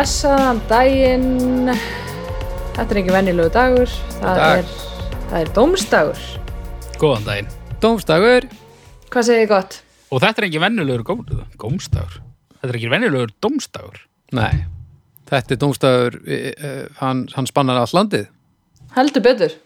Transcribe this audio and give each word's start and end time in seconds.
blessaðan 0.00 0.60
daginn. 0.64 1.68
Þetta 2.72 2.86
er 2.86 2.98
ekki 3.02 3.12
venjulegu 3.12 3.50
dagur. 3.52 3.90
Það 4.14 4.38
Dag. 4.38 4.60
er, 4.62 4.70
það 5.26 5.42
er 5.42 5.50
dómstagur. 5.58 6.22
Góðan 7.00 7.26
daginn. 7.26 7.50
Dómstagur 7.82 8.46
Hvað 9.10 9.26
segir 9.26 9.42
þið 9.42 9.50
gott? 9.50 9.76
Og 10.08 10.22
þetta 10.22 10.40
er 10.40 10.46
ekki 10.46 10.62
venjulegur 10.62 11.04
góm, 11.04 11.20
gómstagur. 11.60 12.16
Þetta 12.54 12.70
er 12.70 12.78
ekki 12.80 12.92
venjulegur 12.94 13.34
dómstagur. 13.44 14.00
Nei, 14.38 14.62
þetta 15.28 15.56
er 15.56 15.60
dómstagur 15.66 16.16
uh, 16.22 16.82
hann, 17.02 17.26
hann 17.34 17.50
spannar 17.50 17.82
allt 17.82 17.96
landið 17.96 18.28
Heldur 18.96 19.26
betur. 19.26 19.56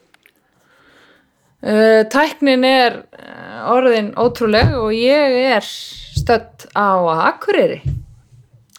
Uh, 1.63 2.03
tæknin 2.11 2.67
er 2.67 3.05
uh, 3.05 3.71
orðin 3.77 4.11
ótrúleg 4.19 4.75
og 4.81 4.91
ég 4.99 5.39
er 5.55 5.63
stödd 5.63 6.67
á 6.75 6.99
Akureyri. 7.31 7.85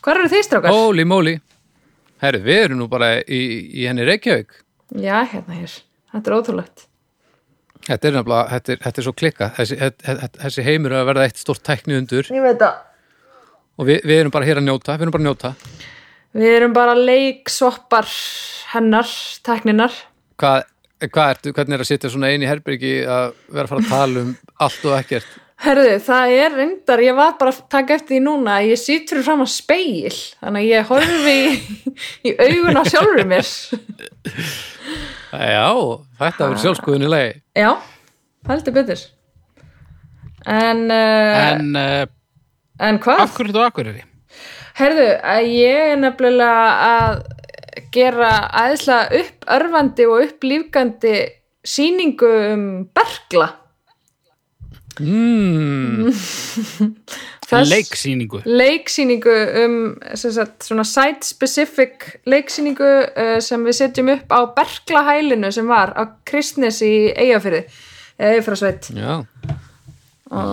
Hvar 0.03 0.19
eru 0.19 0.29
þið 0.35 0.47
strákar? 0.49 0.75
Holy 0.75 1.07
moly 1.07 1.39
Herru, 2.23 2.39
við 2.45 2.59
erum 2.66 2.80
nú 2.83 2.88
bara 2.91 3.09
í, 3.21 3.39
í 3.75 3.88
henni 3.89 4.05
Reykjavík 4.08 4.53
Já, 5.02 5.17
hérna 5.27 5.55
hér. 5.58 5.71
Þetta 6.13 6.30
er 6.31 6.35
ótrúlegt. 6.38 6.83
Þetta 7.85 8.07
er 8.07 8.13
nefnilega, 8.16 8.44
þetta 8.53 8.72
er, 8.75 8.77
þetta 8.85 9.02
er 9.02 9.05
svo 9.07 9.13
klikka 9.17 9.47
þessi, 9.57 9.77
þetta- 9.81 10.30
þessi 10.44 10.63
heimur 10.66 10.94
er 10.95 11.02
að 11.03 11.09
verða 11.09 11.25
eitt 11.27 11.41
stórt 11.41 11.63
tækni 11.67 11.97
undur 11.99 12.30
Ég 12.31 12.45
veit 12.45 12.61
að 12.66 12.77
og 13.75 13.89
við, 13.89 13.99
við 14.07 14.19
erum 14.22 14.31
bara 14.31 14.47
hér 14.47 14.61
að 14.61 14.67
njóta, 14.69 14.95
við 14.95 15.03
erum 15.07 15.16
bara 15.17 15.23
að 15.23 15.27
njóta 15.27 15.52
við 16.35 16.53
erum 16.55 16.73
bara 16.75 16.94
leiksvoppar 16.99 18.07
hennar, 18.73 19.11
tækninar. 19.45 19.94
Hvað, 20.39 20.63
hvað 21.07 21.29
ertu, 21.35 21.53
hvernig 21.55 21.77
er 21.77 21.83
að 21.85 21.89
sitja 21.91 22.09
svona 22.11 22.31
eini 22.33 22.47
herbyrgi 22.50 22.94
að 23.07 23.33
vera 23.55 23.67
að 23.67 23.72
fara 23.73 23.83
að 23.83 23.91
tala 23.91 24.23
um 24.25 24.31
allt 24.66 24.88
og 24.89 24.95
ekkert 24.97 25.29
Herðu, 25.63 25.91
það 26.03 26.33
er 26.35 26.55
reyndar, 26.59 27.01
ég 27.05 27.15
var 27.15 27.35
bara 27.39 27.53
að 27.53 27.61
taka 27.71 27.95
eftir 27.95 28.17
því 28.17 28.21
núna 28.25 28.57
að 28.59 28.71
ég 28.73 28.79
sýt 28.81 29.11
fyrir 29.11 29.23
fram 29.23 29.43
að 29.45 29.51
speil 29.53 30.11
þannig 30.11 30.59
að 30.59 30.67
ég 30.67 30.89
horfi 30.89 31.35
í, 31.35 31.93
í 32.27 32.33
augun 32.35 32.79
á 32.79 32.83
sjálfur 32.91 33.29
mér 33.29 33.51
Já, 35.35 35.69
þetta 36.19 36.41
verður 36.49 36.61
sjálfskoðunilegi 36.65 37.31
Já, 37.63 37.71
heldur 38.51 38.75
betur 38.75 39.05
En, 40.45 40.83
uh, 40.91 41.39
en, 41.55 41.71
uh, 41.79 42.03
en 42.85 42.99
hvað? 43.01 43.23
af 43.23 43.39
hverju 43.39 43.55
þú 43.55 43.63
akkur 43.65 43.89
er 43.89 44.03
í? 44.03 44.05
Herðu, 44.75 45.07
ég 45.55 45.95
er 45.95 45.99
nefnilega 46.03 46.65
að 46.91 47.21
gera 47.95 48.31
aðeinslega 48.51 49.21
uppörfandi 49.23 50.07
og 50.11 50.25
upplífgandi 50.27 51.15
sýningu 51.65 52.31
um 52.51 52.65
bergla 52.94 53.53
mm, 55.00 56.11
Leiksýningu. 57.69 58.41
leiksýningu 58.45 59.33
um 59.63 59.75
sem 60.17 60.31
sagt, 60.33 60.63
svona 60.66 60.83
site-specific 60.88 62.07
leiksýningu 62.25 62.88
uh, 63.06 63.35
sem 63.44 63.61
við 63.67 63.78
setjum 63.83 64.09
upp 64.16 64.33
á 64.33 64.39
Berklahælinu 64.57 65.51
sem 65.53 65.67
var 65.69 65.94
á 65.94 66.03
Kristnes 66.25 66.81
í 66.85 66.94
Eyjafyrði 67.13 67.66
Eyjafyrðasveit 68.17 68.89
Já. 68.97 69.13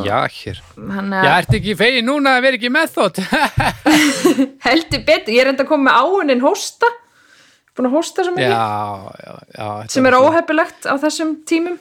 Já, 0.05 0.19
hér. 0.29 0.59
hann 0.93 1.15
Já, 1.17 1.31
ertu 1.41 1.57
ekki 1.57 1.73
fegin 1.81 2.05
núna 2.07 2.37
að 2.37 2.43
vera 2.45 2.59
ekki 2.59 2.69
með 2.71 2.91
þótt? 2.93 3.23
Heldur 4.67 5.01
betur, 5.09 5.33
ég 5.33 5.41
er 5.43 5.51
enda 5.55 5.65
að 5.65 5.71
koma 5.73 5.89
með 5.89 5.97
áunin 6.05 6.43
hósta. 6.45 6.91
Búin 7.73 7.89
að 7.89 7.95
hósta 7.97 8.27
svo 8.27 8.35
mikið. 8.37 8.53
Já, 8.53 9.69
sem 9.91 10.07
er 10.11 10.19
óhefilegt 10.21 10.87
á 10.87 10.95
þessum 11.01 11.33
tímum 11.49 11.79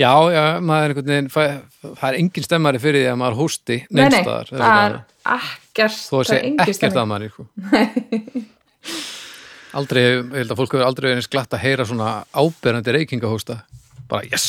Já, 0.00 0.12
já, 0.32 0.42
maður 0.64 0.84
er 0.86 0.92
einhvern 0.94 1.10
veginn 1.12 1.28
fæ- 1.34 1.90
það 2.00 2.06
er 2.08 2.16
engin 2.22 2.46
stemmari 2.46 2.80
fyrir 2.80 3.02
því 3.04 3.10
að 3.12 3.18
maður 3.20 3.38
hósti 3.42 3.76
nei, 3.82 3.88
nei, 3.90 4.04
neinstaðar 4.06 4.52
það 4.54 4.62
er 4.86 4.94
ekkert 5.34 5.98
það 6.00 6.30
er 6.36 6.46
engin 6.46 6.62
ekkert 6.64 6.78
stemming. 6.78 7.00
að 7.02 7.10
maður 7.10 7.32
sko. 7.34 7.46
Aldrei, 9.78 10.02
ég 10.02 10.32
held 10.34 10.50
að 10.50 10.58
fólk 10.58 10.72
hefur 10.74 10.86
aldrei 10.88 11.12
eins 11.14 11.28
glatt 11.30 11.52
að 11.54 11.62
heyra 11.62 11.84
svona 11.86 12.08
áberandi 12.34 12.94
reykingahósta. 12.96 13.60
Bara 14.10 14.24
yes, 14.26 14.46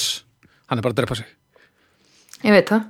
hann 0.72 0.80
er 0.80 0.86
bara 0.88 0.96
að 0.96 1.02
drepa 1.04 1.18
sig. 1.20 1.28
Ég 2.42 2.56
veit 2.56 2.72
það. 2.72 2.88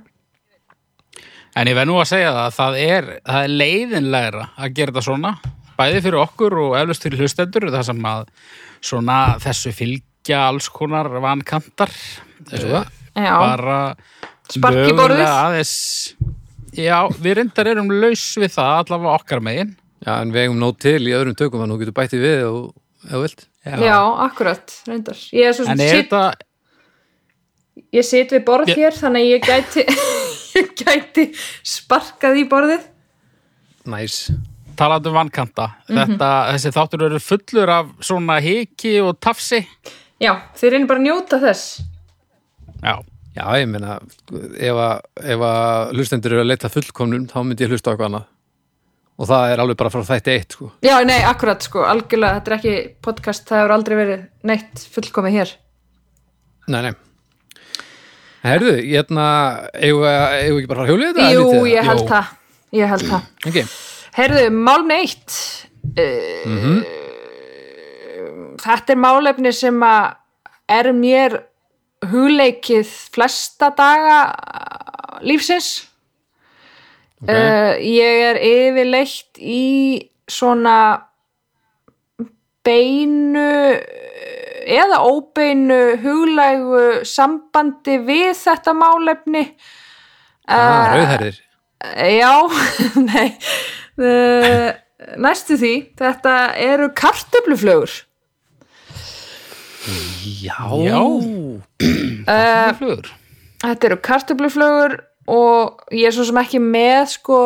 En 1.60 1.68
ég 1.68 1.76
verð 1.76 1.90
nú 1.90 1.98
að 2.00 2.08
segja 2.08 2.30
það 2.32 2.46
að 2.46 2.54
það 2.56 2.78
er, 2.86 3.08
það 3.28 3.42
er 3.48 3.52
leiðinlegra 3.60 4.46
að 4.56 4.72
gera 4.78 4.94
þetta 4.94 5.04
svona, 5.04 5.34
bæði 5.76 6.00
fyrir 6.06 6.22
okkur 6.22 6.56
og 6.62 6.78
eflust 6.80 7.04
fyrir 7.04 7.20
hlustendur, 7.26 7.66
það 7.74 7.84
sem 7.90 8.08
að 8.14 8.22
svona 8.88 9.18
þessu 9.44 9.74
fylgja 10.22 10.46
alls 10.48 10.68
konar 10.70 11.08
vankantar. 11.20 11.90
Það? 12.46 12.86
Já. 13.14 13.32
Bara 13.34 13.96
mögulega 14.56 15.30
Aðeins, 15.48 16.14
já, 16.76 17.08
við 17.22 17.34
reyndar 17.38 17.66
erum 17.70 17.88
laus 17.90 18.22
við 18.38 18.52
það 18.54 18.76
allavega 18.84 19.14
okkar 19.18 19.40
megin. 19.42 19.74
Já, 20.04 20.20
en 20.22 20.32
við 20.34 20.42
eigum 20.46 20.58
nóg 20.60 20.78
til 20.82 21.00
í 21.06 21.12
öðrum 21.14 21.34
tökum 21.38 21.60
þannig 21.62 21.74
að 21.74 21.78
þú 21.78 21.82
getur 21.84 21.96
bættið 21.98 22.22
við 22.26 22.40
þú 23.12 23.20
vilt 23.22 23.44
já, 23.64 23.98
akkurat, 24.26 24.72
reyndar 24.88 25.18
ég 25.32 25.46
er 25.46 25.54
svo 25.54 25.64
sem 25.68 25.78
er 25.80 25.92
sit, 25.94 26.10
þetta, 26.10 26.32
ég 27.94 28.04
sit 28.08 28.32
við 28.34 28.42
borð 28.48 28.72
Ég- 28.72 28.80
hér 28.82 28.96
þannig 28.98 29.22
að 29.22 29.30
ég 29.30 29.46
gæti 29.46 29.84
ég 30.58 30.72
gæti 30.82 31.26
sparkað 31.62 32.40
í 32.42 32.44
borðið 32.50 32.88
Næs 33.90 34.16
talandi 34.78 35.10
um 35.10 35.14
vankanta, 35.20 35.68
Mhm. 35.86 35.98
þetta, 36.16 36.28
þessi 36.54 36.70
þáttur 36.74 37.02
eru 37.06 37.18
fullur 37.22 37.70
af 37.70 37.86
svona 38.02 38.40
hiki 38.42 38.96
og 39.04 39.18
tafsi. 39.20 39.60
Já, 40.22 40.32
þið 40.58 40.74
reynir 40.74 40.90
bara 40.90 41.02
að 41.02 41.08
njóta 41.08 41.42
þess. 41.42 41.80
Já, 42.82 42.94
Já, 43.32 43.46
ég 43.56 43.68
meina, 43.70 43.94
ef 44.60 44.76
að, 44.76 44.98
ef 45.24 45.42
að 45.46 45.92
hlustendur 45.96 46.34
eru 46.34 46.42
að 46.42 46.50
leita 46.50 46.68
fullkomnum 46.72 47.22
þá 47.30 47.38
myndi 47.40 47.64
ég 47.64 47.72
hlusta 47.72 47.88
á 47.88 47.92
eitthvað 47.94 48.10
annað. 48.10 48.26
Og 49.22 49.28
það 49.28 49.52
er 49.52 49.62
alveg 49.62 49.78
bara 49.80 49.92
frá 49.92 50.02
þætti 50.08 50.34
eitt 50.34 50.56
sko. 50.56 50.68
já, 50.84 50.92
nei, 51.08 51.20
akkurat 51.24 51.64
sko, 51.64 51.84
algjörlega, 51.88 52.40
þetta 52.40 52.50
er 52.52 52.56
ekki 52.58 52.74
podcast, 53.04 53.46
það 53.48 53.62
hefur 53.62 53.74
aldrei 53.76 53.96
verið 53.96 54.22
neitt 54.50 54.84
fullkomið 54.92 55.38
hér. 55.38 55.54
Nei, 56.72 56.78
nei. 56.88 56.92
Herðu, 58.42 58.74
ég 58.82 59.00
hérna 59.00 59.26
eigum 59.78 60.04
við 60.04 60.58
ekki 60.58 60.72
bara 60.74 60.84
að 60.84 60.92
hjólið 60.92 61.12
þetta? 61.16 61.32
jú, 61.32 61.66
ég 61.70 61.88
held 61.88 62.06
það. 62.10 62.32
Ég 62.76 62.92
held 62.92 63.08
það. 63.08 63.28
Ekki, 63.48 63.64
Herðu, 64.18 64.46
málum 64.52 64.92
eitt. 64.98 65.38
Uh, 65.96 66.84
Þetta 68.62 68.94
er 68.94 69.00
málefni 69.02 69.52
sem 69.54 69.80
að 69.86 70.12
er 70.72 70.90
mér 70.94 71.38
hugleikið 72.10 72.90
flesta 73.14 73.70
daga 73.78 74.18
uh, 74.32 75.18
lífsins. 75.26 75.72
Ok. 77.22 77.30
Uh, 77.30 77.74
Ég 77.82 78.24
er 78.30 78.40
yfirleitt 78.42 79.38
í 79.38 79.66
svona 80.30 80.76
beinu 82.62 83.46
eða 84.62 85.00
óbeinu 85.02 85.78
huglægu 86.02 86.82
sambandi 87.06 87.98
við 88.06 88.34
þetta 88.38 88.74
málefni. 88.78 89.46
Ah, 90.50 90.90
Rauðherðir 90.96 91.38
Já, 92.18 92.32
nei 93.08 93.28
uh, 94.02 94.70
Næstu 95.22 95.54
því 95.58 95.74
Þetta 95.98 96.32
eru 96.58 96.88
kartöfluflögur 96.98 97.94
Já, 100.42 100.58
Já. 100.82 101.00
uh, 101.82 102.74
flugur. 102.78 103.10
Þetta 103.62 103.88
eru 103.88 103.98
kartöfluflögur 104.02 105.00
og 105.30 105.82
ég 105.94 106.08
er 106.08 106.14
svo 106.14 106.26
sem 106.26 106.38
ekki 106.42 106.60
með 106.62 107.16
sko 107.16 107.40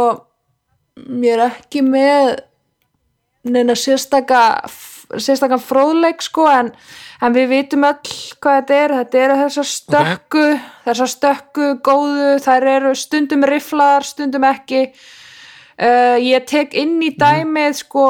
ég 0.96 1.36
er 1.36 1.46
ekki 1.50 1.82
með 1.84 2.36
neina 3.46 3.76
sérstaka 3.78 4.42
sérstaka 5.22 5.58
fróðleik 5.62 6.24
sko 6.24 6.46
en, 6.50 6.72
en 7.22 7.36
við 7.36 7.50
vitum 7.52 7.84
öll 7.86 8.14
hvað 8.42 8.56
þetta 8.56 8.78
er 8.78 8.94
þetta 9.00 9.20
eru 9.24 9.36
þessar 9.42 9.68
stökku 9.70 10.46
þessar 10.86 11.12
stökku 11.12 11.68
góðu 11.86 12.32
þær 12.42 12.68
eru 12.72 12.94
stundum 12.98 13.46
riflaðar, 13.46 14.08
stundum 14.08 14.48
ekki 14.48 14.82
uh, 14.88 16.16
ég 16.20 16.48
tek 16.48 16.74
inn 16.74 16.98
í 17.04 17.12
dæmið 17.16 17.78
sko 17.84 18.06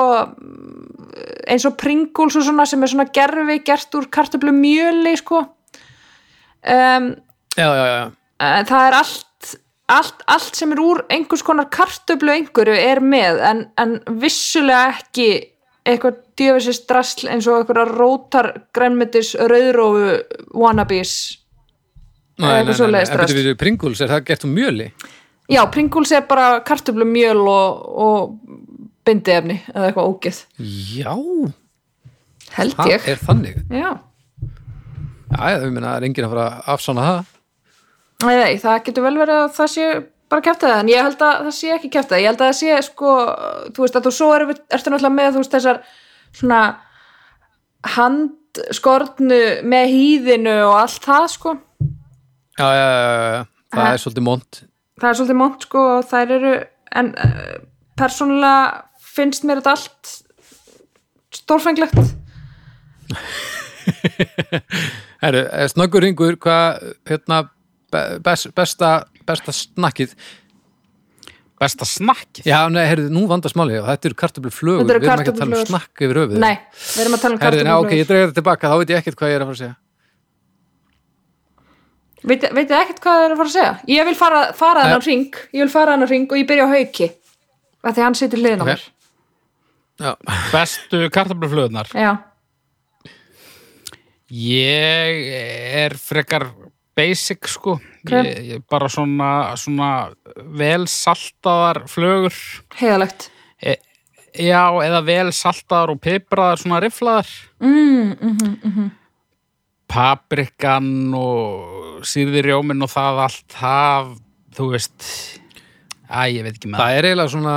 eins 1.49 1.65
og 1.69 1.77
Pringles 1.81 2.37
og 2.37 2.45
svona 2.49 2.67
sem 2.69 2.83
er 2.83 2.93
svona 2.93 3.09
gerfi 3.15 3.59
gert 3.67 3.95
úr 3.99 4.09
kartöflu 4.13 4.53
mjöli 4.55 5.17
sko 5.21 5.43
um, 5.45 7.11
já, 7.57 7.69
já, 7.73 7.87
já 7.95 8.05
Eh, 8.37 8.63
það 8.69 8.87
er 8.91 8.95
allt, 8.99 9.53
allt, 9.89 10.25
allt 10.29 10.59
sem 10.59 10.73
er 10.75 10.81
úr 10.83 10.99
einhvers 11.13 11.45
konar 11.47 11.71
kartöflu 11.73 12.35
einhverju 12.35 12.75
er 12.77 13.01
með 13.01 13.39
en, 13.49 13.63
en 13.81 13.95
vissulega 14.21 14.99
ekki 14.99 15.29
eitthvað 15.87 16.19
djöfisins 16.37 16.83
drasl 16.91 17.31
eins 17.33 17.47
og 17.49 17.63
eitthvað 17.63 17.95
rótar 17.95 18.51
grænmetis 18.77 19.33
rauðrófu 19.41 20.19
wannabes 20.59 21.15
Nei, 22.37 22.59
eitthvað 22.59 22.93
nei, 22.93 23.05
en 23.07 23.15
drasl. 23.15 23.39
við 23.39 23.55
Pringles, 23.63 24.03
er 24.05 24.13
það 24.13 24.27
gert 24.29 24.45
úr 24.45 24.53
mjöli? 24.53 24.91
já, 25.49 25.63
Pringles 25.73 26.13
er 26.13 26.27
bara 26.29 26.61
kartöflu 26.67 27.07
mjöl 27.09 27.41
og, 27.49 27.89
og 27.97 28.37
bindiefni 29.07 29.61
eða 29.73 29.89
eitthvað 29.91 30.11
ógeð. 30.11 30.43
Já, 30.97 31.15
held 32.59 32.77
það 32.79 32.93
ég. 32.93 33.09
er 33.13 33.25
þannig. 33.27 33.63
Já, 33.71 33.91
Já, 35.27 35.59
ég 35.59 35.73
meina, 35.75 35.91
það 35.91 35.97
er 35.97 36.05
enginn 36.07 36.27
að 36.27 36.35
fara 36.35 36.45
að 36.47 36.69
afsána 36.77 37.07
það. 37.07 37.33
Nei, 38.25 38.35
nei, 38.39 38.61
það 38.63 38.77
getur 38.87 39.05
vel 39.05 39.17
verið 39.19 39.41
að 39.43 39.49
það 39.57 39.73
sé 39.73 39.87
bara 40.31 40.43
kæfta 40.47 40.71
það 40.71 40.83
en 40.83 40.91
ég 40.91 41.07
held 41.07 41.25
að 41.27 41.41
það 41.47 41.55
sé 41.57 41.73
ekki 41.75 41.91
kæfta 41.93 42.15
það 42.15 42.23
ég 42.23 42.31
held 42.31 42.41
að 42.41 42.49
það 42.49 42.57
sé 42.61 42.79
sko, 42.87 43.11
þú 43.77 43.85
veist 43.85 43.99
að 43.99 44.07
þú 44.07 44.13
svo 44.17 44.29
er, 44.35 44.45
ertu 44.75 44.93
náttúrulega 44.93 45.17
með 45.17 45.29
þú 45.35 45.43
veist 45.43 45.57
þessar 45.57 45.81
svona 46.37 46.61
handskortnu 47.97 49.43
með 49.75 49.93
hýðinu 49.93 50.57
og 50.71 50.79
allt 50.81 51.07
það 51.11 51.29
sko. 51.35 51.55
Já, 52.57 52.67
já, 52.73 52.87
já, 52.89 53.45
það 53.77 53.93
er 53.93 54.03
svolítið 54.03 54.27
mont. 54.31 54.61
Það 54.97 55.11
er 55.11 55.19
svolítið 55.21 55.41
mont 55.43 55.69
sko 55.69 55.85
og 55.99 56.11
þær 56.11 56.35
eru 56.39 56.55
en 56.97 57.13
uh, 57.21 57.55
persónulega 58.01 58.65
finnst 59.17 59.47
mér 59.49 59.61
þetta 59.63 59.75
allt 59.77 60.15
stórfenglegt. 61.37 61.97
Herru, 65.23 65.45
eh, 65.47 65.69
snöggur 65.73 66.05
ringur 66.05 66.37
hvað, 66.43 66.83
hérna 67.09 67.45
be- 67.93 68.19
best, 68.25 68.51
besta, 68.57 68.91
besta 69.29 69.55
snakkið? 69.55 70.13
Besta 71.57 71.87
snakkið. 71.89 72.45
Já, 72.51 72.59
nei, 72.69 72.83
heyrðu, 72.85 73.09
nú 73.15 73.25
vandast 73.31 73.57
máli 73.57 73.79
og 73.81 73.87
þetta 73.89 74.11
eru 74.11 74.19
kartöflu 74.21 74.53
flugur, 74.53 74.83
Þetta 74.85 74.97
eru 74.97 75.01
við 75.07 75.11
erum 75.13 75.23
ekki 75.25 75.33
að 75.33 75.41
tala 75.41 75.57
um 75.57 75.69
snakk 75.71 76.05
yfir 76.05 76.21
höfuð 76.21 76.43
nei, 76.43 76.55
við 76.83 77.03
erum 77.07 77.17
að 77.17 77.23
tala 77.25 77.39
um 77.39 77.43
Herðu, 77.47 77.63
nei, 77.65 77.75
ok, 77.81 77.93
ég 77.97 78.09
dreig 78.11 78.25
þetta 78.27 78.37
tilbaka, 78.41 78.73
þá 78.73 78.77
veit 78.83 78.93
ég 78.93 79.01
ekkert 79.01 79.21
hvað 79.21 79.33
ég 79.33 79.39
er 79.39 79.45
að 79.45 79.49
fara 79.51 79.57
að 79.57 79.63
segja. 79.63 79.77
Veit, 82.27 82.43
veit 82.51 82.67
þið 82.67 82.77
ekkert 82.81 83.01
hvað 83.05 83.17
það 83.17 83.25
er 83.25 83.33
að 83.33 83.41
fara 83.41 83.49
að 83.49 83.55
segja? 83.55 83.73
Ég 83.95 84.07
vil 84.09 84.17
fara, 84.19 84.43
fara 84.59 84.83
Nei. 84.83 84.91
þennan 84.91 85.07
ring 85.07 85.41
ég 85.55 85.63
vil 85.63 85.73
fara 85.73 85.95
þennan 85.95 86.11
ring 86.11 86.27
og 86.33 86.41
ég 86.41 86.49
byrja 86.51 86.67
á 86.67 86.75
hauki 86.75 87.09
af 87.87 87.95
því 87.95 88.03
hann 88.03 88.17
situr 88.19 88.43
liðin 88.43 88.65
á 88.65 88.67
mér 88.67 88.83
Já, 89.97 90.13
Bestu 90.53 91.07
kartöfluflöðunar. 91.15 91.89
já, 91.97 92.17
Ég 94.27 95.21
er 95.87 95.95
frekar 96.03 96.49
basic 96.97 97.47
sko. 97.53 97.77
Ok. 98.03 98.11
Ég, 98.11 98.39
ég 98.57 98.65
bara 98.71 98.89
svona, 98.91 99.29
svona 99.61 99.91
vel 100.59 100.87
saltaðar 100.91 101.85
flögur. 101.91 102.35
heiðalegt 102.81 103.29
E, 103.63 103.77
já, 104.37 104.65
eða 104.85 105.01
vel 105.07 105.31
saltaðar 105.33 105.95
og 105.95 106.01
pipraðar 106.05 106.61
svona 106.61 106.81
riflaðar. 106.83 107.31
mm, 107.61 108.17
mm, 108.21 108.57
mm, 108.65 108.91
Paprikan 109.89 111.15
og 111.15 112.03
sýrði 112.05 112.43
rjóminn 112.49 112.83
og 112.85 112.91
það 112.91 113.21
allt 113.29 113.55
það, 113.55 114.11
þú 114.59 114.67
veist, 114.75 115.07
æ, 116.11 116.27
ég 116.35 116.43
veit 116.43 116.57
ekki 116.59 116.69
með 116.73 116.83
það 116.83 116.97
er 116.99 117.09
eiginlega 117.09 117.33
svona 117.37 117.57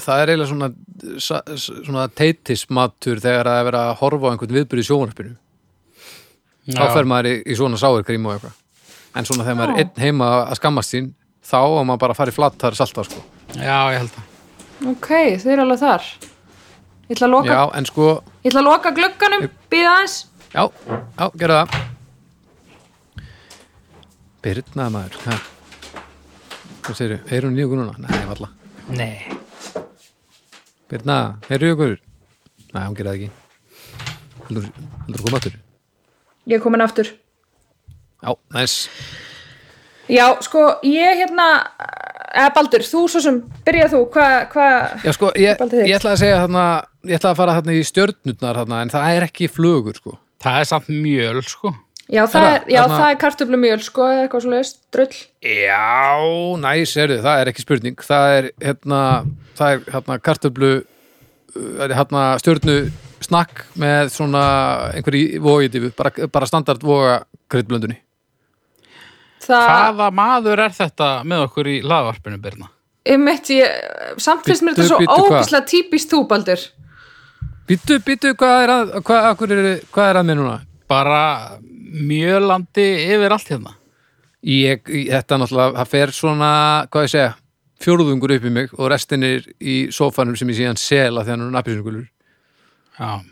það 0.00 0.22
er 0.22 0.32
eiginlega 0.32 0.50
svona 0.52 1.58
svona 1.60 2.06
teitismatur 2.16 3.20
þegar 3.22 3.50
það 3.50 3.60
er 3.60 3.68
verið 3.68 3.80
að 3.82 3.94
horfa 4.00 4.28
á 4.28 4.32
einhvern 4.32 4.56
viðbyrði 4.56 4.84
í 4.84 4.88
sjónvarpinu. 4.88 5.36
Þá 6.72 6.84
fer 6.94 7.08
maður 7.10 7.28
í, 7.28 7.34
í 7.44 7.56
svona 7.58 7.80
sáirkrím 7.80 8.28
og 8.28 8.36
eitthvað. 8.36 8.58
En 9.18 9.28
svona 9.28 9.46
þegar 9.46 9.58
maður 9.60 9.74
er 9.74 9.84
einn 9.84 10.04
heima 10.06 10.32
að 10.46 10.58
skammast 10.60 10.94
sín 10.94 11.12
þá 11.44 11.58
á 11.60 11.82
maður 11.82 12.02
bara 12.04 12.16
að 12.16 12.20
fara 12.22 12.32
í 12.32 12.36
flattar 12.36 12.78
salta 12.78 13.06
sko. 13.08 13.22
Já, 13.58 13.78
ég 13.92 13.98
held 14.00 14.12
það. 14.16 14.28
ok, 14.94 15.08
þau 15.42 15.48
eru 15.52 15.64
alveg 15.66 15.82
þar. 15.82 16.10
Ég 17.02 17.16
ætla 17.16 17.28
að 17.28 17.34
loka, 17.34 17.56
já, 17.56 17.62
en 17.76 17.88
sko 17.90 18.10
ég 18.14 18.52
ætla 18.52 18.62
að 18.62 18.68
loka 18.70 18.94
glugganum 18.96 19.48
býða 19.72 19.96
aðeins. 19.96 20.20
Já, 20.52 20.62
já, 20.62 21.26
gerðu 21.42 21.58
það. 21.58 21.80
Birna 24.42 24.88
maður 24.90 25.18
hvað 26.82 26.98
segirðu, 26.98 27.18
er 27.30 27.46
hún 27.46 27.58
okkur 27.62 27.78
núna? 27.78 27.94
Nei, 28.02 28.22
valla 28.26 28.48
Nei. 28.92 29.42
Birna, 30.92 31.20
er 31.48 31.62
í 31.64 31.72
okkur? 31.72 31.96
Nei, 32.72 32.84
hún 32.84 32.96
gerði 32.98 33.12
það 33.12 33.20
ekki 33.22 33.42
heldur, 34.48 34.70
heldur 35.06 35.26
koma 35.26 35.40
aftur 35.40 35.58
ég 36.48 36.56
er 36.56 36.62
komin 36.62 36.84
aftur 36.84 37.10
já, 37.12 38.32
næs 38.54 38.74
já, 40.10 40.26
sko, 40.44 40.64
ég 40.86 41.22
hérna 41.22 41.48
eða 42.32 42.52
Baldur, 42.56 42.84
þú 42.86 43.04
svo 43.12 43.22
sem 43.24 43.40
byrja 43.66 43.90
þú, 43.92 44.02
hvað 44.12 44.36
hva, 44.54 44.66
Já, 45.04 45.12
sko, 45.16 45.30
ég, 45.36 45.62
ég 45.84 45.96
ætla 45.98 46.14
að 46.14 46.22
segja 46.22 46.42
þarna, 46.42 46.66
ég 47.08 47.18
ætla 47.20 47.32
að 47.32 47.40
fara 47.42 47.56
þarna 47.58 47.76
í 47.76 47.82
stjörnurnar 47.86 48.60
þarna, 48.62 48.82
en 48.82 48.92
það 48.94 49.16
er 49.16 49.26
ekki 49.28 49.48
flugur, 49.52 49.98
sko. 50.00 50.16
Það 50.42 50.60
er 50.62 50.70
samt 50.70 50.88
mjöl, 50.88 51.42
sko. 51.44 51.74
Já, 52.10 52.22
það 52.26 52.46
er, 52.48 52.64
já, 52.66 52.80
þarna- 52.82 52.98
það 52.98 53.10
er 53.10 53.20
kartöflumjöl 53.22 53.82
sko, 53.86 54.06
eða 54.10 54.24
eitthvað 54.26 54.44
svo 54.44 54.52
leiðist, 54.54 54.78
drull 54.92 55.16
Já, 55.42 56.18
næs, 56.64 56.96
er 56.96 57.14
það 57.22 57.40
er 57.40 57.50
ekki 57.52 57.64
spurning. 57.64 57.96
Það 58.08 58.36
er, 58.38 58.50
hérna, 58.60 59.00
það 59.58 59.72
er, 59.76 59.80
hérna, 59.96 60.18
kartöflu, 60.18 60.72
uh, 61.56 61.88
hérna, 61.92 62.24
stjörnu 62.42 62.76
snakk 63.22 63.64
með 63.78 64.10
svona 64.10 64.44
einhverju 64.96 65.40
vógitifu, 65.42 65.92
bara, 65.96 66.10
bara 66.26 66.46
standard 66.46 66.82
voga 66.82 67.20
kryddblöndunni. 67.52 67.98
það, 69.42 69.66
Hvaða 69.68 70.10
maður 70.14 70.62
er 70.66 70.70
þetta 70.76 71.10
með 71.24 71.46
okkur 71.48 71.66
í 71.70 71.80
laðvarpinu, 71.82 72.38
Birna? 72.42 72.68
einmitt, 73.02 73.48
ég, 73.50 73.66
samt 74.22 74.44
finnst 74.46 74.62
mér 74.62 74.76
þetta 74.76 74.86
svo 74.86 75.26
ógislega 75.26 75.66
típist 75.66 76.12
þú, 76.12 76.20
Baldur 76.30 76.60
Býtu, 77.66 77.98
býtu, 78.02 78.32
hvað 78.38 78.62
er 78.62 78.70
að, 78.74 78.92
hvað, 79.06 79.26
hvað 79.38 79.52
er, 79.56 79.68
hvað 79.94 80.08
er 80.10 80.18
að 80.20 80.26
mér 80.28 80.38
núna? 80.38 80.56
Bara 80.90 81.22
mjölandi 81.92 82.88
yfir 83.12 83.36
allt 83.36 83.52
hérna. 83.52 83.76
Ég, 84.42 84.82
þetta 84.82 85.38
náttúrulega, 85.38 85.76
það 85.78 85.92
fer 85.92 86.14
svona, 86.16 86.50
hvað 86.90 87.06
ég 87.06 87.12
segja, 87.12 87.30
fjórðungur 87.82 88.34
upp 88.36 88.48
í 88.48 88.52
mig 88.54 88.74
og 88.78 88.90
restin 88.90 89.26
er 89.26 89.46
í 89.58 89.76
sófanum 89.94 90.34
sem 90.38 90.50
ég 90.50 90.58
síðan 90.58 90.80
sela 90.80 91.22
þegar 91.22 91.38
hann 91.38 91.46
er 91.46 91.54
nappisungulur. 91.56 92.08
Já. 92.98 93.22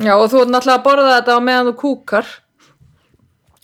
já, 0.00 0.14
og 0.14 0.28
þú 0.32 0.44
ert 0.44 0.54
náttúrulega 0.54 0.78
að 0.78 0.86
borða 0.86 1.16
þetta 1.18 1.40
meðan 1.48 1.70
þú 1.70 1.76
kúkar 1.80 2.30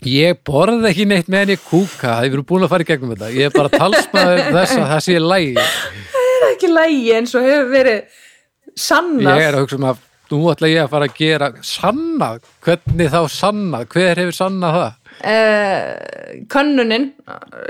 Ég 0.05 0.43
borði 0.45 0.91
ekki 0.91 1.07
neitt 1.09 1.29
meðan 1.33 1.55
ég 1.55 1.63
kúka, 1.65 2.19
það 2.19 2.27
er 2.27 2.33
verið 2.35 2.47
búin 2.51 2.67
að 2.67 2.73
fara 2.75 2.85
í 2.85 2.89
gegnum 2.91 3.13
þetta. 3.15 3.31
Ég 3.33 3.49
er 3.49 3.55
bara 3.55 3.71
talsmaður 3.73 4.43
þess 4.53 4.75
að 4.77 4.91
það 4.91 5.01
sé 5.07 5.15
lægi. 5.23 5.65
það 6.13 6.27
er 6.33 6.45
ekki 6.51 6.69
lægi 6.73 7.15
eins 7.17 7.33
og 7.33 7.47
hefur 7.47 7.71
verið 7.73 8.19
sannað 8.77 9.41
Ég 9.41 9.47
er 9.47 9.57
að 9.57 9.65
hugsa 9.65 9.79
um 9.81 9.89
að 9.89 10.03
nú 10.33 10.43
ætla 10.53 10.71
ég 10.73 10.85
að 10.85 10.93
fara 10.95 11.09
að 11.09 11.19
gera 11.19 11.51
sannað. 11.65 12.47
Hvernig 12.67 13.13
þá 13.13 13.21
sannað? 13.33 13.89
Hver 13.95 14.23
hefur 14.23 14.39
sannað 14.41 14.79
það? 14.81 14.95
uh, 15.25 16.45
könnunin 16.53 17.11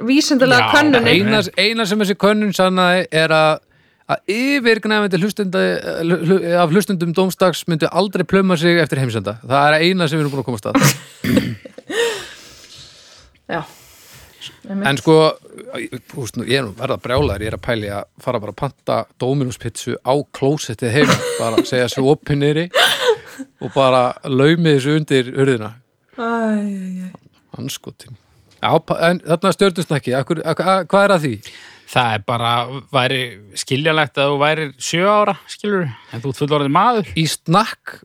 vísindulega 0.07 0.67
Já, 0.67 0.73
könnunin 0.75 1.13
Eina, 1.13 1.43
eina 1.59 1.87
sem 1.87 2.01
þessi 2.03 2.19
könnun 2.19 2.55
sannaði 2.57 3.07
er 3.15 3.35
að 3.35 3.63
að 4.07 4.31
yfirgnæfandi 4.31 5.19
hlustenda 5.19 5.61
af 6.63 6.71
hlustendum 6.71 7.15
dómstags 7.15 7.65
myndu 7.67 7.89
aldrei 7.91 8.23
plöma 8.23 8.55
sig 8.55 8.79
eftir 8.79 9.01
heimsenda. 9.03 9.41
Það 9.43 9.67
er 9.67 9.83
eina 9.83 10.07
sem 10.07 10.21
við 10.21 10.23
erum 10.23 10.37
búin 10.37 10.45
að 10.45 10.47
komast 10.47 10.69
að. 10.71 10.77
já, 13.57 13.65
En 14.69 14.99
sko, 15.01 15.17
húst, 16.17 16.37
nú, 16.39 16.45
ég 16.49 16.61
er 16.61 16.67
nú 16.67 16.75
verða 16.79 16.99
brjálæður, 17.03 17.45
ég 17.47 17.53
er 17.53 17.57
að 17.59 17.65
pæli 17.67 17.91
að 17.93 18.05
fara 18.23 18.41
bara 18.43 18.55
að 18.55 18.61
panta 18.63 18.99
Dominus 19.23 19.59
pizzu 19.63 19.97
á 20.03 20.15
klósettið 20.37 20.95
heim, 20.97 21.13
bara 21.41 21.65
segja 21.69 21.89
svo 21.93 22.13
opið 22.15 22.41
nýri 22.43 22.67
og 23.61 23.73
bara 23.75 24.05
laumið 24.25 24.79
þessu 24.79 24.97
undir 25.01 25.33
hurðina. 25.37 25.73
Anskotin. 27.57 28.17
Já, 28.63 28.73
pa- 28.85 28.99
en 29.11 29.21
þarna 29.21 29.53
ak, 29.53 30.61
hvað 30.91 31.05
er 31.05 31.15
að 31.17 31.25
því? 31.27 31.35
Það 31.87 32.15
er 32.17 32.23
bara, 32.27 32.53
væri 32.93 33.21
skiljalegt 33.55 34.19
að 34.19 34.33
þú 34.33 34.39
væri 34.41 34.65
sjö 34.83 35.05
ára, 35.07 35.37
skilur 35.47 35.85
en 35.87 36.23
þú 36.25 36.33
ert 36.33 36.41
fullorðið 36.41 36.73
maður. 36.75 37.11
Í 37.15 37.27
snakk, 37.31 38.01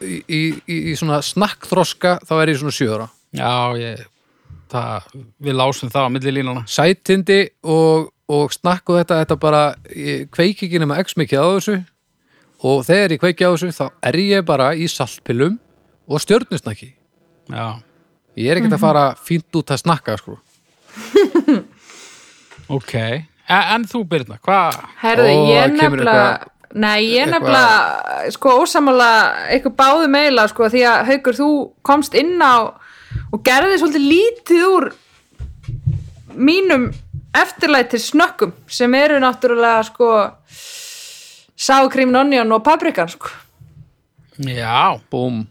í, 0.00 0.20
í, 0.30 0.42
í, 0.68 0.94
svona 0.94 1.18
snakkþroska, 1.26 2.20
þá 2.28 2.34
er 2.42 2.52
ég 2.52 2.60
svona 2.60 2.76
sjöra. 2.76 3.08
Já, 3.34 3.50
ég, 3.80 4.04
það, 4.72 5.08
við 5.46 5.58
lásum 5.58 5.92
það 5.92 6.08
á 6.08 6.10
milli 6.14 6.34
línuna. 6.38 6.64
Sætindi 6.70 7.40
og, 7.62 8.10
og 8.32 8.54
snakk 8.54 8.92
og 8.92 9.00
þetta, 9.00 9.20
þetta 9.24 9.38
bara, 9.42 9.62
kveiki 10.34 10.68
ekki 10.68 10.82
nema 10.82 10.98
x 11.02 11.16
mikið 11.20 11.42
á 11.42 11.46
þessu 11.56 11.76
og 12.66 12.84
þegar 12.88 13.16
ég 13.16 13.22
kveiki 13.22 13.46
á 13.46 13.50
þessu, 13.52 13.72
þá 13.76 13.86
er 14.10 14.20
ég 14.22 14.46
bara 14.48 14.70
í 14.74 14.88
saltpillum 14.90 15.58
og 16.06 16.22
stjörnusnakki. 16.22 16.92
Já, 17.52 17.78
Ég 18.36 18.52
er 18.52 18.58
ekkert 18.60 18.74
að 18.76 18.82
fara 18.82 19.02
fínt 19.16 19.56
út 19.56 19.70
að 19.72 19.78
snakka, 19.80 20.18
sko. 20.20 20.34
ok. 22.76 22.92
En, 23.46 23.62
en 23.76 23.86
þú, 23.88 24.02
Birna, 24.10 24.36
hvað? 24.44 24.76
herðu, 25.00 25.30
Ó, 25.30 25.46
ég 25.54 25.72
nefnilega 25.76 26.26
nei, 26.76 27.06
ég 27.14 27.30
nefnilega 27.30 28.32
sko 28.34 28.56
ósamála 28.60 29.08
eitthvað 29.54 29.76
báðu 29.78 30.08
meila 30.12 30.44
sko 30.50 30.68
því 30.72 30.82
að 30.90 31.12
haukur 31.12 31.38
þú 31.38 31.48
komst 31.86 32.16
inn 32.18 32.34
á 32.42 32.76
og 33.32 33.42
gerði 33.46 33.78
svolítið 33.80 34.06
lítið 34.12 34.64
úr 34.70 34.88
mínum 36.36 36.88
eftirlæti 37.36 37.98
snökkum 38.00 38.52
sem 38.68 38.94
eru 38.96 39.18
náttúrulega 39.22 39.82
sko 39.88 40.10
sákrím, 41.56 42.14
onion 42.16 42.52
og 42.52 42.64
paprikan 42.64 43.08
sko 43.08 43.32
Já, 44.36 45.00
Búm. 45.10 45.46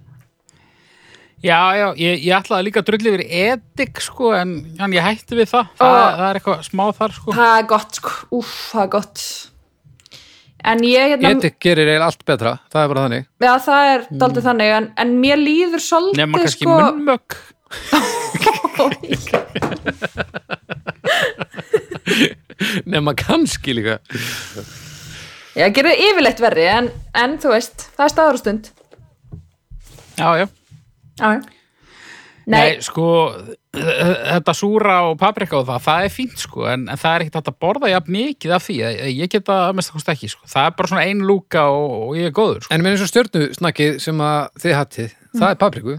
já, 1.41 1.57
já, 1.73 1.87
ég, 1.97 2.19
ég 2.21 2.35
ætlaði 2.37 2.67
líka 2.67 2.83
að 2.83 2.89
drulli 2.91 3.09
yfir 3.15 3.23
edik, 3.25 4.01
sko, 4.01 4.29
en, 4.37 4.51
en 4.77 4.93
ég 4.93 5.01
hætti 5.01 5.37
við 5.39 5.49
það. 5.49 5.71
Það, 5.79 5.95
það 6.19 6.27
er 6.27 6.39
eitthvað 6.39 6.61
smá 6.67 6.83
þar, 6.99 7.15
sko. 7.17 7.33
það 7.33 7.55
er 7.57 7.65
gott 7.71 7.97
sko, 7.99 8.13
úff, 8.37 8.53
það 8.69 8.83
er 8.83 8.91
gott 8.93 9.23
hérna 10.65 11.29
Edik 11.35 11.55
gerir 11.61 11.85
eiginlega 11.87 12.07
allt 12.09 12.23
betra, 12.25 12.51
það 12.73 12.81
er 12.81 12.89
bara 12.91 13.03
þannig. 13.05 13.23
Já, 13.45 13.53
það 13.67 13.81
er 13.91 13.99
daldið 14.23 14.43
þannig, 14.49 14.69
en, 14.79 14.85
en 15.03 15.09
mér 15.21 15.37
líður 15.41 15.81
svolítið 15.85 16.21
Nefna 16.23 16.37
kannski 16.41 16.65
sko... 16.65 16.73
munnmögg. 16.81 17.29
nema 22.85 23.13
kannski 23.17 23.73
líka 23.75 23.97
ég 25.55 25.73
gerði 25.75 25.95
yfirleitt 26.09 26.41
verri 26.43 26.65
en, 26.71 26.89
en 27.17 27.37
þú 27.41 27.49
veist, 27.55 27.77
það 27.97 28.05
er 28.05 28.13
staður 28.13 28.37
og 28.37 28.41
stund 28.43 28.63
Já, 30.15 30.29
já. 30.39 30.45
já, 31.19 31.27
já. 31.35 31.41
Nei, 32.45 32.59
nei, 32.59 32.81
sko, 32.85 33.05
þetta 33.75 34.55
súra 34.57 34.95
og 35.09 35.17
paprika 35.21 35.59
og 35.59 35.67
það, 35.67 35.83
það 35.85 36.07
er 36.07 36.13
fínt, 36.13 36.37
sko, 36.41 36.65
en, 36.71 36.87
en 36.91 37.01
það 37.01 37.15
er 37.17 37.25
ekkert 37.25 37.51
að 37.51 37.57
borða 37.65 37.91
jafn 37.91 38.15
mikið 38.15 38.55
af 38.57 38.65
því. 38.65 38.77
Ég 39.11 39.31
get 39.33 39.45
það 39.49 39.61
að 39.67 39.77
mest 39.79 39.91
að 39.91 39.99
kosta 39.99 40.15
ekki, 40.15 40.31
sko. 40.31 40.49
Það 40.51 40.69
er 40.69 40.75
bara 40.79 40.91
svona 40.91 41.05
ein 41.09 41.23
lúka 41.27 41.67
og, 41.73 41.95
og 42.07 42.17
ég 42.19 42.29
er 42.31 42.35
góður, 42.35 42.63
sko. 42.65 42.73
En 42.75 42.85
með 42.85 42.95
eins 42.95 43.05
og 43.05 43.11
stjörnusnakkið 43.13 43.99
sem 44.05 44.25
að 44.25 44.61
þið 44.65 44.77
hattið, 44.79 45.15
það 45.35 45.47
er 45.51 45.61
papriku 45.65 45.97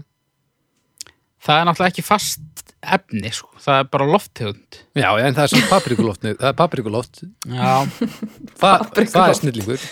Það 1.47 1.59
er 1.61 1.67
náttúrulega 1.69 1.93
ekki 1.93 2.03
fast 2.03 2.65
efni, 2.97 3.29
sko. 3.31 3.53
Það 3.61 3.79
er 3.79 3.87
bara 3.93 4.07
lofttegund. 4.09 4.81
Já, 4.97 5.07
en 5.21 5.37
það 5.37 5.43
er 5.45 5.53
svona 5.53 5.69
paprikuloft 5.71 6.25
það 6.27 6.49
er 6.49 6.57
paprikuloft 6.57 7.23
Já. 7.45 7.71
Þa, 8.61 8.71
það 8.97 9.23
er 9.27 9.37
snillingur 9.41 9.87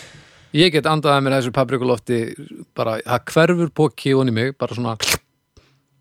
Ég 0.56 0.72
get 0.72 0.88
andaði 0.88 1.24
mér 1.26 1.34
þessu 1.40 1.52
paprikulofti 1.56 2.18
bara, 2.78 2.96
það 3.04 3.32
hverfur 3.34 3.72
póki 3.76 4.14
onni 4.16 4.32
mig 4.36 4.54
bara 4.60 4.78
svona, 4.78 4.94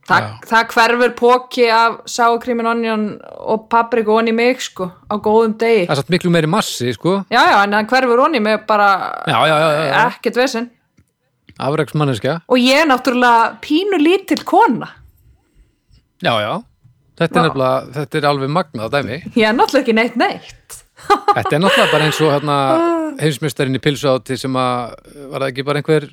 Já. 0.08 0.30
það 0.50 0.72
hverfur 0.74 1.12
póki 1.16 1.66
af 1.72 1.98
sáukrímin 2.10 2.68
onion 2.68 3.04
og 3.40 3.68
papriku 3.72 4.18
onni 4.18 4.34
mig 4.36 4.60
sko, 4.60 4.90
á 5.08 5.14
góðum 5.16 5.56
degi. 5.60 5.86
Það 5.88 5.94
er 5.96 6.00
satt 6.02 6.12
miklu 6.12 6.32
meiri 6.34 6.50
massi, 6.50 6.92
sko. 6.96 7.22
Já, 7.32 7.40
já, 7.40 7.58
en 7.62 7.76
það 7.78 7.90
hverfur 7.94 8.24
onni 8.26 8.40
mig 8.44 8.66
bara 8.68 8.88
Já, 9.26 9.38
já, 9.48 9.56
já, 9.58 10.06
ekkert 10.10 10.42
vesinn 10.42 10.70
afreiksmanneskja 11.62 12.40
og 12.50 12.58
ég 12.58 12.82
er 12.82 12.88
náttúrulega 12.90 13.58
pínu 13.62 14.00
lítill 14.00 14.42
kona. 14.46 14.88
Já, 16.24 16.32
já, 16.40 16.52
þetta 17.20 17.38
er 17.40 17.46
nefnilega 17.48 17.94
þetta 17.98 18.18
er 18.18 18.26
alveg 18.30 18.52
magnað 18.54 18.96
dæmi. 18.96 19.20
Ég 19.36 19.48
er 19.48 19.56
náttúrulega 19.56 19.84
ekki 19.84 19.96
neitt 19.98 20.18
neitt. 20.18 20.80
Þetta 21.04 21.52
er 21.52 21.62
náttúrulega 21.62 21.92
bara 21.92 22.08
eins 22.08 22.20
og 22.24 22.32
hérna, 22.34 22.58
heimsmyndstarinn 23.22 23.78
í 23.78 23.82
pilsuátti 23.84 24.38
sem 24.40 24.58
að 24.58 24.94
var 25.30 25.44
það 25.44 25.48
ekki 25.52 25.66
bara 25.68 25.82
einhver 25.82 26.08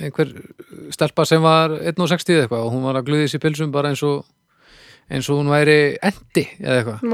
einhver 0.00 0.30
stelpa 0.94 1.24
sem 1.28 1.42
var 1.44 1.74
1.60 1.78 2.34
eða 2.34 2.44
eitthvað 2.46 2.66
og 2.66 2.74
hún 2.74 2.86
var 2.88 2.98
að 3.00 3.08
gluði 3.10 3.30
sér 3.30 3.42
pilsum 3.42 3.72
bara 3.74 3.92
eins 3.92 4.02
og 4.06 4.24
eins 5.10 5.28
og 5.30 5.40
hún 5.40 5.50
væri 5.52 5.78
endi 6.06 6.46
eða 6.60 6.78
eitthvað. 6.78 7.04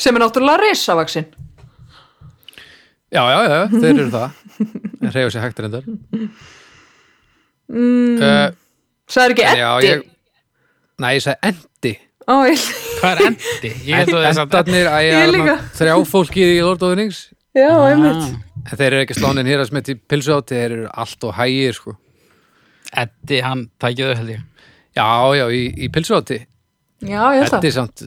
Sem 0.00 0.16
er 0.16 0.22
náttúrulega 0.24 0.62
risavaxin 0.64 1.26
Já, 3.10 3.24
já, 3.26 3.38
já, 3.42 3.60
þeir 3.72 3.88
eru 3.90 4.10
það. 4.12 4.34
En 5.00 5.10
reyfa 5.10 5.30
sér 5.34 5.42
hægt 5.42 5.60
reyndar. 5.64 5.86
Mm. 7.70 8.18
uh, 8.22 8.52
það 9.10 9.24
er 9.24 9.34
ekki 9.34 9.42
Já, 9.46 9.66
etti 9.78 9.88
ég 9.88 10.04
Nei, 11.00 11.10
ég 11.16 11.24
sagði 11.24 11.50
endi. 11.50 11.92
Ó, 12.28 12.34
ég, 12.46 12.64
Hvað 13.00 13.10
er 13.10 13.28
endi? 13.30 13.70
Ég 13.88 14.02
held 14.02 14.12
að 14.12 14.24
þess 14.26 14.40
að... 14.42 14.44
Endarnir, 14.44 14.90
er 15.00 15.32
líka. 15.32 15.56
þrjá 15.78 15.94
fólkið 16.10 16.52
í 16.52 16.60
Lord 16.60 16.84
of 16.84 16.92
the 16.92 16.98
Rings. 17.00 17.20
Já, 17.56 17.70
einmitt 17.88 18.49
en 18.66 18.76
þeir 18.76 18.86
eru 18.88 19.02
ekki 19.04 19.18
slánin 19.18 19.50
hér 19.50 19.64
að 19.64 19.70
smetti 19.70 19.96
pilsuátti 19.98 20.58
þeir 20.58 20.76
eru 20.76 20.86
allt 21.04 21.26
og 21.28 21.36
hægir, 21.38 21.76
sko. 21.76 21.96
Eddi, 23.00 23.42
hann 23.44 23.68
tækið 23.82 24.10
þau 24.10 24.18
held 24.20 24.32
ég. 24.34 24.46
Já, 24.98 25.10
já, 25.38 25.44
í, 25.54 25.62
í 25.86 25.90
pilsuátti 25.94 26.40
já, 26.40 27.22
ég 27.34 27.42
held 27.42 27.52
það. 27.52 27.60
Eddi 27.60 27.74
samt, 27.76 28.06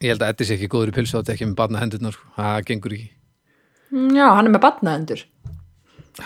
ég 0.00 0.14
held 0.14 0.24
að 0.24 0.34
Eddi 0.34 0.48
sé 0.48 0.56
ekki 0.58 0.70
góður 0.70 0.92
í 0.92 0.96
pilsuátti 1.00 1.34
ekki 1.34 1.50
með 1.50 1.58
barna 1.62 1.82
hendurnar, 1.82 2.16
sko, 2.16 2.32
það 2.38 2.62
gengur 2.70 2.96
ekki. 2.96 3.10
Mm, 3.90 4.14
já, 4.14 4.26
hann 4.30 4.46
er 4.46 4.54
með 4.54 4.64
batnaðendur 4.68 5.26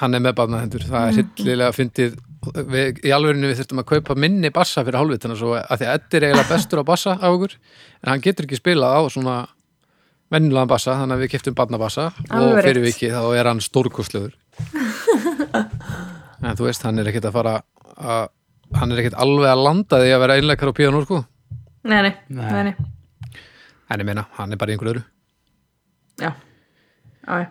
hann 0.00 0.16
er 0.16 0.23
með 0.23 0.37
barna 0.38 0.62
hendur, 0.62 0.85
það 0.88 1.07
er 1.09 1.19
hillilega 1.19 1.75
fyndið, 1.75 2.16
við, 2.73 3.00
í 3.04 3.12
alvegurinu 3.14 3.50
við 3.50 3.61
þurftum 3.61 3.83
að 3.83 3.88
kaupa 3.90 4.16
minni 4.19 4.50
bassa 4.54 4.85
fyrir 4.85 5.00
hálfvitana 5.00 5.37
svo 5.38 5.54
að 5.59 5.81
því 5.81 5.88
að 5.88 5.99
Eddi 5.99 6.19
er 6.19 6.26
eiginlega 6.28 6.50
bestur 6.50 6.83
á 6.83 6.90
bassa 6.90 7.16
af 7.16 7.37
okkur 7.37 7.57
en 7.57 8.11
hann 8.12 8.25
getur 8.25 8.49
ekki 8.49 8.61
spilað 8.61 8.97
á 8.97 9.02
svona 9.12 9.37
venjulegan 10.35 10.71
bassa, 10.71 10.97
þannig 11.00 11.17
að 11.19 11.23
við 11.25 11.31
keftum 11.35 11.57
barnabassa. 11.59 12.09
Og 12.35 12.59
fyrir 12.64 12.83
vikið 12.85 13.14
þá 13.17 13.23
er 13.41 13.50
hann 13.53 13.62
stórkostlegur. 13.64 14.35
En 16.45 16.59
þú 16.59 16.67
veist, 16.67 16.83
hann 16.85 16.99
er 17.00 17.09
ekkert 17.09 17.25
að 17.31 17.37
fara 17.38 17.53
að, 17.97 18.26
hann 18.76 18.91
er 18.93 18.99
ekkert 19.00 19.14
alveg 19.23 19.49
að 19.49 19.62
landa 19.64 20.00
því 20.03 20.11
að 20.12 20.21
vera 20.25 20.35
einleikar 20.37 20.71
á 20.71 20.76
píanó 20.76 21.00
sko. 21.07 21.23
Nei, 21.88 22.00
nei, 22.05 22.11
Nei. 22.37 22.50
nei, 22.69 22.75
en 23.88 24.03
ég 24.03 24.09
meina, 24.09 24.26
hann 24.37 24.53
er 24.53 24.61
bara 24.61 24.73
í 24.73 24.76
einhverju 24.76 24.93
öðru. 24.93 25.05
Já, 26.21 26.31
já, 27.25 27.47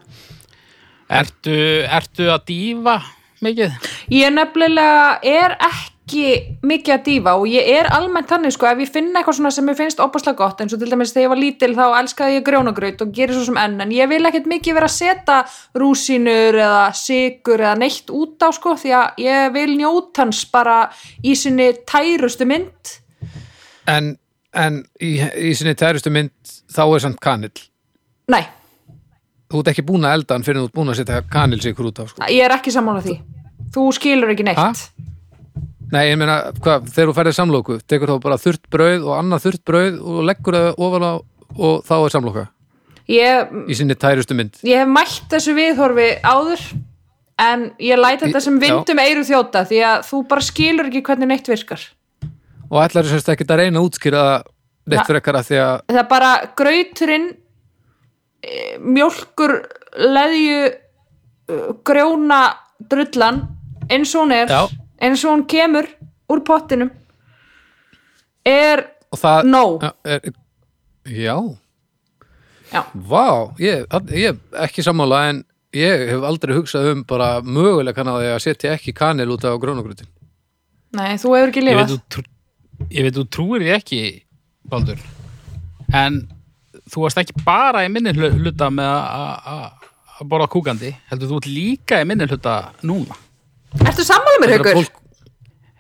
Ertu, 1.14 1.58
ertu 1.94 2.30
að 2.34 2.46
dífa 2.52 2.96
mikið? 3.44 3.76
Ég 4.14 4.32
nefnilega 4.34 5.18
er 5.28 5.58
ekki 5.58 5.93
mikið 6.12 6.94
að 6.94 7.04
dífa 7.06 7.34
og 7.40 7.46
ég 7.48 7.68
er 7.80 7.88
almennt 7.96 8.28
þannig 8.28 8.52
sko 8.52 8.68
ef 8.68 8.82
ég 8.84 8.92
finn 8.92 9.14
eitthvað 9.16 9.38
svona 9.38 9.52
sem 9.56 9.66
mér 9.66 9.78
finnst 9.80 10.02
opaslega 10.04 10.36
gott 10.42 10.60
eins 10.60 10.74
og 10.76 10.82
til 10.82 10.90
dæmis 10.92 11.14
þegar 11.16 11.24
ég 11.24 11.32
var 11.32 11.40
lítil 11.40 11.70
þá 11.78 11.84
elskaði 12.02 12.36
ég 12.36 12.44
grjónagraut 12.44 13.04
og 13.06 13.14
gerir 13.16 13.38
svo 13.38 13.46
sem 13.48 13.60
enn 13.62 13.80
en 13.86 13.94
ég 13.96 14.10
vil 14.12 14.20
ekkert 14.28 14.50
mikið 14.52 14.76
vera 14.76 14.90
að 14.90 14.98
setja 14.98 15.38
rúsínur 15.80 16.60
eða 16.60 16.82
sigur 17.00 17.64
eða 17.64 17.78
neitt 17.80 18.12
út 18.12 18.44
á 18.44 18.50
sko 18.52 18.76
því 18.82 18.92
að 19.00 19.24
ég 19.24 19.54
vil 19.56 19.70
njóta 19.78 20.26
hans 20.26 20.44
bara 20.52 20.82
í 21.24 21.38
sinni 21.40 21.70
tærustu 21.88 22.50
mynd. 22.52 22.98
En, 23.88 24.18
en 24.52 24.82
í, 25.00 25.16
í 25.24 25.54
sinni 25.56 25.76
tærustu 25.80 26.12
mynd 26.12 26.58
þá 26.74 26.84
er 26.84 27.06
samt 27.08 27.24
kanill 27.24 27.56
Nei, 28.32 28.44
þú 29.52 29.64
ert 29.64 29.72
ekki 29.74 29.84
búin 29.88 30.06
að 30.08 30.20
elda 30.20 30.36
hann 30.38 30.46
fyrir 30.48 30.62
þú 30.64 30.68
ert 30.70 30.78
búin 30.78 30.92
að 30.92 31.00
setja 31.02 31.24
kanilsikur 31.32 31.90
út 31.90 32.00
á 32.00 32.06
sko. 32.12 32.28
ég 32.28 32.44
er 32.44 32.56
ekki 32.56 32.72
sammála 32.76 33.04
því. 33.04 33.18
Þú 33.74 33.88
skilur 33.96 34.32
ekki 34.36 34.46
neitt. 34.48 34.60
Ha? 34.60 35.10
Nei, 35.94 36.08
ég 36.10 36.18
meina, 36.18 36.40
hvað, 36.58 36.88
þegar 36.90 37.10
þú 37.10 37.16
færið 37.20 37.36
samlóku 37.38 37.78
tekur 37.86 38.10
þá 38.10 38.18
bara 38.24 38.40
þurrt 38.42 38.64
brauð 38.74 39.04
og 39.06 39.14
annað 39.20 39.44
þurrt 39.46 39.64
brauð 39.70 40.00
og 40.02 40.24
leggur 40.26 40.58
það 40.58 40.84
ofan 40.88 41.06
á 41.06 41.14
og 41.54 41.84
þá 41.86 41.96
er 42.00 42.14
samlóka 42.16 42.46
Ég, 43.12 43.50
í 43.68 43.76
sinni 43.76 43.96
tærustu 44.00 44.36
mynd. 44.38 44.62
Ég 44.64 44.80
hef 44.80 44.88
mætt 44.88 45.26
þessu 45.32 45.54
viðhorfi 45.58 46.08
áður 46.24 46.62
en 47.44 47.66
ég 47.84 48.00
læt 48.00 48.22
þetta 48.24 48.42
sem 48.46 48.60
vindum 48.62 49.02
eiru 49.04 49.26
þjóta 49.28 49.66
því 49.68 49.82
að 49.90 50.06
þú 50.08 50.22
bara 50.30 50.46
skilur 50.48 50.90
ekki 50.90 51.04
hvernig 51.10 51.32
neitt 51.34 51.50
virkar. 51.52 51.84
Og 52.72 52.80
ætlar 52.80 53.10
þess 53.10 53.28
að 53.28 53.36
ekki 53.36 53.48
að 53.50 53.60
reyna 53.60 53.82
að 53.82 53.90
útskýra 53.90 54.24
neitt 54.88 55.04
fyrir 55.08 55.20
ekkar 55.20 55.40
að 55.40 55.50
því 55.50 55.60
að 55.64 55.74
það 55.92 56.00
er 56.02 56.08
bara 56.14 56.32
grauturinn 56.62 57.28
eh, 58.44 58.78
mjólkur 58.80 59.56
leðju 60.00 60.62
eh, 60.64 61.68
grjóna 61.84 62.42
drullan 62.80 63.44
eins 63.92 64.16
og 64.16 64.24
hún 64.24 64.36
er. 64.40 64.48
Já. 64.48 64.83
Eins 65.04 65.24
og 65.26 65.34
hún 65.36 65.46
kemur 65.52 65.88
úr 66.32 66.42
pottinum 66.48 66.90
er 68.46 68.86
og 69.14 69.20
það 69.22 69.50
Nóg. 69.52 69.84
Já, 69.84 69.92
er, 70.10 70.22
já, 71.06 71.36
já, 72.74 72.82
vá 72.96 73.26
ég, 73.62 73.86
ég 74.16 74.30
hef 74.32 74.62
ekki 74.66 74.86
sammála 74.86 75.20
en 75.30 75.44
ég 75.76 76.08
hef 76.14 76.26
aldrei 76.28 76.56
hugsað 76.58 76.92
um 76.94 77.04
bara 77.08 77.42
mögulega 77.46 77.96
kann 78.00 78.10
að 78.14 78.28
að 78.34 78.42
setja 78.48 78.74
ekki 78.78 78.94
kanil 78.98 79.30
út 79.36 79.46
á 79.46 79.54
grónagrutin 79.62 80.10
nei, 80.98 81.16
þú 81.22 81.36
hefur 81.38 81.52
ekki 81.54 81.64
Ég 81.64 81.70
lifað 81.70 82.30
ég 82.94 83.06
veit 83.08 83.16
þú 83.18 83.24
trúir 83.32 83.62
því 83.64 83.70
ekki, 83.78 84.00
Baldur. 84.70 84.98
En 85.94 86.18
þú 86.90 87.04
varst 87.06 87.20
ekki 87.22 87.36
bara 87.46 87.84
í 87.86 87.90
minni 87.94 88.12
hlu- 88.16 88.34
hluta 88.42 88.68
með 88.74 88.90
að- 88.90 89.48
að 89.54 89.90
að 90.20 90.28
borða 90.30 90.48
kúkandi. 90.54 90.90
Heldur 91.10 91.30
þú 91.30 91.38
ert 91.40 91.48
líka 91.54 92.00
í 92.02 92.06
minni 92.10 92.26
hluta 92.30 92.54
núna. 92.84 93.16
Ertu 93.82 94.04
sammála 94.06 94.40
mér, 94.44 94.54
Haukur? 94.58 94.78
fólk- 94.84 95.00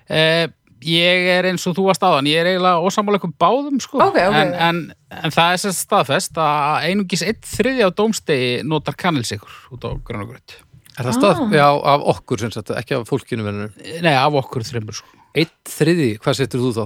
Eh, 0.09 0.47
ég 0.83 1.27
er 1.37 1.45
eins 1.47 1.63
og 1.67 1.75
þú 1.77 1.85
varst 1.87 2.01
áðan. 2.03 2.27
Ég 2.27 2.41
er 2.41 2.45
eiginlega 2.51 2.83
ósamála 2.83 3.17
ykkur 3.19 3.33
báðum, 3.39 3.79
sko. 3.81 3.97
Ok, 4.03 4.17
ok. 4.19 4.35
En, 4.35 4.53
en, 4.53 4.93
en 5.23 5.31
það 5.31 5.53
er 5.53 5.61
sérst 5.63 5.85
staðfest 5.87 6.35
að 6.37 6.89
einungis 6.89 7.23
einn 7.23 7.39
þriði 7.39 7.87
á 7.87 7.89
dómstegi 7.95 8.63
notar 8.67 8.95
kannilsikur 8.99 9.49
út 9.71 9.87
á 9.87 9.89
grönagröð. 10.03 10.57
er 10.99 11.05
það 11.07 11.15
stað? 11.17 11.39
Já, 11.55 11.67
af 11.93 12.01
okkur 12.13 12.39
sem 12.43 12.51
sagt, 12.51 12.69
ekki 12.75 12.93
af 12.99 13.07
fólkinu 13.09 13.43
verður 13.47 14.01
Nei, 14.03 14.13
af 14.13 14.33
okkur 14.43 14.61
þreymur, 14.67 14.93
sko. 14.99 15.07
Eitt 15.33 15.55
þriði, 15.65 16.19
hvað 16.19 16.35
setur 16.37 16.59
þú 16.61 16.73
þá? 16.77 16.85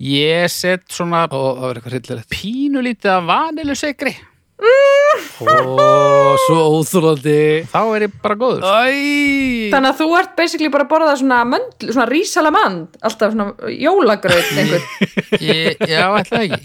Ég 0.00 0.48
set 0.54 0.86
svona 0.94 1.24
Og 1.26 1.58
það 1.58 1.60
var 1.66 1.74
eitthvað 1.74 1.94
hryllilegt 1.98 2.30
pínulítið 2.30 3.10
af 3.18 3.24
vanilusegri. 3.28 4.14
Ó, 4.58 6.34
svo 6.42 6.62
óþúlandi 6.74 7.34
Þá 7.70 7.78
er 7.94 8.04
ég 8.08 8.14
bara 8.22 8.36
góður. 8.38 8.64
Æ 8.66 9.70
Þannig 9.70 9.90
að 9.92 10.00
þú 10.00 10.08
ert 10.18 10.32
basically 10.38 10.70
bara 10.74 10.86
að 10.86 10.90
borða 10.90 11.14
svona 11.20 11.38
möndl, 11.46 11.92
svona 11.92 12.08
rísalamand, 12.10 12.98
alltaf 13.04 13.34
svona 13.36 13.70
jólagraut 13.70 14.52
einhver. 14.58 14.86
Ég, 15.52 15.78
já, 15.86 16.02
ætla 16.18 16.42
ekki. 16.46 16.62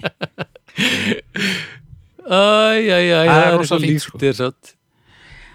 Æ, 2.23 2.39
æ, 2.87 2.97
æ, 2.97 3.23
Það 3.27 3.41
er 3.43 3.57
rosa 3.59 3.73
svo 3.75 3.81
fínt, 3.83 4.05
sko. 4.07 4.21
þér 4.21 4.37
satt 4.39 4.75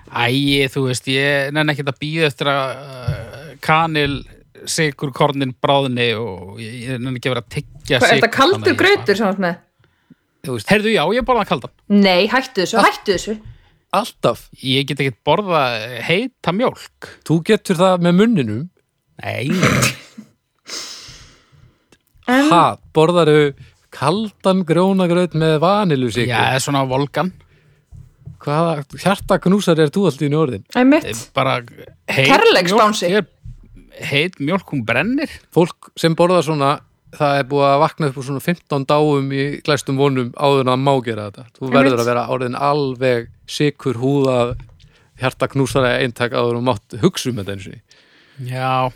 Æ, 0.08 0.68
þú 0.72 0.86
veist, 0.86 1.08
ég 1.12 1.52
nenni 1.56 1.74
ekkert 1.74 1.92
að 1.92 2.02
býða 2.02 2.28
eftir 2.30 2.50
að 2.52 2.82
uh, 2.82 3.48
kanil 3.64 4.12
sigur 4.68 5.12
kornin 5.14 5.54
bráðni 5.62 6.10
og 6.18 6.60
ég, 6.62 6.76
ég 6.86 7.00
nenni 7.00 7.18
ekki 7.20 7.30
að 7.30 7.34
vera 7.34 7.44
að 7.44 7.50
tyggja 7.56 8.00
Hvað, 8.00 8.08
er 8.08 8.20
þetta 8.20 8.30
kaldur 8.34 8.78
grautur 8.78 9.24
ert 9.28 9.42
með? 9.42 9.58
Þú 10.46 10.54
veist, 10.56 10.68
Herðu, 10.70 10.92
já, 10.94 11.02
ég 11.18 11.24
borða 11.26 11.44
kaldan. 11.48 11.72
Nei, 11.88 12.26
hættu 12.30 12.62
þessu, 12.64 12.78
hættu 12.84 13.16
þessu. 13.16 13.34
alltaf 13.92 14.46
Ég 14.62 14.86
get 14.86 15.00
ekkert 15.00 15.22
borða 15.24 15.62
heita 16.06 16.52
mjólk. 16.52 17.08
Þú 17.26 17.40
getur 17.50 17.76
það 17.80 18.04
með 18.06 18.18
munninum 18.22 18.68
Nei. 19.24 19.48
En, 22.28 22.48
Ha, 22.52 22.62
borðaru 22.94 23.54
kaldan 23.94 24.60
grjónagraut 24.68 25.32
með 25.38 25.54
vanilusík 25.64 26.28
Já, 26.28 26.58
svona 26.60 26.82
volgan. 26.88 27.30
hvaða 28.44 28.82
hjartaknúsar 29.00 29.80
er 29.82 29.90
þú 29.90 30.04
allt 30.10 30.20
í 30.22 30.28
orðin 30.36 30.62
einmitt, 30.78 31.08
bara 31.34 31.56
heit 32.06 32.28
mjólk- 32.28 33.00
ég- 33.10 33.32
heit 34.10 34.36
mjólk, 34.38 34.68
hún 34.70 34.84
brennir 34.86 35.30
fólk 35.50 35.90
sem 35.96 36.14
borða 36.14 36.42
svona 36.46 36.80
það 37.16 37.40
er 37.40 37.46
búið 37.50 37.66
að 37.68 37.82
vakna 37.82 38.08
upp 38.10 38.18
úr 38.20 38.26
svona 38.28 38.44
15 38.44 38.86
dáum 38.88 39.32
í 39.32 39.44
glæstum 39.66 40.00
vonum 40.00 40.32
áður 40.36 40.64
en 40.66 40.72
að 40.74 40.82
má 40.84 40.92
gera 41.06 41.28
þetta. 41.28 41.46
Þú 41.58 41.70
verður 41.74 42.02
að 42.02 42.10
vera 42.10 42.24
orðin 42.34 42.58
alveg 42.68 43.30
sikur 43.48 44.00
húðað 44.02 44.56
hjartaknúsara 45.18 45.96
eintak 46.02 46.36
áður 46.36 46.60
og 46.60 46.66
mátt 46.68 46.98
hugsa 47.02 47.32
um 47.32 47.40
þetta 47.40 47.56
eins 47.56 47.68
og 47.70 47.78
já. 48.48 48.92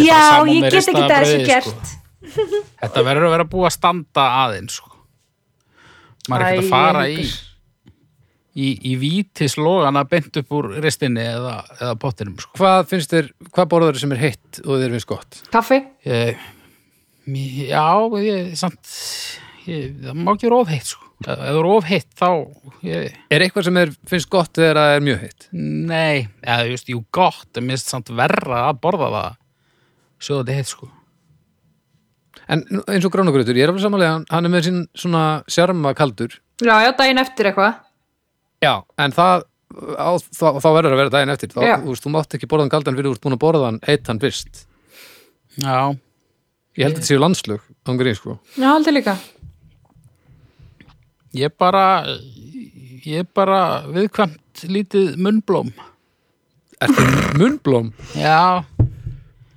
Já, 0.00 0.46
ég 0.48 0.68
get 0.70 0.78
ekki 0.78 0.94
ristaða 0.94 1.20
þessu 1.24 1.40
gert. 1.48 1.66
sko. 1.66 2.00
þetta 2.80 3.04
verður 3.06 3.28
að 3.28 3.34
vera 3.36 3.48
búið 3.50 3.68
að 3.70 3.76
standa 3.76 4.26
aðeins 4.44 4.80
sko. 4.80 4.92
maður 6.28 6.44
er 6.44 6.50
ekkert 6.50 6.66
að 6.66 6.74
fara 6.74 7.06
í 7.10 7.24
í, 8.60 8.70
í 8.92 8.94
vítislogana 9.00 10.04
beint 10.10 10.36
upp 10.40 10.54
úr 10.56 10.70
ristinni 10.82 11.24
eða, 11.24 11.58
eða 11.78 11.98
pottinum 12.00 12.38
sko. 12.40 12.54
hvað 12.58 12.86
finnst 12.92 13.14
þér, 13.14 13.30
hvað 13.50 13.68
borðar 13.74 14.00
sem 14.00 14.16
er 14.16 14.22
heitt 14.24 14.62
og 14.64 14.80
þér 14.82 14.96
finnst 14.96 15.10
gott? 15.10 15.42
Kaffi, 15.52 15.80
ég, 16.08 16.48
já, 17.26 17.86
ég 18.24 18.52
samt 18.58 18.92
ég, 19.66 19.94
það 20.04 20.20
má 20.20 20.32
ekki 20.34 20.48
vera 20.48 20.60
of 20.62 20.70
heitt 20.72 20.88
sko. 20.88 21.08
ef 21.20 21.26
það 21.28 21.58
er 21.60 21.68
of 21.70 21.88
heitt 21.90 22.14
þá 22.16 22.28
ég, 22.86 23.18
er 23.30 23.44
eitthvað 23.44 23.66
sem 23.68 23.80
er, 23.82 23.92
finnst 24.08 24.30
gott 24.32 24.54
þegar 24.56 24.80
það 24.80 24.94
er 24.94 25.04
mjög 25.08 25.20
heitt? 25.26 25.48
Nei, 25.52 26.28
eða 26.42 26.70
just, 26.70 26.88
jú 26.88 27.02
gott 27.14 27.60
en 27.60 27.68
mér 27.68 27.76
finnst 27.78 27.92
samt 27.92 28.14
verra 28.16 28.64
að 28.70 28.80
borða 28.86 29.10
það 29.16 29.36
svo 30.20 30.40
þetta 30.40 30.52
er 30.54 30.60
heitt 30.60 30.72
sko. 30.72 30.90
En 32.50 32.64
eins 32.90 33.04
og 33.06 33.12
gránagrautur, 33.14 33.56
ég 33.56 33.62
er 33.64 33.70
alveg 33.70 33.84
samanlega 33.84 34.16
hann, 34.32 34.48
er 34.48 34.52
með 34.52 34.66
sín 34.66 34.80
svona 34.98 35.22
sjarma 35.50 35.92
kaldur. 35.96 36.34
Já, 36.60 36.74
já, 36.82 36.90
daginn 36.98 37.20
eftir 37.22 37.48
eitthvað. 37.50 37.78
Já, 38.60 38.72
en 39.00 39.14
það 39.14 39.44
á, 39.96 40.10
þá, 40.18 40.46
þá 40.58 40.68
verður 40.74 40.94
að 40.96 41.00
vera 41.00 41.12
daginn 41.14 41.32
eftir. 41.32 41.52
Þá, 41.54 41.60
Já. 41.62 41.74
þú, 41.78 41.92
veist, 41.92 42.04
þú 42.04 42.12
mátt 42.16 42.36
ekki 42.36 42.48
borða 42.50 42.66
hann 42.66 42.72
kaldan 42.74 42.98
fyrir 42.98 43.08
þú 43.10 43.14
ert 43.16 43.24
búin 43.26 43.36
að 43.36 43.42
borða 43.44 43.68
hann 43.70 43.80
heitt 43.86 44.10
hann 44.10 44.20
fyrst. 44.22 44.64
Já, 45.62 45.78
ég 46.78 46.84
held 46.86 46.94
að 46.94 47.00
þetta 47.00 47.10
séu 47.10 47.20
landslög 47.20 47.60
ángrið, 47.90 48.16
sko. 48.20 48.38
já, 48.56 48.68
aldrei 48.70 48.94
líka. 49.00 49.16
Ég 51.34 51.52
bara 51.58 51.84
ég 53.06 53.26
bara 53.34 53.60
viðkvæmt 53.90 54.64
lítið 54.70 55.14
munnblóm. 55.16 55.70
Er 56.80 56.88
þetta 56.90 57.38
munnblóm? 57.38 57.92
já, 58.16 58.64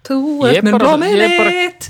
þú 0.06 0.18
Ég 0.48 0.58
ert 0.60 0.64
minn 0.68 0.78
bara- 0.78 0.86
blómið 0.94 1.18
ég 1.18 1.38
bara- 1.38 1.52
mitt 1.58 1.90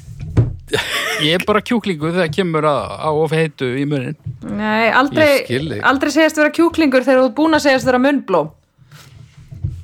ég 1.21 1.33
er 1.37 1.43
bara 1.45 1.61
kjúklingu 1.61 2.09
þegar 2.13 2.31
kemur 2.33 2.65
að, 2.65 2.81
á 2.97 3.09
of 3.13 3.31
heitu 3.31 3.67
í 3.77 3.85
munnin. 3.85 4.15
Nei, 4.41 4.89
aldrei, 4.89 5.45
Ég 5.47 5.83
aldrei 5.83 6.09
segjast 6.11 6.35
vera 6.39 6.49
kjúklingur 6.49 7.03
þegar 7.05 7.21
þú 7.21 7.29
ert 7.29 7.35
búin 7.37 7.53
að 7.57 7.65
segjast 7.67 7.85
vera 7.85 7.99
munnblóm. 8.01 8.49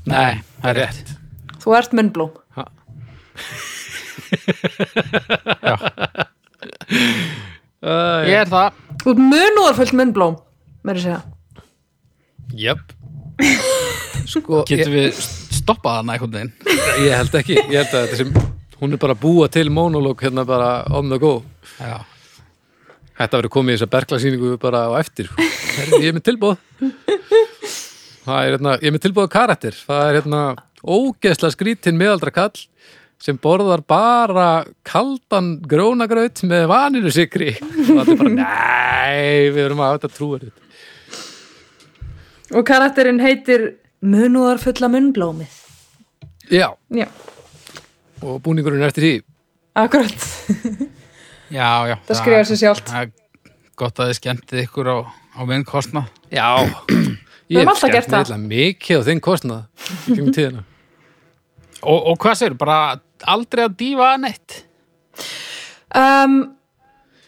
Nei, 0.09 0.41
það 0.63 0.69
er 0.71 0.79
rétt. 0.79 1.15
Þú 1.59 1.77
ert 1.77 1.91
munnblóm 1.93 2.31
ég 8.29 8.35
er 8.41 8.49
það. 8.51 8.79
Þú 8.99 9.13
ert 9.13 9.23
munúðarfullt 9.33 9.95
munnblóm 9.99 10.35
meiri 10.87 11.03
segja. 11.03 11.21
Jöp 12.59 12.95
sko, 14.31 14.63
ég, 14.67 14.81
getum 14.81 14.95
við 14.97 15.19
stoppað 15.59 15.99
hana 16.01 16.15
einhvern 16.15 16.35
veginn? 16.35 16.53
Ég 17.05 17.13
held 17.15 17.35
ekki. 17.39 17.57
Ég 17.69 17.77
held 17.83 17.93
að 17.93 18.07
þetta 18.07 18.19
sem, 18.19 18.31
hún 18.81 18.95
er 18.95 19.01
bara 19.01 19.15
að 19.15 19.23
búa 19.23 19.49
til 19.51 19.67
monolog 19.73 20.17
hérna 20.25 20.43
bara 20.47 20.71
on 20.95 21.11
the 21.11 21.19
go. 21.21 21.37
Já, 21.79 21.99
Þetta 23.19 23.35
verður 23.41 23.51
komið 23.51 23.73
í 23.73 23.75
þessa 23.75 23.91
berglasýningu 23.91 24.49
bara 24.63 24.85
á 24.87 24.91
eftir. 24.95 25.27
Herri, 25.35 25.97
Ég 26.05 26.07
er 26.07 26.15
með 26.15 26.23
tilbúð. 26.29 26.55
Er 28.29 28.53
hérna, 28.53 28.77
ég 28.79 28.87
er 28.87 28.93
með 28.95 29.03
tilbúð 29.03 29.27
karakter. 29.33 29.75
Það 29.75 30.03
er 30.05 30.17
hérna 30.21 30.43
ógeðslega 30.79 31.51
skrítin 31.51 31.99
miðaldra 31.99 32.31
kall 32.31 32.53
sem 33.19 33.35
borðar 33.43 33.81
bara 33.83 34.63
kaldan 34.87 35.57
grónagraut 35.67 36.39
með 36.47 36.67
vaninu 36.71 37.11
sikri. 37.11 37.49
Og 37.59 37.89
það 37.89 38.11
er 38.13 38.19
bara, 38.21 38.33
nei, 38.37 39.49
við 39.51 39.63
erum 39.65 39.81
að 39.83 39.97
þetta 39.97 40.11
trúa 40.15 40.39
þetta. 40.43 40.67
og 42.55 42.63
karakterinn 42.65 43.19
heitir 43.21 43.65
munúðarfulla 44.01 44.87
munnblómið 44.89 45.57
Já, 46.49 46.71
já, 46.89 47.05
og 48.25 48.39
búningurinn 48.41 48.81
er 48.81 48.87
eftir 48.89 49.03
því. 49.05 49.11
akkurat 49.77 50.23
já, 51.53 51.67
já 51.91 51.95
Það 52.07 52.17
skrifar 52.23 52.47
sig 52.49 52.57
sjálft. 52.63 52.87
það 52.89 53.03
er 53.03 53.11
gott 53.77 53.99
að 54.01 54.09
þið 54.09 54.17
skemmtið 54.21 54.63
ykkur 54.63 54.89
á, 54.89 54.97
á 55.37 55.41
vinn 55.51 55.65
kostnað 55.67 56.07
Já, 56.33 56.47
ég 57.53 57.69
gert 57.93 58.09
það. 58.09 58.31
það. 58.31 58.47
mikið 58.49 58.97
á 58.97 59.07
þinn 59.11 59.21
tíðina. 60.33 60.63
og, 61.83 61.99
og 62.13 62.17
hvað 62.23 62.39
segir, 62.41 62.57
bara 62.57 62.79
aldrei 63.27 63.65
að 63.67 63.75
dífa 63.79 64.13
neitt? 64.21 64.63
Um, 65.95 66.37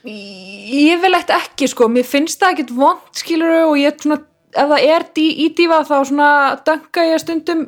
yfirlegt 0.06 1.34
ekki 1.34 1.70
sko, 1.72 1.90
mér 1.92 2.08
finnst 2.08 2.42
það 2.42 2.56
ekkit 2.56 2.74
vond 2.78 3.18
skilur 3.18 3.58
og 3.66 3.76
ég 3.82 4.00
svona, 4.02 4.20
ef 4.54 4.72
það 4.74 4.88
er 4.96 5.06
dí, 5.18 5.28
í 5.46 5.52
dífa 5.58 5.84
þá 5.90 5.96
svona 6.10 6.32
dönga 6.68 7.06
ég 7.10 7.22
stundum 7.24 7.68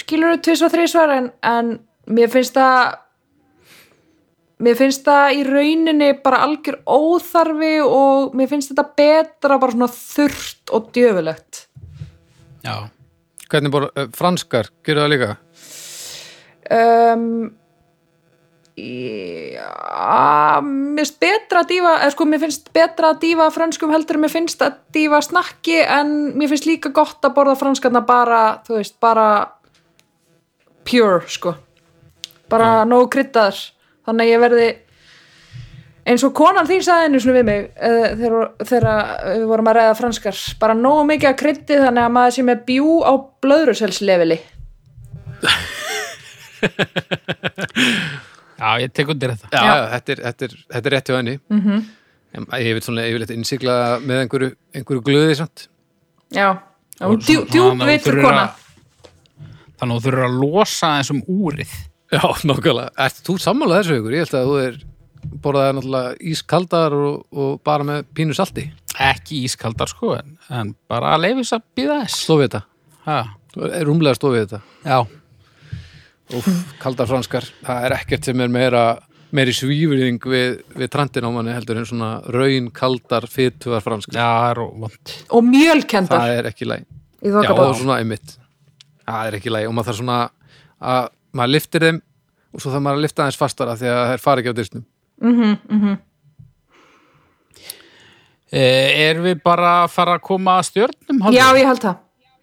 skilur 0.00 0.40
tvis 0.42 0.64
og 0.64 0.72
þrísvar 0.72 1.14
en, 1.16 1.30
en 1.46 1.72
mér 2.10 2.30
finnst 2.32 2.56
það 2.56 2.98
mér 4.60 4.76
finnst 4.76 5.04
það 5.06 5.38
í 5.38 5.44
rauninni 5.48 6.12
bara 6.24 6.44
algjör 6.46 6.80
óþarfi 6.84 7.74
og 7.86 8.36
mér 8.36 8.50
finnst 8.50 8.72
þetta 8.72 8.86
betra 8.96 9.60
bara 9.60 9.76
svona 9.76 9.90
þurrt 9.94 10.74
og 10.76 10.90
djöfulegt. 10.94 11.66
Já, 12.60 12.90
Hvernig 13.50 13.72
bor, 13.74 13.88
uh, 13.98 14.06
franskar, 14.14 14.68
gerðu 14.86 15.02
það 15.02 15.10
líka? 15.10 15.30
Um, 16.70 17.24
já, 18.80 20.60
mér 20.64 21.04
finnst 21.04 21.20
betra 21.22 21.62
að 21.62 21.72
dífa 21.72 21.94
eða 21.98 22.12
sko 22.14 22.26
mér 22.28 22.42
finnst 22.44 22.70
betra 22.76 23.12
að 23.12 23.22
dífa 23.24 23.48
franskum 23.54 23.94
heldur 23.94 24.18
en 24.18 24.24
mér 24.24 24.32
finnst 24.32 24.62
að 24.64 24.78
dífa 24.94 25.22
snakki 25.26 25.80
en 25.84 26.12
mér 26.38 26.52
finnst 26.52 26.68
líka 26.68 26.92
gott 26.94 27.24
að 27.24 27.34
borða 27.36 27.56
franskarna 27.60 28.04
bara, 28.06 28.60
þú 28.66 28.78
veist, 28.78 28.96
bara 29.02 29.26
pure, 30.86 31.26
sko. 31.28 31.54
Bara 32.50 32.84
nógu 32.88 33.10
kryddaður 33.14 33.58
þannig 34.06 34.24
að 34.26 34.32
ég 34.32 34.42
verði 34.42 34.70
eins 36.10 36.24
og 36.26 36.32
konan 36.34 36.68
þín 36.68 36.82
sagði 36.84 37.10
einu 37.10 37.20
svona 37.22 37.36
við 37.38 37.46
mig 37.46 37.66
uh, 37.76 38.06
þegar, 38.18 38.48
þegar 38.66 39.10
við 39.26 39.44
vorum 39.50 39.70
að 39.70 39.76
ræða 39.78 39.98
franskar 39.98 40.40
bara 40.62 40.78
nógu 40.78 41.04
mikið 41.12 41.30
að 41.30 41.38
kryddi 41.42 41.78
þannig 41.84 42.06
að 42.06 42.16
maður 42.16 42.36
sé 42.36 42.46
með 42.48 42.64
bjú 42.70 42.96
á 43.04 43.12
blöðruselsleveli 43.44 44.40
já, 48.60 48.68
ég 48.82 48.92
tek 48.92 49.12
undir 49.14 49.34
þetta. 49.34 49.50
Já, 49.52 49.62
Já. 49.64 49.74
Þetta, 49.94 50.12
er, 50.14 50.22
þetta, 50.26 50.48
er, 50.48 50.56
þetta 50.74 50.90
er 50.90 50.96
rétt 50.96 51.10
hjá 51.10 51.16
henni. 51.16 51.36
Mm 51.50 51.60
-hmm. 51.64 51.84
Ég 52.62 52.76
veit 52.76 52.86
svona 52.86 53.06
yfirleitt 53.10 53.32
innsigla 53.34 53.76
með 54.06 54.24
einhverju, 54.24 54.50
einhverju 54.78 55.02
glöði 55.06 55.36
samt. 55.40 55.66
Já, 56.30 56.48
djúb 57.26 57.80
veitur 57.82 58.20
kona. 58.22 58.50
þannig 59.80 59.96
að 59.96 59.96
þú 59.96 60.04
þurfur 60.04 60.26
að 60.26 60.36
losa 60.44 60.92
eins 60.98 61.10
um 61.10 61.22
úrið. 61.26 61.72
Já, 62.10 62.22
nákvæmlega. 62.44 62.90
Ert 62.98 63.20
þú 63.26 63.36
sammála 63.38 63.80
þessu 63.80 63.98
ykkur? 63.98 64.14
Ég 64.14 64.26
held 64.26 64.34
að 64.38 64.48
þú 64.50 64.56
er 64.64 64.78
borðaði 65.42 65.76
náttúrulega 65.76 66.14
ískaldar 66.32 66.96
og, 66.96 67.16
og 67.32 67.60
bara 67.66 67.86
með 67.86 68.04
pínu 68.14 68.34
salti. 68.36 68.66
Ekki 69.00 69.44
ískaldar 69.46 69.90
sko 69.90 70.14
en, 70.18 70.36
en 70.50 70.74
bara 70.90 71.14
að 71.14 71.26
leifis 71.26 71.52
að 71.56 71.64
býða 71.78 72.00
þess. 72.02 72.24
Stofið 72.26 72.48
þetta, 72.48 72.62
er 73.70 73.86
rúmlega 73.88 74.18
stofið 74.18 74.42
þetta. 74.44 74.60
Já, 74.84 74.98
Úf, 76.38 76.48
kaldar 76.78 77.08
franskar, 77.10 77.46
það 77.66 77.86
er 77.86 77.94
ekkert 77.96 78.28
sem 78.28 78.42
er 78.44 78.52
meira 78.52 78.84
meiri 79.34 79.54
svífurðing 79.54 80.26
við, 80.26 80.58
við 80.78 80.90
trandin 80.90 81.26
á 81.26 81.30
manni 81.30 81.54
heldur 81.54 81.78
en 81.80 81.86
svona 81.86 82.10
raun 82.34 82.68
kaldar 82.74 83.26
fytuðar 83.30 83.84
franskar. 83.84 84.18
Já, 84.18 84.26
það 84.26 84.50
er 84.50 84.60
vond 84.84 85.14
og 85.38 85.46
mjölkendar. 85.46 86.22
Það 86.22 86.36
er 86.40 86.50
ekki 86.50 86.68
læg 86.70 86.84
Já, 86.86 87.30
og 87.30 87.34
þokkabóð 87.36 87.74
svona 87.82 87.98
einmitt. 88.00 88.36
Það 89.06 89.30
er 89.30 89.38
ekki 89.40 89.54
læg 89.54 89.68
og 89.68 89.74
maður 89.76 89.90
þarf 89.90 90.00
svona 90.00 90.20
að 90.90 91.10
maður 91.36 91.54
liftir 91.54 91.86
þeim 91.86 92.00
og 92.50 92.62
svo 92.62 92.72
þarf 92.72 92.84
maður 92.86 93.00
að 93.00 93.06
lifta 93.06 93.24
aðeins 93.24 93.40
fastara 93.40 93.76
því 93.78 93.90
að 93.90 94.00
það 94.00 94.14
er 94.14 94.24
fara 94.24 94.42
ekki 94.42 94.54
á 94.54 94.58
dyrstnum 94.58 94.84
e, 98.50 98.62
er 99.06 99.22
við 99.22 99.42
bara 99.44 99.74
að 99.84 99.92
fara 99.94 100.16
að 100.18 100.24
koma 100.26 100.58
að 100.58 100.70
stjörnum 100.72 101.22
Halldór? 101.26 101.38
Já, 101.38 101.46
ég 101.60 101.70
held 101.70 101.84
það. 101.84 102.00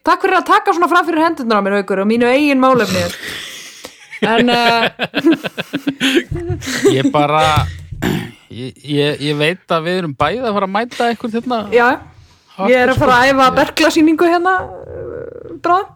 Takk 0.07 0.23
fyrir 0.23 0.39
að 0.39 0.49
taka 0.53 0.75
svona 0.77 0.91
fram 0.93 1.07
fyrir 1.09 1.25
hendurnar 1.25 1.59
á 1.59 1.65
mér 1.65 1.79
haukur 1.81 2.03
og 2.05 2.09
mínu 2.13 2.29
eigin 2.31 2.63
málefni 2.63 3.03
en 4.25 4.49
uh, 4.49 4.87
ég 6.97 7.09
bara 7.13 7.41
ég, 8.49 8.73
ég, 8.81 9.21
ég 9.29 9.37
veit 9.39 9.75
að 9.75 9.85
við 9.87 9.99
erum 10.01 10.15
bæði 10.17 10.41
að 10.45 10.55
fara 10.57 10.69
að 10.69 10.73
mæta 10.77 11.09
eitthvað 11.11 11.37
þarna 11.37 11.59
já 11.75 11.87
ég 12.71 12.79
er 12.79 12.93
að 12.93 13.01
fara 13.03 13.19
að 13.19 13.31
æfa 13.33 13.51
berglasýningu 13.59 14.31
hérna 14.31 14.55
bráðum, 15.61 15.93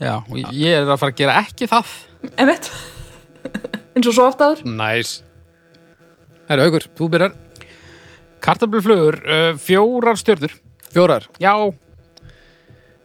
já, 0.00 0.14
og 0.22 0.40
ég 0.40 0.78
er 0.78 0.88
að 0.88 0.98
fara 1.00 1.12
að 1.12 1.20
gera 1.20 1.36
ekki 1.42 1.68
það. 1.70 1.92
Einmitt. 2.36 2.66
Eins 3.92 4.08
og 4.08 4.14
svo 4.16 4.26
oft 4.30 4.42
aður 4.44 4.62
Næs. 4.68 5.12
Herra 6.48 6.66
Haukur, 6.66 6.84
þú 6.98 7.08
byrjar. 7.12 7.36
Kartabluflugur, 8.42 9.18
uh, 9.22 9.48
fjórar 9.62 10.18
stjörnur. 10.20 10.54
Fjórar. 10.92 11.28
Já, 11.40 11.52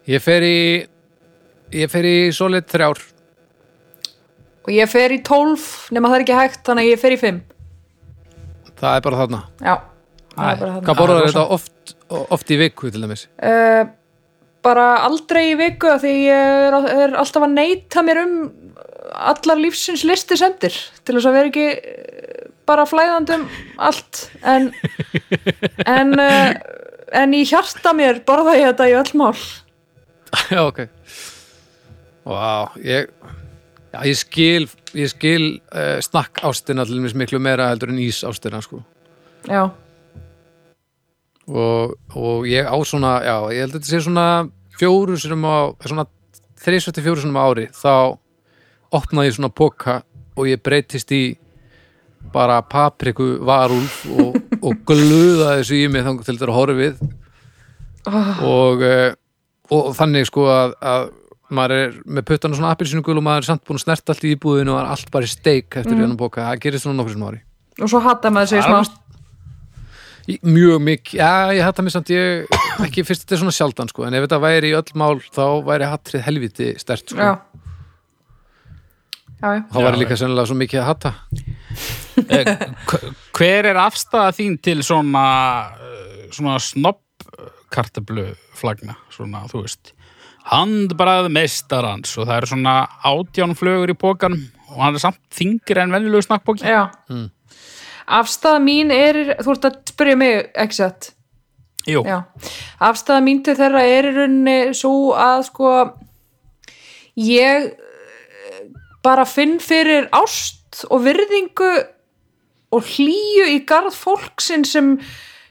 Ég 0.07 0.23
fer 0.23 0.43
í 0.47 0.59
ég 1.75 1.89
fer 1.91 2.05
í 2.07 2.17
solid 2.35 2.67
þrjár. 2.71 3.01
Og 4.67 4.73
ég 4.75 4.89
fer 4.91 5.13
í 5.15 5.21
12 5.23 5.67
nema 5.95 6.09
það 6.11 6.17
er 6.19 6.25
ekki 6.25 6.39
hægt 6.41 6.63
þannig 6.67 6.87
að 6.87 6.91
ég 6.93 7.01
fer 7.05 7.15
í 7.15 7.19
5 7.21 7.37
Það 8.77 8.95
er 8.99 9.05
bara 9.07 9.17
þarna. 9.23 9.39
já, 9.65 9.75
það 10.35 10.43
Æ, 10.43 10.51
er 10.51 10.59
bara 10.59 10.73
Hvað 10.73 10.83
þarna 10.83 10.97
borðar 10.99 11.21
rosa. 11.23 11.31
þetta 11.31 11.55
oft, 11.55 11.95
oft 12.37 12.51
í 12.53 12.57
viku 12.61 12.91
til 12.93 13.01
dæmis? 13.05 13.23
uh, 13.41 13.83
bara 14.67 14.85
aldrei 15.07 15.43
í 15.53 15.57
viku 15.57 15.87
af 15.93 16.01
því 16.03 16.11
ég 16.27 16.53
er, 16.67 16.77
er 17.07 17.15
alltaf 17.17 17.45
að 17.47 17.55
neyta 17.55 18.03
mér 18.05 18.19
um 18.25 18.35
allar 19.17 19.57
lífsins 19.61 20.03
listi 20.05 20.35
sendir 20.37 20.75
til 21.07 21.15
þess 21.15 21.29
að 21.29 21.37
vera 21.37 21.49
ekki 21.49 21.67
eh, 21.71 22.49
bara 22.67 22.83
flæðandi 22.85 23.37
um 23.39 23.45
allt 23.87 24.25
en 24.43 24.67
en, 25.97 26.11
uh, 26.19 26.51
en 27.15 27.33
í 27.37 27.41
hjarta 27.47 27.95
mér 27.97 28.19
borða 28.27 28.57
ég 28.59 28.67
þetta 28.73 28.89
í 28.91 28.97
öll 28.99 29.13
mál 29.23 29.33
Já, 30.51 30.59
ok. 30.67 30.83
Vá, 32.27 32.67
ég 32.83 33.07
já, 33.93 33.99
ég 34.03 34.19
skil, 34.19 34.67
ég 34.97 35.11
skil 35.13 35.47
uh, 35.71 35.97
snakk 36.03 36.43
ástina 36.47 36.85
til 36.85 36.99
dæmis 36.99 37.15
miklu 37.17 37.41
meira 37.43 37.69
heldur 37.71 37.93
en 37.93 38.01
ís 38.03 38.23
ástina, 38.27 38.61
sko. 38.63 38.83
já, 39.47 39.69
og, 41.47 41.97
og 42.15 42.47
ég 42.49 42.67
á 42.67 42.77
svona 42.85 43.17
já, 43.23 43.35
ég 43.55 43.65
held 43.65 43.75
að 43.75 43.79
þetta 43.79 43.91
sé 43.93 44.03
svona 44.05 44.27
fjóru 44.77 45.17
sinum 45.19 45.47
á, 45.47 45.57
svona 45.85 46.07
þrísvætti 46.63 47.05
fjóru 47.05 47.23
sinum 47.23 47.39
á 47.39 47.43
ári, 47.47 47.67
þá 47.73 48.17
opnaði 48.97 49.31
ég 49.31 49.37
svona 49.37 49.53
poka 49.53 50.01
og 50.37 50.49
ég 50.49 50.61
breytist 50.63 51.11
í 51.15 51.37
bara 52.33 52.59
papriku 52.65 53.37
varúlf 53.45 54.01
og, 54.11 54.35
og 54.61 54.81
glöða 54.87 55.57
þessu 55.59 55.79
í 55.79 55.87
mig 55.91 56.05
þannig 56.05 56.27
til 56.27 56.35
þetta 56.37 56.55
horfið. 56.55 56.99
Og, 58.47 58.83
eh, 58.87 59.13
og 59.73 59.89
þannig 59.97 60.27
sko 60.29 60.47
að, 60.51 60.75
að 60.79 61.07
maður 61.49 61.81
er 61.85 61.97
með 62.05 62.27
puttana 62.29 62.57
svona 62.57 62.71
appelsinu 62.75 63.03
og 63.03 63.23
maður 63.23 63.43
er 63.43 63.49
samt 63.49 63.65
búin 63.67 63.79
að 63.79 63.85
snerta 63.85 64.13
allt 64.13 64.25
í 64.27 64.31
íbúðinu 64.35 64.73
og 64.73 64.79
er 64.81 64.93
allt 64.93 65.11
bara 65.13 65.27
í 65.27 65.31
steik 65.31 65.69
eftir 65.69 65.93
mm. 65.93 66.01
þennan 66.03 66.19
poka, 66.19 66.47
það 66.49 66.63
gerist 66.65 66.87
svona 66.87 66.99
nokkur 66.99 67.15
sem 67.15 67.27
ári. 67.27 67.43
Og 67.77 67.91
svo 67.91 68.01
hata 68.03 68.31
maður 68.33 68.51
sig 68.53 68.65
smá. 68.65 68.79
mjög 70.43 70.81
mikið, 70.83 71.19
já 71.21 71.55
ég 71.55 71.63
hatta 71.63 71.85
mér 71.85 71.95
samt. 71.95 72.11
Ég 72.11 72.57
ekki 72.87 73.05
fyrst 73.07 73.23
þetta 73.23 73.37
er 73.37 73.43
svona 73.43 73.55
sjaldan 73.55 73.93
sko. 73.93 74.07
En 74.07 74.17
ef 74.17 74.25
þetta 74.27 74.41
væri 74.43 74.73
í 74.73 74.77
öll 74.77 74.99
mál 74.99 75.21
þá 75.23 75.45
væri 75.67 75.91
hattrið 75.93 76.25
helviti 76.27 76.73
stert 76.81 77.13
sko. 77.13 77.21
Já. 77.21 77.37
Já, 79.37 79.49
já, 79.53 79.61
þá 79.69 79.77
væri 79.85 80.01
líka 80.01 80.17
sennilega 80.17 80.49
svo 80.49 80.55
mikið 80.57 80.79
að 80.81 80.87
hatta 80.89 81.11
Eh, 82.17 82.47
hver 83.37 83.67
er 83.69 83.77
afstæða 83.77 84.31
þín 84.33 84.55
til 84.63 84.79
svona 84.85 85.25
svona 86.33 86.57
snopp 86.61 87.03
kartablu 87.73 88.29
flagna, 88.57 88.97
svona, 89.13 89.45
þú 89.51 89.63
veist. 89.65 89.93
Handbrað 90.47 91.27
meistarans 91.35 92.13
og 92.15 92.29
það 92.29 92.37
eru 92.37 92.49
svona 92.53 92.75
átján 93.03 93.55
flögur 93.59 93.91
í 93.91 93.97
pókanum 93.99 94.45
og 94.71 94.79
hann 94.79 94.95
er 94.95 95.03
samt 95.03 95.19
þingri 95.35 95.83
en 95.83 95.93
venjulegu 95.95 96.23
snakkbóki 96.23 96.63
já. 96.67 96.87
afstæða 98.07 98.61
mín 98.63 98.91
er 98.95 99.19
þú 99.41 99.53
ert 99.53 99.67
að 99.67 99.77
spyrja 99.91 100.19
mig, 100.19 100.49
ekki 100.55 100.79
satt 100.79 101.11
Jú, 101.87 102.01
Já, 102.03 102.25
afstæða 102.83 103.21
mín 103.23 103.43
til 103.45 103.55
þeirra 103.55 103.83
er 103.87 104.09
í 104.09 104.15
rauninni 104.17 104.57
svo 104.75 105.13
að 105.15 105.45
sko 105.47 105.69
ég 107.23 107.69
eh, 107.71 108.65
bara 109.03 109.23
finn 109.27 109.55
fyrir 109.63 110.09
ást 110.15 110.83
og 110.91 111.05
virðingu 111.05 111.71
og 112.75 112.91
hlýju 112.91 113.47
í 113.53 113.61
garð 113.67 113.95
fólksin 113.95 114.67
sem, 114.67 114.97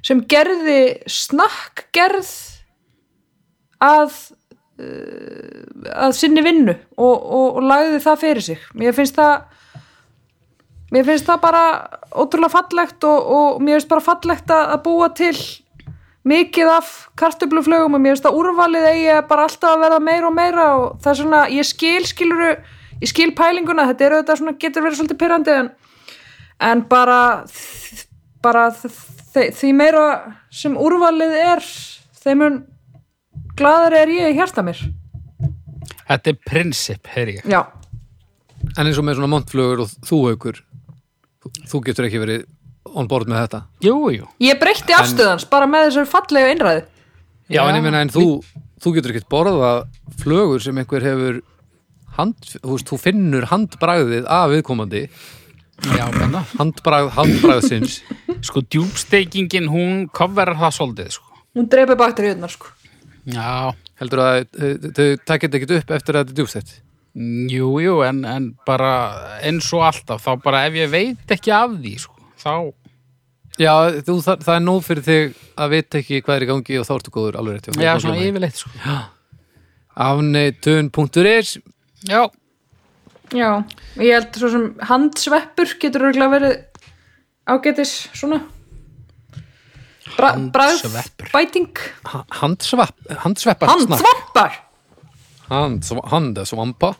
sem 0.07 0.21
gerði 0.31 0.79
snakkgerð 1.11 2.31
að 3.83 4.13
uh, 4.79 5.67
að 6.07 6.15
sinni 6.19 6.45
vinnu 6.47 6.75
og, 6.97 7.15
og, 7.17 7.59
og 7.59 7.63
lagði 7.67 8.01
það 8.05 8.23
fyrir 8.23 8.47
sig. 8.53 8.65
Mér 8.79 8.95
finnst 8.97 9.19
það 9.19 9.37
mér 10.95 11.07
finnst 11.09 11.27
það 11.27 11.41
bara 11.43 11.63
ótrúlega 12.15 12.55
fallegt 12.55 13.07
og, 13.09 13.31
og 13.37 13.63
mér 13.65 13.81
finnst 13.81 13.91
bara 13.91 14.05
fallegt 14.07 14.53
að, 14.55 14.69
að 14.77 14.83
búa 14.87 15.09
til 15.19 15.37
mikið 16.27 16.71
af 16.77 16.93
kartöfluflögum 17.19 17.95
og 17.99 18.03
mér 18.03 18.15
finnst 18.17 18.29
að 18.31 18.39
úrvalið 18.41 18.87
að 18.91 19.21
bara 19.31 19.47
alltaf 19.47 19.75
að 19.77 19.83
verða 19.85 20.01
meira 20.03 20.31
og 20.31 20.35
meira 20.35 20.69
og 20.79 20.87
það 21.03 21.13
er 21.13 21.19
svona, 21.21 21.43
ég 21.55 21.69
skil 21.69 22.07
skiluru, 22.07 22.49
ég 23.03 23.11
skil 23.13 23.29
pælinguna 23.39 23.87
þetta 23.91 24.07
er 24.09 24.17
auðvitað 24.17 24.41
svona, 24.41 24.57
getur 24.63 24.87
verið 24.87 24.99
svolítið 25.01 25.21
pyrrandi 25.23 25.55
en, 25.61 25.69
en 26.71 26.83
bara 26.91 27.21
bara 28.43 28.69
þ- 28.75 29.16
því 29.57 29.73
meira 29.77 30.05
sem 30.55 30.77
úrvalið 30.79 31.35
er 31.41 31.65
þeim 32.23 32.43
mun 32.43 32.61
glaðari 33.57 34.03
er 34.03 34.13
ég 34.13 34.35
í 34.35 34.39
hjarta 34.39 34.65
mér. 34.67 34.81
Þetta 36.07 36.33
er 36.33 36.39
prinsip, 36.47 37.09
heyri 37.15 37.39
ég. 37.41 37.47
Já, 37.51 37.65
en 38.77 38.89
eins 38.89 38.99
og 39.01 39.07
með 39.07 39.19
svona 39.19 39.31
montflugur 39.33 39.85
og 39.85 39.95
þú 40.07 40.21
aukur 40.33 40.61
þú, 41.71 41.81
getur 41.87 42.09
ekki 42.09 42.21
verið 42.23 42.45
on 42.97 43.09
board 43.11 43.31
með 43.31 43.45
þetta? 43.45 43.61
Jú, 43.85 43.97
jú, 44.15 44.29
ég 44.43 44.59
breytti 44.61 44.95
afstöðans 44.97 45.47
bara 45.51 45.69
með 45.71 45.91
þessar 45.91 46.09
fallegu 46.11 46.53
innræði 46.55 46.83
já, 46.83 47.61
Já. 47.61 47.63
en 47.69 47.79
ég 47.79 47.85
meina 47.85 48.03
en 48.05 48.13
þú, 48.13 48.27
þú 48.83 48.95
getur 48.97 49.15
ekkert 49.15 49.31
borðað 49.33 49.85
flugur 50.23 50.63
sem 50.65 50.79
einhver 50.81 51.07
hefur 51.07 51.41
hand, 52.17 52.37
þú, 52.57 52.71
veist, 52.73 52.89
þú 52.91 53.01
finnur 53.03 53.49
handbragðið 53.53 54.29
af 54.33 54.51
viðkomandi 54.55 55.05
já, 55.85 56.07
menna 56.15 56.43
handbragð, 56.57 57.11
handbragðsins. 57.17 57.99
Sko, 58.47 58.63
djúbsteikingin, 58.65 59.69
hún 59.73 60.07
coverar 60.15 60.57
það 60.61 60.75
svolítið, 60.79 61.13
sko. 61.19 61.43
Hún 61.57 61.69
dreipir 61.73 61.99
bakteríunar 62.01 62.53
sko. 62.53 62.73
Já, 63.27 63.75
heldur 64.01 64.23
að 64.23 64.41
þau- 64.97 65.21
takkit 65.27 65.55
ekkert 65.59 65.77
upp 65.81 65.95
eftir 65.99 66.19
að 66.21 66.33
þetta 66.33 66.61
er 66.63 66.75
mm, 67.17 67.47
jú, 67.51 67.71
jú, 67.83 67.95
en, 68.07 68.25
en 68.29 68.51
bara 68.69 68.91
eins 69.43 69.69
og 69.75 69.87
alltaf, 69.89 70.23
þá 70.25 70.43
bara 70.45 70.67
ef 70.69 70.77
ég 70.79 70.91
veit 70.93 71.37
ekki 71.37 71.55
af 71.55 71.75
því, 71.81 71.95
sko, 72.07 72.15
þá 72.43 72.53
Já, 73.57 73.73
þú, 74.05 74.19
það, 74.21 74.43
það 74.45 74.55
er 74.59 74.65
nóg 74.67 74.83
fyrir 74.85 75.05
þig 75.07 75.37
að 75.57 75.71
vita 75.73 75.99
ekki 76.03 76.19
hvað 76.27 76.35
er 76.37 76.45
í 76.45 76.49
gangi 76.51 76.75
og 76.77 76.85
þá 76.85 76.91
ertu 76.99 77.13
góður 77.15 77.39
alveg 77.41 77.55
rétt. 77.57 77.79
Já, 77.81 77.93
svona 78.03 78.19
yfirleitt, 78.21 78.59
sko. 78.61 78.73
Afneitun.is 80.07 81.55
Já, 82.05 82.21
Já, 83.35 83.51
ég 83.99 84.13
held 84.15 84.37
svo 84.39 84.51
sem 84.53 84.67
handsveppur 84.91 85.73
getur 85.83 86.05
örgulega 86.11 86.31
verið 86.37 86.55
ágætis 87.51 87.95
svona. 88.15 88.43
Bra, 90.17 90.31
Handsveppur. 90.33 91.27
bræðbæting 91.33 91.81
Ha- 92.09 92.23
handsveppar 92.41 93.19
Handsvampa 96.07 96.95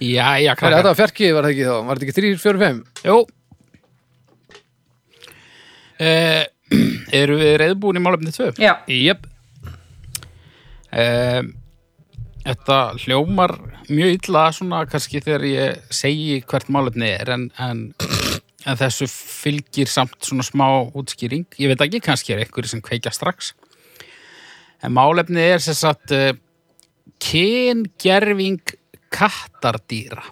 já, 0.00 0.26
já, 0.42 0.54
Hvað 0.56 0.66
er 0.72 0.74
þetta 0.80 0.90
var 0.90 0.98
fjarki, 0.98 1.28
var 1.36 1.46
það 1.46 1.52
ekki? 1.52 1.66
Þá? 1.68 1.76
Var 1.86 2.00
þetta 2.00 2.06
ekki 2.08 2.16
3, 2.16 2.32
4, 2.42 2.58
5? 2.64 2.80
Jú. 3.06 3.18
Eh, 6.02 6.42
Eru 7.20 7.36
við 7.38 7.52
reyðbúin 7.62 8.00
í 8.00 8.02
málefni 8.02 8.32
2? 8.34 8.50
Já, 8.60 8.72
Jep. 8.90 9.28
Eh, 10.96 11.42
þetta 12.46 12.78
hljómar 13.02 13.54
mjög 13.90 14.16
illa 14.20 14.46
svona 14.54 14.84
kannski 14.90 15.22
þegar 15.24 15.46
ég 15.50 15.92
segi 15.94 16.40
hvert 16.46 16.70
málefni 16.72 17.08
er 17.10 17.32
en, 17.34 17.46
en, 17.62 17.82
en 18.66 18.78
þessu 18.80 19.08
fylgir 19.10 19.90
samt 19.90 20.16
svona 20.26 20.46
smá 20.46 20.66
útskýring. 20.96 21.46
Ég 21.58 21.72
veit 21.72 21.82
ekki, 21.86 22.02
kannski 22.04 22.34
er 22.34 22.44
einhverju 22.44 22.72
sem 22.72 22.84
kveikja 22.84 23.14
strax. 23.14 23.52
En 24.84 24.94
málefni 24.94 25.42
er 25.42 25.62
sem 25.64 25.76
sagt 25.76 26.14
uh, 26.14 26.30
kyngerfing 27.22 28.76
kattardýra. 29.12 30.24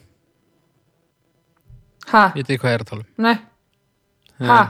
ha, 2.12 2.24
Vitið 2.34 2.60
hvað 2.60 2.74
ég 2.74 2.78
er 2.78 2.82
að 2.84 2.90
tala 2.92 3.04
um? 3.04 3.10
nei 3.24 3.36
Ha, 4.44 4.62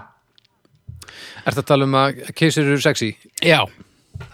Ertu 1.49 1.63
að 1.63 1.67
tala 1.71 1.87
um 1.89 1.95
að 1.97 2.19
keisir 2.37 2.67
eru 2.69 2.81
sexy? 2.85 3.15
Já, 3.43 3.65
það 3.65 3.84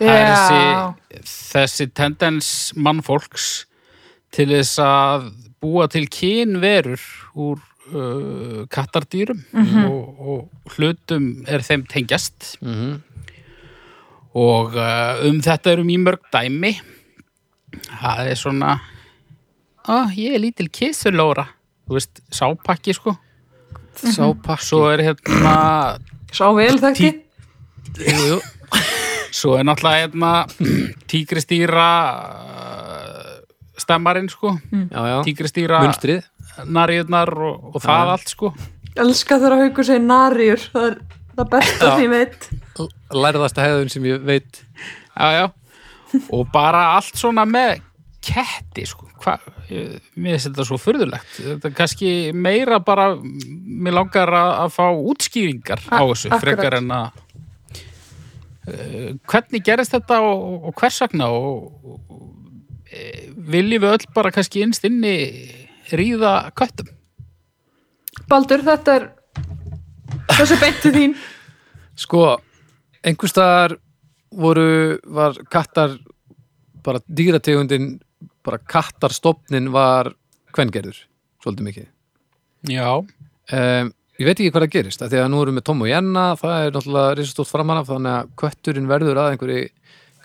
já 0.00 0.94
þessi, 1.10 1.24
þessi 1.24 1.88
tendens 1.96 2.50
mannfólks 2.76 3.50
til 4.34 4.48
þess 4.52 4.78
að 4.84 5.30
búa 5.60 5.88
til 5.90 6.06
kynverur 6.08 7.02
úr 7.34 7.60
uh, 7.92 8.64
kattardýrum 8.72 9.42
og, 9.86 10.02
og 10.20 10.74
hlutum 10.76 11.32
er 11.50 11.64
þeim 11.66 11.86
tengjast. 11.90 12.54
Mm 12.64 13.00
og 14.36 14.76
uh, 14.78 15.20
um 15.26 15.40
þetta 15.42 15.74
eru 15.74 15.86
mjög 15.86 16.04
mörg 16.04 16.28
dæmi. 16.32 16.74
Það 18.00 18.30
er 18.30 18.38
svona 18.38 18.76
ó, 19.86 20.10
ég 20.14 20.34
er 20.34 20.42
lítil 20.42 20.68
kissulóra 20.74 21.46
þú 21.86 21.96
veist, 21.96 22.22
sápakki 22.34 22.94
sko. 22.94 23.14
Sápakki. 24.00 24.66
Svo 24.66 24.84
er 24.90 25.04
hérna 25.10 25.54
Sá 26.30 26.46
vel 26.54 26.78
þekki 26.78 27.10
jú, 27.98 28.18
jú. 28.28 28.40
Svo 29.30 29.56
er 29.58 29.66
náttúrulega 29.68 30.04
hérna 30.06 30.30
tígristýra 31.10 31.88
uh, 32.14 33.36
stemmarinn 33.80 34.28
sko. 34.32 34.56
Tígristýra 35.26 35.82
munstrið. 35.84 36.24
narjurnar 36.66 37.30
og, 37.38 37.70
og 37.76 37.82
það 37.84 38.14
allt 38.16 38.32
sko. 38.34 38.52
Elska 39.00 39.38
þegar 39.38 39.62
haukur 39.64 39.86
segir 39.86 40.02
narjur 40.02 40.64
Það 40.72 40.88
er 40.90 40.96
það 41.38 41.50
besta 41.54 41.92
því 41.94 42.02
ég 42.08 42.10
veit. 42.16 42.48
Lærðasta 43.14 43.64
hefðun 43.68 43.92
sem 43.92 44.08
ég 44.10 44.26
veit. 44.26 44.64
Já, 45.14 45.28
já. 45.38 45.46
og 46.34 46.48
bara 46.52 46.82
allt 46.96 47.16
svona 47.16 47.46
með 47.48 47.78
ketti 48.20 48.84
sko. 48.88 49.06
Hva, 49.20 49.36
mér 49.70 50.34
finnst 50.36 50.48
þetta 50.50 50.64
svo 50.68 50.76
furðulegt. 50.80 51.32
Þetta 51.38 51.68
er 51.70 51.74
kannski 51.76 52.10
meira 52.36 52.78
bara 52.84 53.10
mér 53.20 53.94
langar 53.96 54.32
að, 54.32 54.52
að 54.66 54.74
fá 54.74 54.84
útskýringar 55.12 55.82
á 55.88 56.00
A- 56.00 56.04
þessu 56.10 56.28
akkurat. 56.28 56.42
frekar 56.44 56.76
en 56.80 56.92
að 56.96 57.20
hvernig 58.66 59.62
gerist 59.64 59.94
þetta 59.94 60.20
og, 60.26 60.68
og 60.68 60.76
hvers 60.80 61.00
vegna? 61.04 61.30
Og, 61.32 61.96
og 62.10 62.90
e, 62.90 63.30
viljum 63.50 63.86
við 63.86 63.96
öll 63.96 64.06
bara 64.14 64.32
kannski 64.34 64.64
innst 64.64 64.84
inni 64.88 65.14
ríða 65.96 66.50
köttum? 66.58 66.90
Baldur, 68.30 68.62
þetta 68.66 68.96
er 68.98 69.08
þessu 70.36 70.60
beintu 70.60 70.94
þín. 70.94 71.16
Sko, 72.02 72.24
einhvers 73.04 73.34
staðar 73.34 73.76
voru, 74.30 74.98
var 75.04 75.36
kattar 75.50 75.98
bara 76.84 77.02
dýrategundin 77.08 77.98
bara 78.46 78.58
kattarstofnin 78.58 79.68
var 79.72 80.12
kvengerður, 80.54 80.96
svolítið 81.42 81.66
mikið. 81.66 81.88
Já, 82.70 82.88
um, 83.00 83.90
Ég 84.20 84.28
veit 84.28 84.36
ekki 84.36 84.50
hvað 84.52 84.64
það 84.66 84.72
gerist, 84.74 85.00
af 85.00 85.08
því 85.08 85.20
að 85.22 85.30
nú 85.32 85.38
erum 85.40 85.56
við 85.56 85.64
Tom 85.64 85.78
og 85.80 85.88
Jenna, 85.88 86.22
það 86.36 86.62
er 86.62 86.74
náttúrulega 86.74 87.12
risastórt 87.16 87.48
framan 87.48 87.78
af, 87.80 87.86
þannig 87.88 88.16
að 88.18 88.26
kötturinn 88.42 88.90
verður 88.90 89.20
að 89.22 89.30
einhverju 89.32 89.62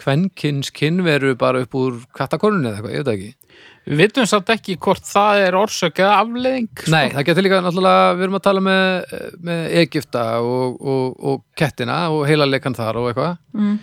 kvenkins 0.02 0.72
kynveru 0.76 1.32
bara 1.40 1.62
upp 1.64 1.78
úr 1.80 2.02
kattakorunni 2.18 2.68
eða 2.68 2.82
eitthvað, 2.82 2.92
ég 2.92 3.00
veit 3.00 3.08
það 3.08 3.14
ekki. 3.14 3.62
Við 3.86 4.02
vitum 4.02 4.28
samt 4.28 4.52
ekki 4.52 4.76
hvort 4.84 5.08
það 5.08 5.46
er 5.46 5.58
orsök 5.62 6.04
eða 6.04 6.20
afleðing 6.26 6.68
sko. 6.74 6.92
Nei, 6.92 7.06
það 7.14 7.28
getur 7.30 7.48
líka 7.48 7.62
náttúrulega, 7.64 8.12
við 8.18 8.28
erum 8.28 8.38
að 8.42 8.46
tala 8.50 8.66
með, 8.68 9.16
með 9.48 9.64
Egipta 9.86 10.28
og, 10.44 10.78
og, 10.82 11.16
og 11.32 11.42
kettina 11.56 12.02
og 12.12 12.28
heila 12.28 12.52
leikan 12.52 12.76
þar 12.76 13.00
og 13.00 13.10
eitthvað. 13.14 13.42
Mm. 13.56 13.74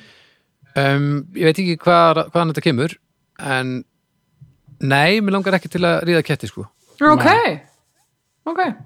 um, 0.85 1.11
Ég 1.41 1.49
veit 1.49 1.65
ekki 1.65 1.81
hvað, 1.89 2.25
hvaðan 2.29 2.53
þetta 2.53 2.69
kemur 2.69 2.99
en 3.57 3.77
nei, 4.83 5.23
mér 5.25 5.39
langar 5.39 5.57
ekki 5.57 5.73
til 5.73 5.87
að 5.89 6.03
ríða 6.11 6.27
ketti 6.35 6.53
sko. 6.53 6.69
Ok, 7.01 7.17
ok 7.17 7.72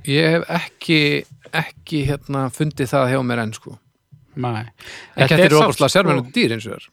Ég 0.06 0.30
hef 0.36 0.44
ekki, 0.58 1.00
ekki 1.56 2.02
hérna 2.10 2.46
fundið 2.52 2.90
það 2.92 3.10
hjá 3.14 3.20
mér 3.24 3.42
enn 3.46 3.54
sko. 3.56 3.78
Nei. 4.36 4.64
En 5.16 5.28
kettir 5.30 5.38
er 5.40 5.46
eru 5.48 5.58
samt, 5.62 5.70
opaslega 5.70 5.88
sko- 5.88 5.92
sérmennandi 5.96 6.32
dýr 6.36 6.52
eins 6.56 6.66
og 6.68 6.74
þér 6.76 6.88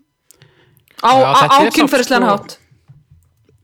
Á, 1.04 1.12
er 1.60 1.74
kynferðislegan 1.76 2.24
sko- 2.24 2.36
hátt? 2.38 2.60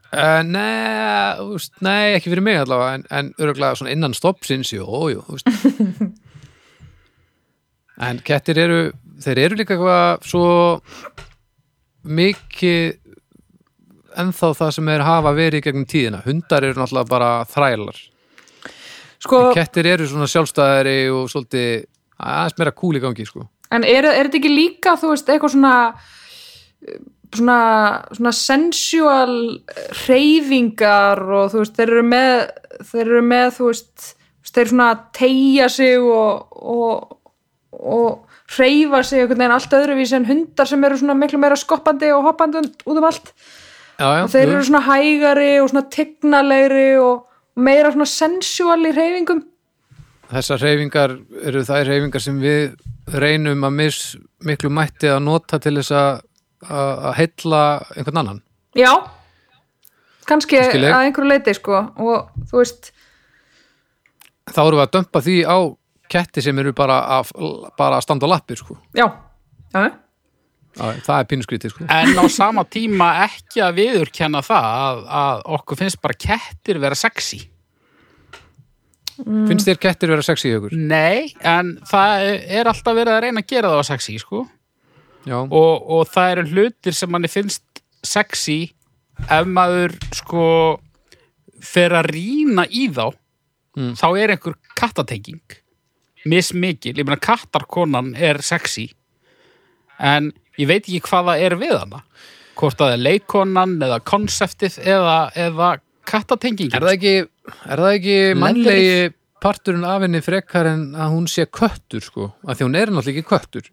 Uh, 0.10 0.42
nei, 0.42 1.46
veist, 1.54 1.72
nei, 1.86 2.16
ekki 2.18 2.32
fyrir 2.34 2.42
mig 2.44 2.58
allavega 2.60 2.96
en, 2.98 3.04
en 3.14 3.28
öruglega 3.40 3.78
svona 3.78 3.92
innan 3.94 4.16
stoppsins 4.18 4.72
jú, 4.74 4.84
jú, 5.14 5.22
þú 5.28 5.38
veist. 5.38 5.48
En 8.10 8.20
kettir 8.24 8.58
eru 8.64 8.80
þeir 9.20 9.42
eru 9.44 9.58
líka 9.60 9.76
eitthvað 9.76 10.24
svo 10.28 10.44
mikið 12.08 12.94
ennþá 14.24 14.50
það 14.56 14.72
sem 14.78 14.92
er 14.94 15.04
hafa 15.04 15.34
verið 15.36 15.60
í 15.60 15.66
gegnum 15.68 15.88
tíðina, 15.92 16.22
hundar 16.26 16.64
eru 16.68 16.80
náttúrulega 16.80 17.12
bara 17.12 17.32
þrælar, 17.52 18.00
Sko, 19.20 19.50
kettir 19.56 19.90
eru 19.92 20.08
svona 20.08 20.30
sjálfstæðari 20.32 21.00
og 21.12 21.28
svolítið 21.32 21.86
aðeins 22.20 22.60
meira 22.60 22.76
kúl 22.76 22.96
í 23.00 23.04
gangi 23.04 23.28
sko. 23.28 23.46
En 23.70 23.84
er, 23.86 24.08
er 24.08 24.28
þetta 24.28 24.40
ekki 24.40 24.52
líka, 24.52 24.96
þú 24.98 25.14
veist, 25.14 25.30
eitthvað 25.30 25.54
svona 25.56 25.76
svona, 27.36 27.60
svona 28.16 28.34
sensual 28.34 29.36
reyfingar 30.08 31.22
og 31.28 31.52
þú 31.54 31.64
veist, 31.64 31.78
þeir 31.78 31.94
eru 31.94 32.08
með 32.08 32.34
þeir 32.90 33.06
eru 33.06 33.22
með, 33.26 33.48
þú 33.58 33.70
veist 33.70 34.10
þeir 34.50 34.64
eru 34.64 34.74
svona 34.74 34.90
að 34.94 35.06
tegja 35.20 35.70
sig 35.70 36.02
og, 36.02 36.60
og, 36.60 37.16
og 37.78 38.38
hreyfa 38.56 39.04
sig 39.06 39.24
einhvern 39.24 39.44
veginn 39.44 39.56
allt 39.60 39.76
öðruvísi 39.78 40.18
en 40.18 40.30
hundar 40.30 40.70
sem 40.70 40.86
eru 40.88 41.00
svona 41.00 41.18
miklu 41.18 41.42
meira 41.42 41.58
skoppandi 41.60 42.10
og 42.16 42.26
hoppandi 42.26 42.64
út 42.64 42.96
um 42.96 43.10
allt. 43.10 43.34
Já, 44.00 44.08
já, 44.16 44.24
og 44.24 44.32
þeir 44.32 44.46
eru 44.48 44.64
svona 44.66 44.86
hægari 44.88 45.50
og 45.60 45.70
svona 45.70 45.90
tignalegri 45.92 46.92
og 47.04 47.26
meira 47.60 47.92
svona 47.94 48.08
sensual 48.10 48.80
í 48.88 48.92
reyfingum 48.96 49.44
þessar 50.30 50.62
reyfingar 50.62 51.16
eru 51.50 51.64
þær 51.66 51.88
reyfingar 51.90 52.22
sem 52.24 52.38
við 52.42 52.76
reynum 53.20 53.64
að 53.66 53.78
mis 53.80 54.00
miklu 54.46 54.70
mætti 54.74 55.10
að 55.10 55.24
nota 55.26 55.58
til 55.62 55.76
þess 55.80 55.94
að 55.96 57.14
heilla 57.18 57.64
einhvern 57.96 58.22
annan 58.22 58.42
Já, 58.78 58.92
kannski 60.30 60.60
Skil 60.62 60.84
ég. 60.86 60.92
að 60.94 61.08
einhverju 61.08 61.30
leiti 61.32 61.56
sko 61.58 61.80
og 61.98 62.30
þú 62.52 62.60
veist, 62.62 62.92
þá 64.54 64.60
erum 64.68 64.78
við 64.80 64.86
að 64.86 64.94
dömpa 64.98 65.22
því 65.26 65.38
á 65.50 65.58
ketti 66.10 66.42
sem 66.46 66.60
eru 66.62 66.74
bara 66.78 67.00
að, 67.20 67.32
bara 67.78 67.98
að 68.00 68.06
standa 68.06 68.30
á 68.30 68.34
lappir 68.36 68.58
sko. 68.62 68.78
já, 68.98 69.08
Já, 69.74 69.90
það 70.80 71.16
er 71.20 71.28
pínuskrítið 71.32 71.74
sko. 71.74 71.86
En 71.92 72.14
á 72.18 72.26
sama 72.32 72.64
tíma 72.66 73.10
ekki 73.28 73.62
að 73.66 73.78
viðurkenna 73.82 74.42
það 74.46 74.68
að, 74.80 75.02
að 75.22 75.42
okkur 75.60 75.80
finnst 75.84 76.02
bara 76.04 76.18
kettir 76.26 76.80
vera 76.84 76.98
sexy. 76.98 77.42
finnst 79.20 79.68
þér 79.68 79.80
kettir 79.84 80.14
vera 80.14 80.24
sexy 80.24 80.52
ykkur? 80.56 80.76
Nei, 80.80 81.34
en 81.44 81.74
það 81.90 82.28
er 82.60 82.70
alltaf 82.72 82.96
verið 82.96 83.14
að 83.18 83.24
reyna 83.26 83.44
að 83.44 83.50
gera 83.52 83.72
það 83.74 83.82
á 83.84 83.90
sexy, 83.92 84.18
sko. 84.22 84.46
Og, 85.30 85.90
og 85.92 86.06
það 86.10 86.32
eru 86.34 86.46
hlutir 86.54 86.96
sem 86.96 87.12
manni 87.12 87.28
finnst 87.30 87.82
sexy 88.08 88.62
ef 89.28 89.50
maður, 89.52 89.98
sko, 90.16 90.46
fer 91.60 91.98
að 92.00 92.14
rýna 92.16 92.68
í 92.72 92.88
þá, 92.96 93.10
Mm. 93.78 93.92
þá 93.96 94.08
er 94.18 94.32
einhver 94.34 94.56
kattatenging. 94.76 95.54
Mismikil, 96.28 96.96
ég 96.98 97.06
meina 97.06 97.20
kattarkonan 97.22 98.10
er 98.18 98.40
sexy, 98.44 98.88
en 100.02 100.32
ég 100.60 100.70
veit 100.70 100.84
ekki 100.84 101.02
hvað 101.08 101.32
það 101.32 101.46
er 101.48 101.58
við 101.62 101.76
hana. 101.78 102.04
Hvort 102.60 102.80
það 102.82 102.96
er 102.98 103.06
leikonan 103.06 103.78
eða 103.88 104.02
konseptið 104.04 104.82
eða, 104.84 105.18
eða 105.48 105.70
kattatengingin. 106.10 106.76
er 106.76 106.86
það 106.86 106.96
ekki, 106.98 107.16
er 107.70 107.84
það 107.84 107.96
ekki 107.96 108.20
mannlegi 108.40 108.94
parturinn 109.40 109.88
af 109.88 110.04
henni 110.04 110.22
frekar 110.24 110.68
en 110.68 110.86
að 111.00 111.14
hún 111.16 111.28
sé 111.32 111.46
köttur 111.48 112.04
sko, 112.04 112.32
af 112.44 112.58
því 112.60 112.68
hún 112.68 112.80
er 112.80 112.92
náttúrulega 112.92 113.22
ekki 113.22 113.30
köttur 113.30 113.70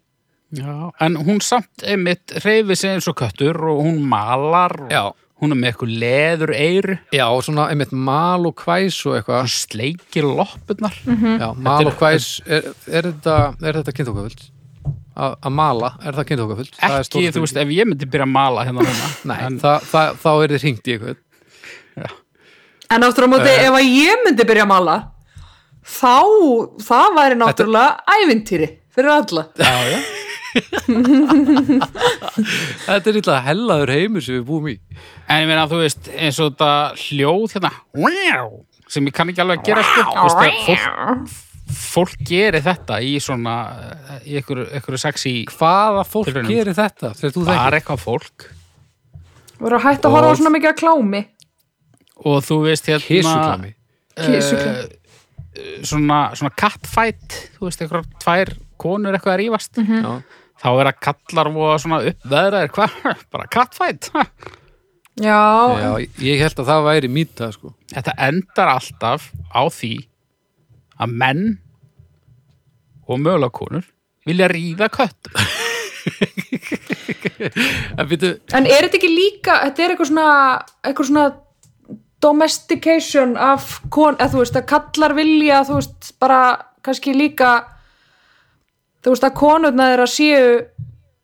Já, 0.55 0.91
en 1.03 1.17
hún 1.27 1.41
samt 1.43 1.83
einmitt 1.83 2.31
reyfi 2.45 2.77
sig 2.79 2.93
eins 2.95 3.07
og 3.11 3.17
köttur 3.19 3.57
og 3.67 3.81
hún 3.83 3.97
malar 4.07 4.77
og 4.85 4.93
Já. 4.93 5.01
hún 5.43 5.51
er 5.51 5.59
með 5.59 5.73
eitthvað 5.73 5.95
leður 6.03 6.53
eyru 6.55 6.95
Já, 7.11 7.25
og 7.27 7.41
svona 7.43 7.67
einmitt 7.73 7.91
mal 7.91 8.47
og 8.47 8.55
kvæs 8.61 9.01
og 9.09 9.17
eitthvað 9.17 9.41
og 9.43 9.51
sleikir 9.51 10.29
loppurnar 10.29 10.95
Já, 11.03 11.49
mal 11.51 11.89
og 11.91 11.97
kvæs, 11.99 12.29
er, 12.47 12.71
er 12.87 13.09
þetta, 13.11 13.35
er 13.59 13.81
þetta 13.81 13.95
kynþókafullt? 13.99 14.47
Að 15.17 15.31
að 15.49 15.53
mala, 15.57 15.87
er 16.05 16.13
það 16.13 16.27
kynþókafullt? 16.29 16.75
Það 16.77 16.95
er 16.95 17.05
ekki, 17.07 17.29
þú 17.33 17.41
veist, 17.41 17.57
ef 17.57 17.71
ég 17.73 17.87
myndi 17.89 18.07
byrja 18.13 18.27
að 18.27 18.35
mala 18.35 18.65
hérna 18.67 18.83
núna 18.85 19.07
Nei, 19.31 19.37
en, 19.47 19.55
það, 19.63 19.87
það, 19.89 20.19
þá 20.21 20.29
er 20.33 20.53
þið 20.53 20.65
hringt 20.65 20.89
í 20.89 20.97
eitthvað 20.97 21.23
en 22.87 23.03
áttur 23.03 23.27
á 23.27 23.29
móti 23.31 23.51
ef 23.51 23.75
að 23.75 23.87
ég 23.89 24.21
myndi 24.23 24.45
byrja 24.47 24.63
að 24.67 24.71
mala 24.71 24.95
þá, 25.87 26.19
það 26.83 27.15
væri 27.17 27.35
náttúrulega 27.39 28.17
ævintýri 28.17 28.67
fyrir 28.97 29.11
alla. 29.13 29.43
Já, 29.57 29.73
já. 29.91 29.99
Þetta 32.87 33.07
er 33.11 33.17
illa 33.19 33.35
hellaður 33.45 33.91
heimur 33.93 34.23
sem 34.25 34.35
við 34.39 34.45
búum 34.47 34.65
í. 34.71 34.73
En 35.27 35.43
ég 35.43 35.47
meina, 35.51 35.67
þú 35.69 35.77
veist, 35.83 36.03
eins 36.15 36.39
og 36.41 36.45
þetta 36.55 36.71
hljóð 37.03 37.47
hérna 37.57 37.71
wow, 37.99 38.49
sem 38.89 39.07
ég 39.09 39.13
kann 39.15 39.29
ekki 39.29 39.41
alveg 39.43 39.57
að 39.61 39.67
gera 39.69 39.83
sko, 39.85 40.01
þú 40.07 40.23
veist, 40.23 40.41
að 40.41 40.47
fólk, 40.65 40.81
fólk 41.67 42.15
gerir 42.27 42.61
þetta 42.63 42.99
í 43.03 43.15
svona 43.23 43.55
í 44.25 44.37
einhverju, 44.39 44.97
sexy 45.01 45.33
Hvaða 45.51 46.03
fólk 46.07 46.29
Tilraunum. 46.29 46.51
gerir 46.53 46.73
þetta? 46.77 47.11
Þekkir? 47.19 47.45
Bara 47.49 47.79
eitthvað 47.81 47.99
fólk. 48.03 48.47
Voru 49.59 49.79
að 49.79 49.83
hætta 49.87 50.07
að 50.09 50.15
horfa 50.15 50.29
á 50.29 50.31
Og- 50.31 50.37
svona 50.39 50.53
mikið 50.55 50.71
að 50.73 50.79
klámi? 50.83 51.21
Og 52.25 52.41
þú 52.45 52.55
veist 52.65 52.85
hérna 52.89 53.07
Kísuklami 53.07 53.73
Kísuklami. 54.17 54.87
eh, 55.57 55.81
svona, 55.83 56.19
svona 56.35 56.53
catfight 56.55 57.37
þú 57.57 57.67
veist, 57.67 57.81
eitthvað 57.81 58.05
tvær 58.23 58.53
konur 58.77 59.13
eitthvað 59.17 59.33
að 59.35 59.41
rífast. 59.43 59.73
Já, 59.81 60.21
þá 60.61 60.67
er 60.81 60.89
að 60.91 60.99
kallar 61.01 61.51
voða 61.53 61.79
svona 61.81 61.99
upp 62.07 62.21
veðraðir, 62.29 62.71
hvað, 62.73 62.91
bara 63.33 63.47
catfight 63.47 64.09
já, 65.17 65.41
Já, 65.77 65.91
ég 66.21 66.39
held 66.41 66.59
að 66.61 66.69
það 66.69 66.83
væri 66.87 67.09
mýta 67.09 67.51
sko. 67.53 67.73
þetta 67.93 68.13
endar 68.27 68.69
alltaf 68.77 69.31
á 69.53 69.61
því 69.69 69.93
að 70.99 71.13
menn 71.23 71.43
og 73.07 73.19
mögulega 73.23 73.53
konur 73.59 73.85
vilja 74.27 74.47
ríða 74.51 74.89
kött 74.91 75.31
En 77.97 78.07
en 78.55 78.65
er 78.69 78.85
þetta 78.85 78.97
ekki 78.99 79.09
líka 79.11 79.57
þetta 79.65 79.83
er 79.83 79.93
eitthvað 79.93 80.09
svona 80.11 80.27
eitthvað 80.87 81.09
svona 81.09 81.25
domestication 82.23 83.35
af 83.37 83.77
kon, 83.93 84.15
eða 84.17 84.31
þú 84.33 84.41
veist 84.41 84.57
að 84.57 84.67
kallar 84.71 85.13
vilja 85.17 85.59
þú 85.67 85.79
veist 85.79 86.13
bara 86.21 86.39
kannski 86.85 87.13
líka 87.15 87.51
þú 89.05 89.13
veist 89.13 89.27
að 89.27 89.35
konurna 89.37 89.89
þeirra 89.91 90.07
séu 90.09 90.47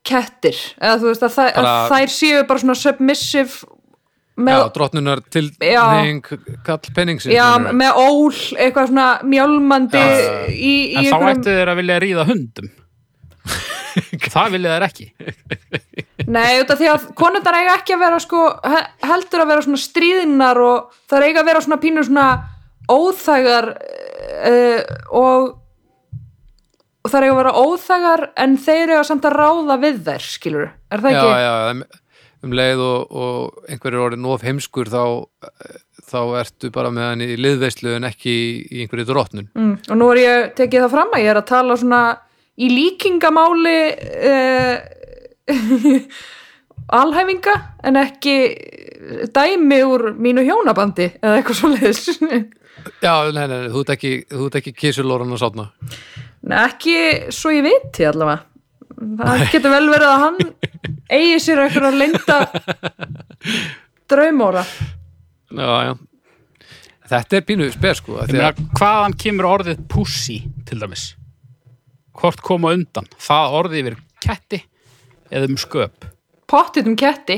kettir. 0.04 0.58
Eða 0.84 0.98
þú 1.00 1.10
veist 1.14 1.24
að, 1.24 1.34
þær, 1.38 1.52
Bara- 1.56 1.74
að 1.74 1.94
þær 1.94 2.14
séu 2.18 2.44
bara 2.50 2.60
svona 2.64 2.76
submissive 2.76 3.73
já, 4.34 4.44
með, 4.48 4.62
drottnunar 4.76 5.22
tilning 5.34 6.22
kall 6.66 6.94
penningsins 6.96 7.36
já, 7.36 7.46
með 7.70 8.00
ól 8.02 8.32
eitthvað 8.58 8.88
svona 8.90 9.08
mjálmandi 9.30 10.00
Já, 10.02 10.48
í, 10.50 10.74
í 10.94 10.96
en 10.98 11.06
þá 11.06 11.14
einhverjum 11.14 11.30
ættu 11.36 11.54
þeir 11.60 11.72
að 11.74 11.80
vilja 11.84 12.00
ríða 12.02 12.26
hundum. 12.32 12.72
Það 14.34 14.54
vilja 14.56 14.72
þær 14.74 14.86
ekki. 14.88 15.06
Nei, 16.34 16.62
af 16.64 16.72
því 16.80 16.88
að 16.90 17.04
konundar 17.20 17.58
eiga 17.60 17.76
ekki 17.78 17.94
að 17.94 18.02
vera 18.08 18.20
sko, 18.24 18.44
he- 18.74 18.88
heldur 19.06 19.44
að 19.44 19.52
vera 19.52 19.66
svona 19.66 19.82
stríðinnar 19.84 20.60
og 20.64 20.96
það 21.12 21.26
eiga 21.28 21.44
að 21.44 21.50
vera 21.52 21.62
svona 21.66 21.78
pínur 21.84 22.08
svona 22.08 22.28
óþægar 22.90 23.68
uh, 23.74 24.80
og, 25.14 25.52
og 27.04 27.12
það 27.14 27.28
eiga 27.28 27.34
að 27.36 27.42
vera 27.44 27.54
óþægar 27.68 28.26
en 28.46 28.56
þeir 28.66 28.96
eiga 28.96 29.04
samt 29.12 29.28
að 29.30 29.38
ráða 29.44 29.78
við 29.84 30.02
þær, 30.08 30.26
skilur 30.38 30.66
er 30.72 31.04
það 31.06 31.14
já, 31.14 31.22
ekki? 31.22 31.44
já, 31.44 31.54
um, 32.44 32.54
leið 32.56 32.84
og, 32.84 33.16
og 33.24 33.72
einhverjir 33.72 34.04
orðin 34.04 34.30
of 34.30 34.44
heimskur 34.46 34.92
þá, 34.92 35.04
þá 36.10 36.20
ertu 36.44 36.72
bara 36.76 36.92
með 36.94 37.10
hann 37.10 37.26
í 37.26 37.32
liðveislu 37.40 37.96
en 37.98 38.10
ekki 38.10 38.34
í, 38.34 38.46
í 38.68 38.84
einhverju 38.84 39.08
drottnun. 39.10 39.50
Mm, 39.58 39.74
og 39.88 40.00
nú 40.00 40.12
er 40.14 40.22
ég 40.22 40.54
tekið 40.60 40.86
það 40.86 40.96
fram 40.98 41.18
að 41.18 41.26
ég 41.26 41.34
er 41.34 41.42
að 41.42 41.50
tala 41.54 41.80
svona 41.80 42.04
í 42.60 42.70
líkingamáli 42.70 43.78
uh, 44.30 44.76
alhæfinga 47.02 47.56
en 47.84 48.00
ekki 48.04 48.38
dæmi 49.36 49.80
úr 49.88 50.12
mínu 50.20 50.44
hjónabandi 50.46 51.10
eða 51.22 51.40
eitthvað 51.40 51.60
svo 51.60 51.72
leiðis 51.74 52.04
Já, 53.04 53.14
nei, 53.32 53.46
nei, 53.48 53.70
þú 53.72 53.84
ert 53.84 53.94
ekki, 53.96 54.12
ekki 54.60 54.74
kísulóran 54.76 55.34
að 55.36 55.44
sátna 55.44 55.70
Nei, 56.44 56.58
ekki 56.60 56.96
svo 57.36 57.54
ég 57.56 57.66
viti 57.68 58.08
allavega 58.08 58.44
það 58.98 59.46
getur 59.52 59.74
vel 59.74 59.86
verið 59.92 60.10
að 60.10 60.24
hann 60.24 60.42
eigi 61.14 61.40
sér 61.44 61.64
eitthvað 61.66 61.90
að 61.90 62.00
leinda 62.02 62.38
draumóra 64.12 64.66
Já, 65.54 65.74
já. 65.86 65.94
Þetta 67.14 67.38
er 67.38 67.44
pínu 67.46 67.68
spes 67.74 68.00
sko 68.00 68.16
að, 68.24 68.32
hvaðan 68.74 69.14
kemur 69.20 69.48
orðið 69.52 69.84
pussy 69.92 70.40
til 70.66 70.80
dæmis? 70.82 71.12
Hvort 72.18 72.42
koma 72.46 72.72
undan? 72.74 73.06
Það 73.22 73.58
orðið 73.60 73.82
yfir 73.82 73.98
ketti 74.24 74.60
eða 75.30 75.50
um 75.52 75.60
sköp? 75.62 76.08
Pottit 76.50 76.90
um 76.90 76.96
ketti. 76.98 77.38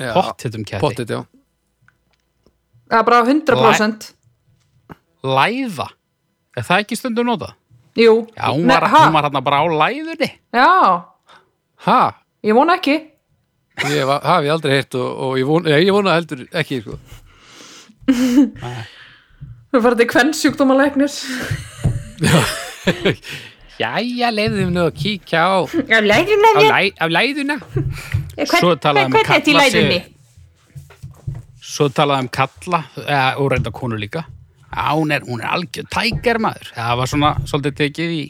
Já, 0.00 0.12
pottit 0.16 0.56
um 0.56 0.64
ketti. 0.64 0.80
Pottit, 0.80 1.12
já. 1.12 1.24
Það 2.90 2.98
er 2.98 3.06
bara 3.10 3.20
100% 3.28 4.08
læða? 5.26 5.88
Er 6.56 6.66
það 6.66 6.84
ekki 6.84 6.98
stundum 6.98 7.28
notað? 7.28 7.56
Jú, 8.00 8.14
Já, 8.36 8.48
hún 8.54 8.64
Nei, 8.66 8.74
var, 8.76 8.86
ha? 8.92 9.00
hún 9.06 9.12
var 9.18 9.24
hérna 9.28 9.42
bara 9.44 9.60
á 9.60 9.66
læðunni 9.82 10.28
Já, 10.54 10.68
Ha? 11.86 12.00
ég 12.44 12.54
vona 12.56 12.76
ekki. 12.78 12.96
Ég 13.90 14.04
var- 14.08 14.20
hafi 14.24 14.48
aldrei 14.52 14.74
heyrt 14.78 14.94
og, 15.00 15.08
og 15.26 15.36
ég, 15.40 15.46
vona, 15.48 15.76
ég 15.80 15.92
vona 15.96 16.14
heldur 16.18 16.42
ekki 16.52 16.80
sko. 16.84 16.98
Við 19.70 19.82
farum 19.84 19.98
til 20.00 20.08
kvennsjúkdómalæknis 20.10 21.18
Jæja, 23.80 24.28
leiðum 24.34 24.72
nú 24.74 24.82
að 24.90 24.96
kíkja 25.00 25.40
á, 25.40 25.56
Já, 25.88 26.00
læknir 26.04 26.42
á, 26.52 26.60
læ, 26.60 26.80
á 27.00 27.06
læðuna 27.08 27.56
Svo 28.50 28.74
um 28.74 29.14
er 29.16 29.24
þetta 29.24 29.38
í 29.40 29.54
kalla 29.54 29.62
læðunni? 29.64 30.00
sig- 30.00 30.16
svo 31.70 31.86
talaði 31.94 32.26
um 32.26 32.28
kalla 32.34 32.80
eða, 32.98 33.36
og 33.40 33.50
reynda 33.52 33.70
konu 33.72 33.96
líka 34.00 34.24
Já, 34.70 34.86
hún 34.94 35.10
er, 35.12 35.24
er 35.26 35.48
algjör 35.50 35.86
tækir 35.90 36.38
maður. 36.38 36.68
Það 36.76 36.96
var 37.00 37.10
svona 37.10 37.30
svolítið 37.50 37.74
tekið 37.80 38.12
í 38.14 38.22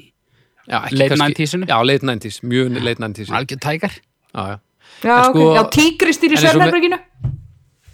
já, 0.71 0.79
Late 0.91 1.09
kannski- 1.13 1.35
90s-inu? 1.37 1.67
Já, 1.69 1.77
late 1.85 2.07
90s, 2.07 2.41
mjög 2.43 2.83
late 2.83 3.03
90s 3.03 3.29
hún 3.29 3.35
er 3.37 3.41
algjör 3.43 3.61
tækir 3.67 3.93
Já, 4.35 4.43
já. 4.49 4.59
Já, 5.03 5.17
En 5.17 5.25
sko- 5.33 5.55
já, 5.57 5.63
tígristýr 5.75 6.31
í 6.31 6.37
en 6.37 6.39
eins 6.39 6.45
og 6.45 6.49
með- 6.49 6.55
svernherberginu 6.57 6.99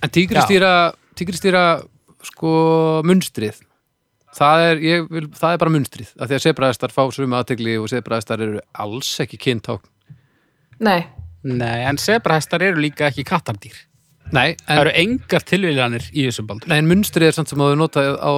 En 0.03 0.11
tígristýra, 0.11 0.93
tígristýra 1.17 1.63
sko 2.23 3.03
munstrið. 3.07 3.61
Það 4.37 4.63
er, 4.71 4.77
ég 4.85 5.07
vil, 5.11 5.29
það 5.33 5.53
er 5.55 5.59
bara 5.59 5.71
munstrið. 5.73 6.09
Af 6.21 6.29
því 6.29 6.35
að 6.37 6.45
sebraðistar 6.45 6.93
fá 6.93 7.03
suma 7.15 7.39
aðtegli 7.43 7.79
og 7.81 7.89
sebraðistar 7.89 8.43
eru 8.45 8.61
alls 8.75 9.15
ekki 9.25 9.39
kyntákn 9.41 9.87
Nei, 10.81 11.07
Nei, 11.47 11.85
en 11.87 11.97
sebrahestar 11.97 12.61
eru 12.67 12.81
líka 12.83 13.07
ekki 13.09 13.25
kattardýr 13.25 13.77
Nei, 14.35 14.57
það 14.67 14.73
en, 14.75 14.81
eru 14.83 14.93
engar 15.03 15.45
tilvílanir 15.47 16.07
í 16.13 16.25
þessum 16.27 16.49
baldur. 16.49 16.71
Nei, 16.73 16.79
en 16.83 16.89
munstrið 16.91 17.29
er 17.31 17.37
samt 17.37 17.53
sem 17.53 17.61
að 17.63 17.73
þau 17.75 17.79
notað 17.83 18.09
á 18.19 18.33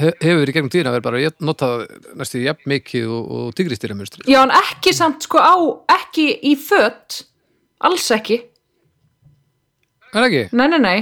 he- 0.00 0.12
hefur 0.20 0.40
verið 0.42 0.52
í 0.52 0.56
gegnum 0.56 0.72
tíðina 0.72 0.92
verið 0.94 1.06
bara 1.08 1.22
ég 1.22 1.38
notað 1.40 1.86
næstu 2.20 2.42
jafn 2.44 2.68
mikið 2.72 3.08
og, 3.16 3.30
og 3.38 3.54
tígristýra 3.56 3.96
munstrið. 3.96 4.28
Já, 4.30 4.42
en 4.44 4.54
ekki 4.60 4.92
samt 4.96 5.26
sko 5.28 5.40
á 5.40 5.54
ekki 5.96 6.28
í 6.50 6.54
fött 6.60 7.22
alls 7.86 8.08
ekki, 8.14 8.42
Er 10.12 10.22
það 10.22 10.26
ekki? 10.30 10.42
nei, 10.56 10.66
nei, 10.72 10.78
nei. 10.80 10.98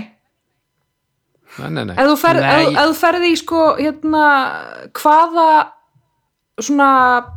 Nei, 1.55 1.68
nei, 1.70 1.85
nei. 1.87 1.94
Ef 1.94 2.09
þú 2.09 2.14
ef 2.35 2.79
þú 2.88 2.94
ferð 2.98 3.27
í 3.29 3.35
sko 3.38 3.61
hérna, 3.79 4.24
hvaða 4.98 5.48
svona 6.62 6.88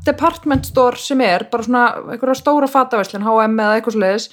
department 0.06 0.66
store 0.70 0.98
sem 1.02 1.22
er, 1.26 1.46
bara 1.52 1.66
svona 1.66 1.84
einhverja 2.14 2.38
stóra 2.40 2.70
fataverslun, 2.70 3.26
H&M 3.26 3.60
eða 3.62 3.78
eitthvað 3.80 3.98
sliðis 3.98 4.28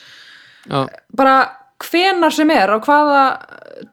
Já, 0.65 0.81
bara 1.17 1.35
hvenar 1.83 2.35
sem 2.35 2.51
er 2.55 2.71
á 2.71 2.79
hvaða 2.79 3.23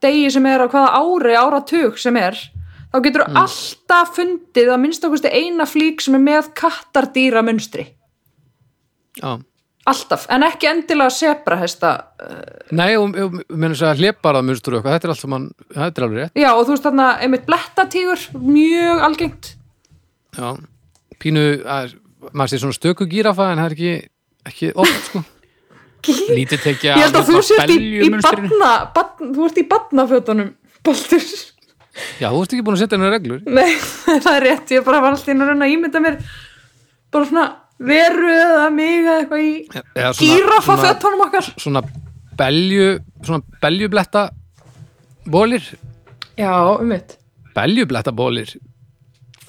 degi 0.04 0.30
sem 0.34 0.46
er 0.50 0.66
á 0.66 0.68
hvaða 0.70 0.90
ári, 1.02 1.36
áratug 1.38 2.00
sem 2.00 2.18
er 2.20 2.38
þá 2.92 2.98
getur 3.06 3.24
þú 3.26 3.40
alltaf 3.42 4.12
fundið 4.18 4.74
að 4.74 4.82
minnst 4.84 5.08
okkurstu 5.08 5.32
eina 5.32 5.68
flík 5.70 6.04
sem 6.04 6.18
er 6.18 6.24
með 6.26 6.52
kattardýra 6.58 7.44
munstri. 7.46 7.88
Já. 9.20 9.40
Alltaf, 9.92 10.28
en 10.30 10.46
ekki 10.46 10.68
endilega 10.70 11.10
sebrahesta 11.10 11.92
Nei, 12.78 12.94
og 13.02 13.16
meina 13.50 13.74
þess 13.74 13.88
að 13.90 14.04
hleparað 14.04 14.46
munstur 14.46 14.76
og 14.76 14.78
eitthvað, 14.78 14.94
þetta 14.94 15.08
er 15.08 15.14
allt 15.16 15.24
saman, 15.24 15.48
þetta 15.74 15.90
er 15.90 16.06
alveg 16.06 16.20
rétt. 16.20 16.36
Já 16.38 16.50
og 16.52 16.62
þú 16.62 16.76
veist 16.76 16.86
þarna 16.86 17.08
einmitt 17.26 17.48
blettatígur 17.48 18.28
mjög 18.38 19.02
algengt. 19.08 19.50
Já, 20.38 20.48
pínu, 21.24 21.46
að, 21.66 21.96
maður 22.30 22.54
sé 22.54 22.62
svona 22.62 22.78
stöku 22.78 23.10
gírafa 23.10 23.50
en 23.50 23.64
það 23.64 23.72
er 23.72 23.78
ekki, 23.78 23.96
ekki 24.52 24.74
oft 24.86 25.10
sko 25.10 25.24
lítið 26.10 26.62
tekið 26.66 26.90
ég 26.90 27.02
held 27.06 27.18
að 27.20 27.30
þú 27.32 27.42
sért 27.46 27.72
í, 27.74 27.78
í 28.02 28.10
batna, 28.16 28.72
batna 28.96 29.30
þú 29.36 29.48
ert 29.48 29.60
í 29.62 29.66
batnafötunum 29.72 30.52
Baldur. 30.82 31.26
Já, 32.22 32.30
þú 32.32 32.40
ert 32.42 32.54
ekki 32.56 32.64
búin 32.66 32.78
að 32.78 32.82
setja 32.82 32.98
hennar 32.98 33.12
reglur. 33.14 33.42
Nei, 33.46 33.76
það 34.24 34.32
er 34.38 34.46
rétt, 34.48 34.72
ég 34.74 34.86
bara 34.88 35.02
var 35.04 35.14
alltaf 35.14 35.30
inn 35.34 35.44
að 35.44 35.52
reyna 35.52 35.68
að 35.68 35.74
ímynda 35.76 36.02
mér 36.02 36.18
bara 37.14 37.28
svona 37.30 37.46
veru 37.82 38.32
eða 38.32 38.66
mig 38.74 38.98
eða 39.04 39.18
eitthvað 39.20 39.44
í 39.46 39.52
Eða 39.76 40.12
gírafa 40.18 40.66
svona, 40.66 40.88
fötunum 40.88 41.24
okkar. 41.28 41.50
svona 41.62 41.82
belju 42.42 42.88
svona 43.28 43.60
beljubletta 43.62 44.24
bólir, 45.30 45.66
Já, 46.40 46.54
um 46.80 46.88
mitt. 46.90 47.18
Beljubletta 47.54 48.14
bólir 48.16 48.56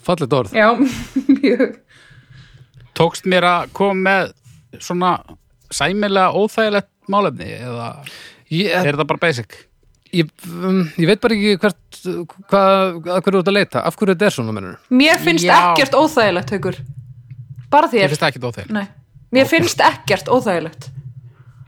fallet 0.03 0.33
orð. 0.35 0.53
Já, 0.59 0.68
mjög. 1.41 1.79
Tókst 2.99 3.24
mér 3.31 3.47
að 3.49 3.70
koma 3.79 4.03
með 4.03 4.33
svona 4.83 5.12
sæmilega 5.77 6.33
óþægilegt 6.39 6.91
málefni 7.12 7.51
eða 7.59 7.91
ég, 8.53 8.73
er 8.73 8.97
það 8.99 9.09
bara 9.11 9.25
basic? 9.27 9.61
ég, 10.12 10.31
um, 10.49 10.83
ég 11.01 11.09
veit 11.09 11.20
bara 11.23 11.37
ekki 11.37 11.53
hvert 11.61 12.01
hvað, 12.51 12.99
að 13.01 13.20
hverju 13.25 13.37
þú 13.37 13.43
ert 13.43 13.51
að 13.51 13.57
leita. 13.57 13.83
Af 13.89 13.99
hverju 13.99 14.14
þetta 14.14 14.29
er 14.29 14.37
svona 14.37 14.57
mennur? 14.57 14.81
Mér 14.93 15.20
finnst 15.23 15.47
Já. 15.47 15.55
ekkert 15.59 15.97
óþægilegt, 15.99 16.55
haukur. 16.57 16.81
Bara 17.73 17.89
Mér 17.89 17.95
þér 17.95 18.12
finnst 18.12 18.25
það 18.25 18.33
ekki 18.33 18.43
óþægilegt. 18.45 18.75
Nei, 18.77 18.87
mér 19.33 19.51
finnst 19.51 19.85
ekkert 19.89 20.33
óþægilegt. 20.33 20.89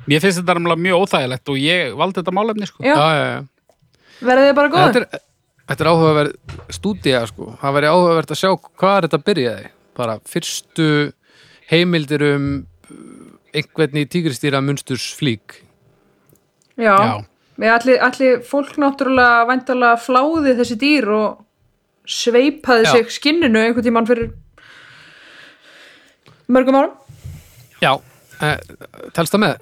Mér 0.05 0.25
finnst 0.25 0.41
þetta 0.41 0.59
nefnilega 0.59 0.85
mjög 0.87 1.05
óþægilegt 1.05 1.53
og 1.55 1.61
ég 1.63 1.95
valdi 2.01 2.21
þetta 2.21 2.37
málefni 2.37 2.69
sko. 2.69 2.85
Já, 2.85 2.97
já, 3.01 3.25
já, 3.31 4.19
verðið 4.21 4.51
þið 4.51 4.59
bara 4.61 4.73
góður 4.75 4.93
Þetta 4.99 5.01
er, 5.01 5.25
þetta 5.71 5.85
er 5.85 5.93
áhugaverð 5.95 6.77
stúdía 6.77 7.25
sko, 7.31 7.51
það 7.63 7.79
væri 7.79 7.93
áhugavert 7.95 8.35
að 8.35 8.43
sjá 8.43 8.51
hvað 8.61 8.99
er 8.99 9.09
þetta 9.09 9.25
byrjaði. 9.31 9.73
Bara 9.95 10.19
fyrstu 10.29 10.89
heimildir 11.71 12.27
um 12.35 12.49
einhvern 13.55 14.01
í 14.03 14.07
tígristýra 14.11 14.63
munsturs 14.65 15.07
flík 15.19 15.61
Já, 16.77 16.95
Já. 16.99 17.25
Allir, 17.75 18.01
allir 18.03 18.41
fólk 18.43 18.75
náttúrulega 18.83 19.45
væntalega 19.47 19.99
fláði 20.03 20.57
þessi 20.59 20.77
dýr 20.81 21.11
og 21.15 21.45
sveipaði 22.11 22.89
Já. 22.89 22.97
sig 22.97 23.13
skinninu 23.15 23.61
einhvern 23.63 23.87
tímann 23.87 24.09
fyrir 24.09 24.33
mörgum 26.51 26.77
árum. 26.77 26.97
Já, 27.81 27.95
eh, 28.41 28.59
telst 29.15 29.33
það 29.33 29.45
með? 29.45 29.55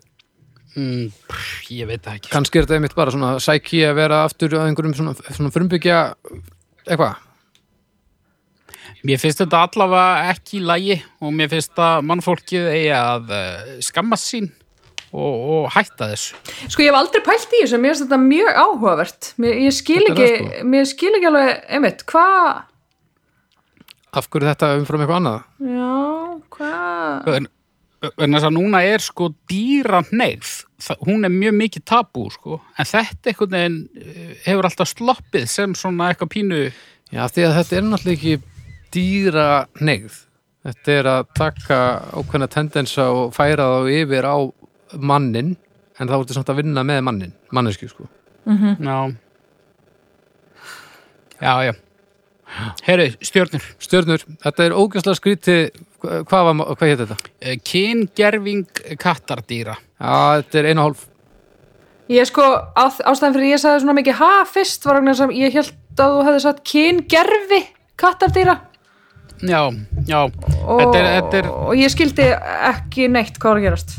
Mm, 0.72 1.12
pff, 1.28 1.70
Ég 1.70 1.86
veit 1.86 2.02
það 2.02 2.16
ekki. 2.16 2.30
Kannski 2.32 2.58
er 2.58 2.64
þetta 2.64 2.78
einmitt 2.78 2.96
bara 2.96 3.12
svona 3.12 3.34
sæki 3.40 3.84
að 3.84 3.94
vera 4.00 4.24
aftur 4.24 4.56
að 4.56 4.70
einhverjum 4.70 4.96
svona, 4.96 5.14
svona 5.28 5.52
frumbyggja 5.52 5.98
eitthvað 6.86 7.16
Mér 9.02 9.18
finnst 9.18 9.40
þetta 9.42 9.64
allavega 9.66 10.32
ekki 10.32 10.60
í 10.60 10.64
lagi 10.66 10.96
og 11.22 11.32
mér 11.34 11.50
finnst 11.50 11.78
að 11.82 12.04
mannfólkið 12.06 12.68
eigi 12.70 12.90
að 12.94 13.32
uh, 13.34 13.70
skammast 13.82 14.28
sín 14.30 14.50
og, 15.10 15.32
og 15.32 15.64
hætta 15.74 16.12
þessu. 16.12 16.38
Sko 16.70 16.84
ég 16.84 16.92
hef 16.92 16.98
aldrei 17.00 17.24
pælt 17.26 17.56
í 17.56 17.64
þessu, 17.64 17.80
mér 17.82 17.96
finnst 17.96 18.06
þetta 18.06 18.20
mjög 18.22 18.60
áhugavert. 18.62 19.32
Mér, 19.42 19.56
ég 19.66 19.74
skil 19.74 20.04
ekki, 20.06 20.28
sko. 20.36 20.68
mér 20.74 20.86
skil 20.92 21.10
ekki 21.16 21.32
alveg 21.32 21.50
einmitt, 21.66 22.06
hvað 22.12 22.62
af 24.12 24.28
hverju 24.28 24.50
þetta 24.50 24.70
umfram 24.76 25.02
eitthvað 25.02 25.20
annað? 25.20 25.44
Já, 25.72 25.90
hvað 26.52 27.28
En, 27.32 27.48
en 28.12 28.36
þess 28.36 28.48
að 28.48 28.56
núna 28.56 28.82
er 28.84 29.04
sko 29.04 29.30
dýra 29.48 30.02
neyð, 30.10 30.50
hún 31.06 31.24
er 31.24 31.32
mjög 31.32 31.54
mikið 31.60 31.84
tabú 31.88 32.26
sko, 32.34 32.58
en 32.76 32.88
þetta 32.90 33.32
einhvern 33.32 33.54
veginn 33.56 33.78
eh, 34.02 34.32
hefur 34.48 34.68
alltaf 34.68 34.90
sloppið 34.90 35.46
sem 35.50 35.76
svona 35.78 36.10
eitthvað 36.10 36.32
pínu, 36.36 36.64
Já, 37.12 37.26
því 37.28 37.42
að 37.44 37.54
þetta 37.58 37.76
er 37.76 37.82
náttúrulega 37.84 38.18
ekki 38.18 38.51
dýra 38.92 39.48
neyð 39.80 40.20
þetta 40.62 40.94
er 40.94 41.10
að 41.10 41.28
taka 41.36 41.78
ákveðna 42.14 42.48
tendensa 42.50 43.08
og 43.10 43.32
færa 43.36 43.66
þá 43.66 43.92
yfir 43.92 44.28
á 44.28 44.36
mannin 45.00 45.54
en 45.98 46.10
þá 46.10 46.18
ertu 46.18 46.36
samt 46.36 46.50
að 46.52 46.62
vinna 46.62 46.84
með 46.86 47.00
mannin 47.06 47.32
manneski 47.54 47.88
sko. 47.90 48.08
Já. 48.46 48.96
Já, 51.42 51.54
já. 51.66 51.72
Herru, 52.84 53.06
stjörnur. 53.24 53.64
Stjörnur, 53.82 54.24
þetta 54.44 54.66
er 54.66 54.74
ógæslega 54.76 55.18
skríti 55.18 55.56
hvað, 56.02 56.48
var, 56.48 56.74
hvað 56.76 56.90
hétt 56.90 57.02
þetta? 57.04 57.30
Eh, 57.40 57.56
Kyngerving 57.64 58.82
kattardýra. 59.00 59.78
Já, 59.96 60.42
þetta 60.42 60.60
er 60.60 60.68
einu 60.70 60.84
hálf. 60.86 61.06
Ég 62.12 62.28
sko, 62.28 62.44
á, 62.76 62.84
ástæðan 63.08 63.38
fyrir 63.38 63.54
ég 63.54 63.62
sagði 63.62 63.84
svona 63.84 63.96
mikið 63.96 64.18
ha 64.20 64.32
fyrst 64.50 64.84
var 64.84 65.00
vegna 65.00 65.14
sem 65.16 65.32
ég 65.38 65.54
held 65.56 66.02
að 66.02 66.18
þú 66.18 66.26
hefði 66.28 66.44
sagt 66.44 66.62
kyngerfi 66.68 67.62
kattardýra 68.02 68.58
Já, 69.42 69.60
já. 70.06 70.18
Og, 70.22 70.78
Þetta 70.78 70.98
er, 70.98 71.06
þetta 71.16 71.38
er, 71.40 71.48
og 71.50 71.72
ég 71.78 71.90
skildi 71.92 72.28
ekki 72.70 73.08
neitt 73.10 73.40
hvað 73.42 73.54
var 73.54 73.60
að 73.60 73.66
gerast. 73.66 73.96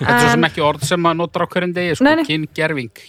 Þetta 0.00 0.16
er 0.16 0.20
svo 0.24 0.32
sem 0.32 0.48
ekki 0.48 0.64
orð 0.66 0.86
sem 0.88 1.02
maður 1.04 1.20
notar 1.22 1.46
á 1.46 1.48
hverjum 1.54 1.74
degi 1.76 1.94
sko. 2.00 2.16
Kyngerving. 2.26 3.04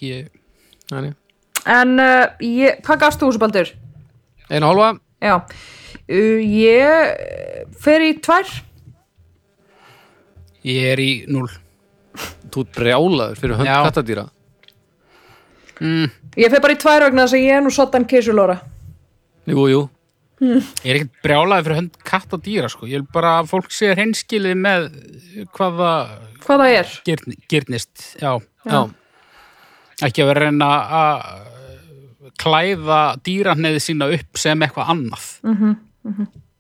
En 1.66 1.95
uh, 1.97 2.45
ég, 2.45 2.80
hvað 2.86 3.01
gafst 3.01 3.22
þú 3.24 3.32
þessu 3.32 3.41
baldur? 3.41 3.74
einu 4.45 4.70
hálfa, 4.70 4.91
Já, 5.26 5.39
uh, 5.41 6.39
ég 6.45 7.70
fer 7.82 8.05
í 8.05 8.13
tvær. 8.22 8.51
Ég 10.66 10.91
er 10.93 11.01
í 11.01 11.11
núl 11.30 11.49
þú 12.53 12.63
brjálaður 12.76 13.39
fyrir 13.39 13.59
hönd 13.59 13.72
kattadýra 13.88 14.24
mm, 15.82 16.07
Ég 16.39 16.53
fer 16.53 16.63
bara 16.63 16.76
í 16.76 16.80
tvær 16.80 17.07
vegna 17.07 17.26
þess 17.26 17.38
að 17.38 17.43
ég 17.45 17.57
er 17.57 17.66
nú 17.66 17.74
sottan 17.74 18.07
keisulóra 18.09 18.57
Jú, 19.45 19.68
jú, 19.70 19.82
Ég 20.43 20.89
er 20.91 20.97
ekkert 20.99 21.21
brjálaði 21.23 21.63
fyrir 21.65 21.77
hönd 21.79 21.97
kattardýra 22.03 22.67
sko. 22.71 22.88
Ég 22.91 22.99
vil 22.99 23.07
bara 23.15 23.38
að 23.39 23.49
fólk 23.53 23.69
sé 23.71 23.93
hreinskilið 23.95 24.57
með 24.59 24.88
hvaða 25.55 25.91
Hvað 26.43 26.61
það 26.63 26.73
er? 26.75 26.89
gyrn, 27.07 27.38
gyrnist 27.51 28.03
Já, 28.19 28.33
já, 28.67 28.81
ekki 30.05 30.25
að 30.25 30.29
vera 30.33 30.43
reyna 30.49 30.67
að 30.99 31.23
klæða 32.41 32.99
dýraneði 33.23 33.79
sína 33.86 34.09
upp 34.11 34.38
sem 34.41 34.65
eitthvað 34.65 34.91
annað 34.91 35.25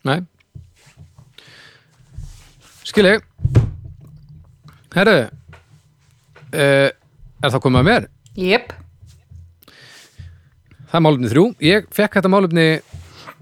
nei 0.07 0.19
Skilji 2.85 3.17
Herru 4.95 5.17
uh, 5.25 6.89
Er 7.43 7.51
það 7.51 7.61
komið 7.65 7.81
að 7.83 7.87
mér? 7.91 8.07
Jep 8.39 8.71
Það 10.85 10.99
er 10.99 11.03
málefni 11.03 11.29
þrjú. 11.33 11.43
Ég 11.65 11.87
fekk 11.91 12.13
þetta 12.19 12.29
málefni 12.31 12.65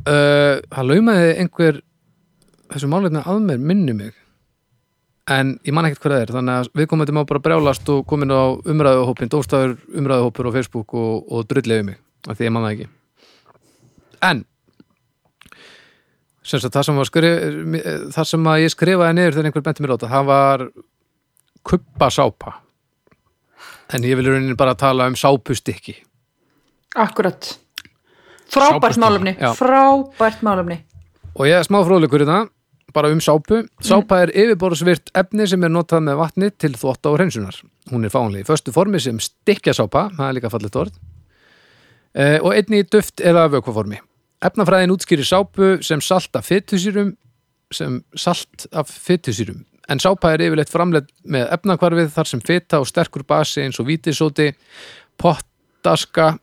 uh, 0.10 0.60
það 0.74 0.90
laumaði 0.90 1.32
einhver 1.44 1.80
þessu 2.74 2.90
málefni 2.92 3.24
að 3.24 3.42
mér 3.48 3.66
minni 3.72 3.96
mig. 3.98 4.14
En 5.32 5.54
ég 5.64 5.76
man 5.76 5.88
ekkert 5.88 6.04
hvað 6.04 6.16
það 6.16 6.24
er 6.26 6.34
þannig 6.36 6.58
að 6.60 6.72
við 6.76 6.88
komum 6.92 7.06
þetta 7.06 7.16
má 7.16 7.28
bara 7.30 7.44
brjálast 7.44 7.92
og 7.94 8.02
komin 8.10 8.34
á 8.36 8.44
umræðuhópin, 8.60 9.32
dóstafur 9.32 9.78
umræðuhópur 9.96 10.50
á 10.52 10.56
Facebook 10.58 10.96
og, 11.00 11.30
og 11.32 11.46
drullið 11.48 11.86
mig 11.88 12.02
af 12.28 12.36
því 12.40 12.50
ég 12.50 12.56
man 12.56 12.66
það 12.66 12.74
ekki. 12.74 12.90
En 14.24 14.44
sem 16.44 16.60
sagt 16.60 16.76
það 16.76 16.88
sem, 16.90 17.00
skrif, 17.08 17.40
það 18.16 18.30
sem 18.34 18.52
að 18.52 18.66
ég 18.66 18.74
skrifaði 18.74 19.16
niður 19.16 19.38
þegar 19.38 19.50
einhver 19.50 19.66
benti 19.70 19.84
mér 19.84 19.94
á 19.94 19.96
þetta 19.96 20.12
það 20.12 20.28
var 20.28 20.66
kubbasápa. 21.72 22.58
En 23.96 24.04
ég 24.08 24.20
vil 24.20 24.28
í 24.28 24.34
rauninni 24.34 24.60
bara 24.60 24.76
tala 24.76 25.08
um 25.08 25.16
sápustykki. 25.20 25.96
Akkurat 27.00 27.54
Frábært 28.52 28.98
já. 29.40 29.54
Frábært 29.56 30.44
málefni 30.44 30.84
Og 31.34 31.48
ég 31.50 31.58
er 31.58 31.66
smá 31.66 31.80
fróðleikur 31.82 32.22
í 32.22 32.28
það, 32.30 32.50
bara 32.94 33.10
um 33.10 33.22
sápu. 33.24 33.64
Sápa 33.82 34.20
er 34.22 34.32
yfirborðsvirt 34.38 35.10
efni 35.18 35.48
sem 35.50 35.66
er 35.66 35.72
notað 35.74 36.06
með 36.06 36.20
vatni 36.20 36.50
til 36.62 36.76
þvotta 36.78 37.10
og 37.10 37.18
hreinsunar. 37.18 37.58
Hún 37.90 38.06
er 38.06 38.14
fánlega 38.14 38.46
í 38.46 38.48
föstu 38.48 38.74
formi 38.76 39.02
sem 39.02 39.18
stykkjasápa, 39.22 40.12
það 40.18 40.28
er 40.28 40.38
líka 40.38 40.52
fallet 40.54 40.78
orð, 40.84 41.00
e, 42.14 42.28
og 42.38 42.54
einni 42.54 42.84
í 42.84 42.88
duft 42.88 43.24
eða 43.26 43.48
vökvaformi. 43.56 43.98
Efnafræðin 44.46 44.94
útskýrir 44.94 45.26
sápu 45.26 45.74
sem 45.82 46.04
salt 46.06 46.38
af 46.38 46.46
fytusýrum, 46.52 47.16
sem 47.74 47.98
salt 48.14 48.68
af 48.72 48.92
fytusýrum. 48.94 49.64
En 49.90 50.00
sápa 50.00 50.36
er 50.36 50.46
yfirleitt 50.46 50.72
framleitt 50.72 51.10
með 51.26 51.50
efnakvarfið 51.58 52.14
þar 52.14 52.30
sem 52.30 52.46
fyta 52.46 52.80
og 52.84 52.88
sterkur 52.88 53.26
basi 53.28 53.66
eins 53.66 53.82
og 53.82 53.90
vítisóti, 53.90 54.52
pottaska, 55.18 56.36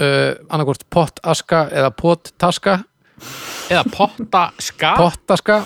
uh, 0.00 0.34
annarkvort 0.48 0.86
pottaska 0.90 1.66
eða 1.70 1.90
pottaska. 1.96 2.78
Eða 3.70 3.84
potta 3.92 4.46
ska 4.58 4.94
pottaska. 4.96 5.60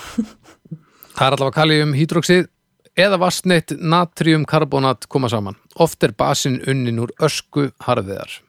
Það 1.15 1.27
er 1.29 1.35
allavega 1.37 1.55
kalium 1.55 1.93
hydroxid 1.95 2.49
eða 2.99 3.19
vassneitt 3.19 3.71
natriumkarbonat 3.79 5.07
koma 5.11 5.29
saman. 5.31 5.55
Oft 5.79 6.03
er 6.03 6.11
basin 6.15 6.59
unnin 6.67 6.99
úr 7.03 7.13
ösku 7.23 7.69
harfiðar 7.87 8.41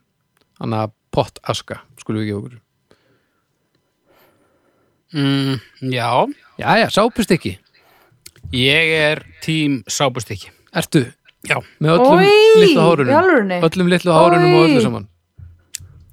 þannig 0.59 0.83
að 0.85 0.93
pottaska 1.15 1.79
skulum 2.01 2.21
við 2.21 2.27
ekki 2.27 2.37
okkur. 2.41 2.57
Mm, 5.15 5.59
Já, 5.87 6.09
Jæja, 6.59 6.89
sápust 6.91 7.31
ekki, 7.31 7.53
ég 8.51 8.89
er 8.99 9.21
tím 9.43 9.79
sápustykki. 9.87 10.51
Ertu? 10.75 11.05
Já. 11.47 11.61
Með 11.79 11.93
öllum 11.95 12.19
Oj, 12.19 12.31
litlu 12.59 12.81
hárunum. 12.83 13.53
Öllum 13.63 13.91
litlu 13.93 14.11
hárunum 14.11 14.51
og 14.51 14.65
Oj. 14.65 14.71
öllu 14.73 14.81
saman 14.83 15.07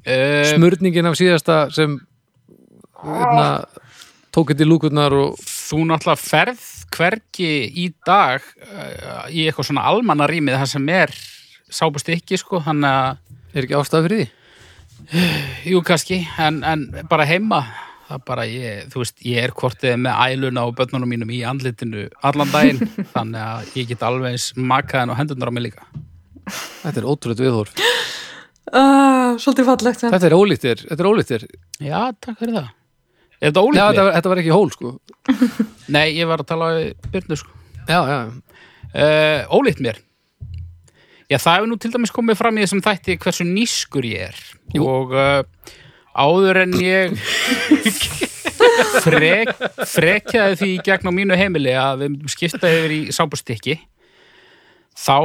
uh, 0.04 0.52
smörningin 0.52 1.10
af 1.10 1.18
síðasta 1.18 1.58
sem 1.74 1.98
hérna, 3.04 3.48
tók 4.34 4.52
þetta 4.52 4.66
í 4.66 4.70
lúkurnar 4.70 5.16
og 5.16 5.42
Þú 5.64 5.84
náttúrulega 5.88 6.20
ferð 6.20 6.64
hvergi 6.94 7.52
í 7.80 7.88
dag 8.06 8.42
uh, 8.44 9.24
í 9.32 9.46
eitthvað 9.46 9.70
svona 9.70 9.86
almanna 9.88 10.28
rýmið 10.28 10.58
það 10.60 10.70
sem 10.74 10.90
er 10.92 11.14
sápustykki 11.72 12.38
sko, 12.38 12.60
þannig 12.66 12.90
að 12.90 13.54
er 13.54 13.64
ekki 13.64 13.78
ástæð 13.78 14.06
fyrir 14.08 14.20
því? 14.20 14.26
Jú, 15.72 15.80
kannski, 15.86 16.20
en, 16.42 16.60
en 16.68 16.84
bara 17.08 17.26
heima 17.28 17.62
það 18.04 18.18
er 18.18 18.24
bara 18.28 18.44
ég, 18.48 18.82
þú 18.92 19.02
veist, 19.02 19.16
ég 19.24 19.46
er 19.46 19.54
kortið 19.56 19.96
með 20.04 20.20
æluna 20.28 20.66
og 20.68 20.76
börnunum 20.78 21.10
mínum 21.14 21.32
í 21.32 21.40
andlitinu 21.48 22.06
allan 22.28 22.52
daginn, 22.52 22.82
þannig 23.14 23.40
að 23.40 23.78
ég 23.80 23.88
get 23.94 24.04
alveg 24.04 24.34
eins 24.36 24.50
makaðan 24.58 25.14
og 25.14 25.20
hendurnar 25.20 25.50
á 25.50 25.54
mig 25.56 25.70
líka. 25.70 25.88
Þetta 26.84 27.00
er 27.00 27.08
ótrúlega 27.08 27.46
viðhorf 27.46 27.72
uh, 28.72 29.34
Svolítið 29.42 29.68
fallegt 29.68 30.06
þetta 30.06 30.30
er 30.30 30.36
ólíktir, 30.38 30.86
þetta 30.88 31.04
er 31.04 31.10
ólíktir. 31.10 31.46
Já, 31.82 31.98
takk 32.22 32.40
fyrir 32.40 32.58
það. 32.60 32.72
Er 33.40 33.50
þetta 33.50 33.60
Já, 33.60 33.66
ólíkt 33.66 33.82
þetta 33.82 34.06
var, 34.06 34.16
þetta 34.16 34.32
var 34.32 34.42
ekki 34.42 34.54
hól 34.54 34.72
sko. 34.72 34.94
Nei, 35.96 36.06
ég 36.16 36.30
var 36.30 36.44
að 36.44 36.50
tala 36.54 36.72
við 36.78 37.08
Byrnu 37.12 37.40
sko. 37.40 37.54
Já, 37.84 37.98
já, 38.08 38.18
uh, 38.24 39.56
Ólíkt 39.58 39.84
mér. 39.84 40.00
Já, 41.28 41.38
það 41.40 41.56
hefur 41.56 41.70
nú 41.72 41.80
til 41.80 41.92
dæmis 41.92 42.12
komið 42.14 42.38
fram 42.40 42.60
í 42.60 42.64
þessum 42.64 42.84
þætti 42.84 43.18
hversu 43.20 43.48
nýskur 43.48 44.06
ég 44.08 44.28
er. 44.30 44.44
Jú. 44.76 44.84
og 44.88 45.12
uh, 45.16 45.42
áður 46.14 46.60
en 46.62 46.76
ég 46.78 47.16
frek, 49.04 49.50
frekjaði 49.90 50.58
því 50.60 50.68
í 50.76 50.80
gegn 50.86 51.10
á 51.10 51.12
mínu 51.14 51.38
heimili 51.38 51.74
að 51.78 52.04
við 52.04 52.16
skiptaði 52.34 52.78
yfir 52.80 52.94
í 52.94 53.00
sábustykki 53.14 53.76
þá 54.94 55.18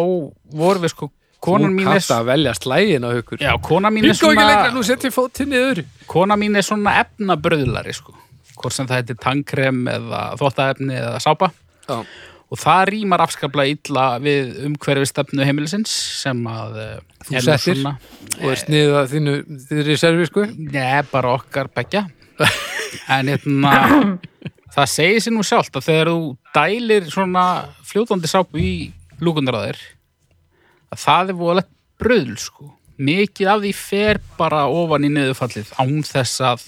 vorum 0.50 0.86
við 0.86 0.94
sko 0.96 1.10
konan 1.44 1.76
mín 1.76 1.92
er, 1.92 2.02
að 2.04 2.26
velja 2.30 2.56
slægin 2.58 3.06
á 3.08 3.10
hugur 3.16 3.42
já, 3.42 3.52
konan 3.64 3.96
mín 3.96 4.08
er 4.08 4.16
ekki 4.16 4.32
lengra, 4.32 4.48
svona 4.50 4.74
nú 4.76 4.86
setjum 4.88 5.14
fótinn 5.16 5.54
niður. 5.54 5.84
Konan 6.10 6.42
mín 6.42 6.58
er 6.60 6.66
svona 6.68 6.98
efnabröðlari 7.04 7.96
sko. 7.96 8.16
Hvort 8.60 8.76
sem 8.76 8.90
það 8.90 9.02
heitir 9.02 9.20
tangkrem 9.24 9.86
eða 9.88 10.24
þvottaefni 10.40 10.98
eða 11.00 11.22
sápa. 11.24 11.52
Já, 11.88 12.02
og 12.50 12.58
það 12.60 12.82
rýmar 12.90 13.24
afskaplega 13.24 13.76
illa 13.76 14.06
við 14.24 14.56
umhverfi 14.68 15.10
stefnu 15.10 15.46
heimilisins 15.46 15.94
sem 16.24 16.40
að 16.50 16.80
eh, 16.82 16.96
Þú 17.28 17.44
settir? 17.46 17.78
svona, 17.78 17.94
og 18.40 18.48
er 18.50 18.62
sniðið 18.64 18.98
að 19.00 19.12
þínu 19.14 19.36
þýri 19.68 19.98
servisku 20.02 20.46
neð, 20.58 21.12
bara 21.12 21.36
okkar 21.38 21.70
begja 21.76 22.08
en 23.16 23.30
hérna 23.30 23.76
það 24.74 24.92
segir 24.96 25.24
sér 25.26 25.36
nú 25.36 25.46
sjálft 25.46 25.78
að 25.78 25.88
þegar 25.92 26.12
þú 26.14 26.26
dælir 26.58 27.10
svona 27.14 27.46
fljótandi 27.86 28.32
sápu 28.32 28.62
í 28.62 28.74
lúkundar 29.22 29.60
að 30.90 30.98
að 30.98 31.02
það 31.06 31.32
er 31.34 31.38
volett 31.40 31.70
bröðl 32.00 32.38
sko. 32.42 32.70
Mikið 33.00 33.48
af 33.54 33.62
því 33.64 33.72
fer 33.78 34.20
bara 34.38 34.66
ofan 34.68 35.06
í 35.08 35.12
niðurfallið 35.14 35.70
án 35.80 36.00
þess 36.04 36.42
að 36.44 36.64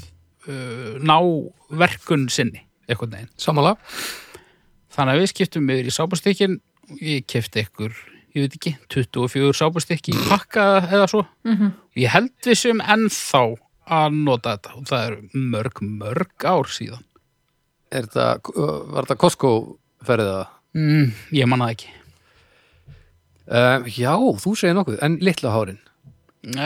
uh, 0.47 0.93
ná 1.03 1.17
verkun 1.81 2.27
sinni 2.31 2.61
eitthvað 2.87 3.11
neginn 3.15 3.31
Samanlega 3.39 3.77
Þannig 4.91 5.13
að 5.15 5.21
við 5.21 5.29
skiptum 5.31 5.69
yfir 5.71 5.87
í 5.87 5.93
sápastykkin 5.95 6.55
ég 6.99 7.27
kefti 7.31 7.61
ykkur, 7.63 7.93
ég 8.35 8.43
veit 8.43 8.55
ekki 8.57 8.73
24 8.91 9.53
sápastykki 9.55 10.11
í 10.11 10.23
pakka 10.27 10.65
eða 10.89 11.05
svo. 11.07 11.21
Ég 11.95 12.11
held 12.11 12.33
við 12.43 12.57
sem 12.59 12.81
ennþá 12.83 13.43
að 13.91 14.17
nota 14.25 14.57
þetta. 14.57 14.73
Og 14.81 14.89
það 14.89 15.05
eru 15.05 15.45
mörg, 15.53 15.79
mörg 16.01 16.45
ár 16.51 16.67
síðan. 16.71 17.05
Er 17.91 18.09
þetta, 18.09 18.51
Var 18.51 19.07
þetta 19.07 19.17
Costco 19.23 19.53
ferðið 20.03 20.33
það? 20.33 20.51
mm, 20.75 21.07
ég 21.39 21.47
manna 21.51 21.69
það 21.69 21.77
ekki 21.77 21.95
Uh, 23.51 23.87
já, 23.91 24.13
þú 24.39 24.55
segir 24.55 24.77
nokkuð, 24.77 24.99
en 25.03 25.17
litla 25.23 25.51
hárin? 25.51 25.81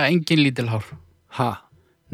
Engin 0.05 0.43
lítil 0.45 0.69
hár. 0.69 0.85
Ha, 1.39 1.49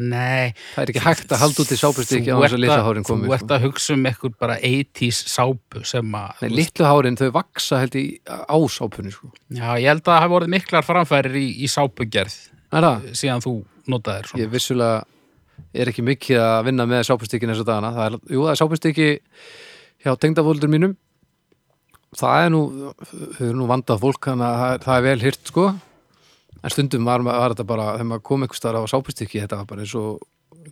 Nei, 0.00 0.54
það 0.72 0.80
er 0.82 0.90
ekki 0.90 1.02
hægt 1.04 1.32
að 1.36 1.42
halda 1.42 1.60
út 1.62 1.72
í 1.74 1.76
sápustykki 1.76 2.32
á 2.32 2.36
þú 2.38 2.42
þess 2.42 2.56
að 2.56 2.62
litla 2.62 2.76
að, 2.78 2.86
hárin 2.86 3.04
þú 3.04 3.12
komi 3.12 3.32
ert 3.36 3.50
að 3.52 3.64
hugsa 3.66 3.92
um 3.92 4.06
eitthvað 4.08 4.36
bara 4.40 4.54
80s 4.64 5.18
sápu 5.28 5.82
sem 5.84 6.14
að 6.16 6.40
Nei, 6.40 6.54
litlu 6.56 6.86
hárin 6.88 7.18
þau 7.20 7.28
vaksa 7.36 7.80
held 7.82 7.98
í 8.00 8.04
á 8.24 8.56
sápunni 8.72 9.12
sko. 9.12 9.28
Já, 9.52 9.66
ég 9.76 9.90
held 9.92 10.00
að 10.00 10.08
það 10.08 10.20
hafi 10.24 10.32
vorið 10.32 10.52
miklar 10.54 10.86
framfærir 10.88 11.36
í, 11.36 11.44
í 11.60 11.68
sápugerð 11.68 12.38
er 12.72 12.86
það? 12.88 13.06
síðan 13.20 13.44
þú 13.44 13.54
notaðir 13.92 14.30
svona. 14.30 14.42
Ég 14.42 14.52
vissulega 14.56 14.96
er 15.76 15.92
ekki 15.92 16.06
mikið 16.08 16.40
að 16.40 16.58
vinna 16.70 16.88
með 16.88 17.04
sápustykkin 17.10 17.52
þessa 17.52 17.68
dagana. 17.68 17.92
Það 17.98 18.08
er, 18.08 18.18
jú, 18.32 18.46
það 18.46 18.54
er 18.54 18.62
sápustykki 18.62 19.10
hjá 20.02 20.16
tengdafóldur 20.24 20.72
mínum 20.72 20.96
það 22.18 22.44
er 22.44 22.52
nú 22.52 22.60
þau 23.38 23.46
eru 23.46 23.56
nú 23.60 23.70
vandað 23.70 24.02
fólk 24.04 24.28
þannig 24.28 24.46
að 24.48 24.84
það 24.84 24.96
er, 24.96 25.06
vel 25.06 25.24
hyrt 25.24 25.50
sko 25.52 25.64
en 26.62 26.74
stundum 26.74 27.08
var, 27.08 27.24
var 27.26 27.54
þetta 27.54 27.66
bara 27.68 27.88
þegar 27.96 28.08
maður 28.10 28.26
kom 28.28 28.44
einhvers 28.44 28.60
staðar 28.62 28.86
á 28.86 28.92
sápustykki 28.92 29.42
þetta 29.42 29.62
var 29.62 29.70
bara 29.72 29.84
eins 29.86 29.96
og 29.98 30.22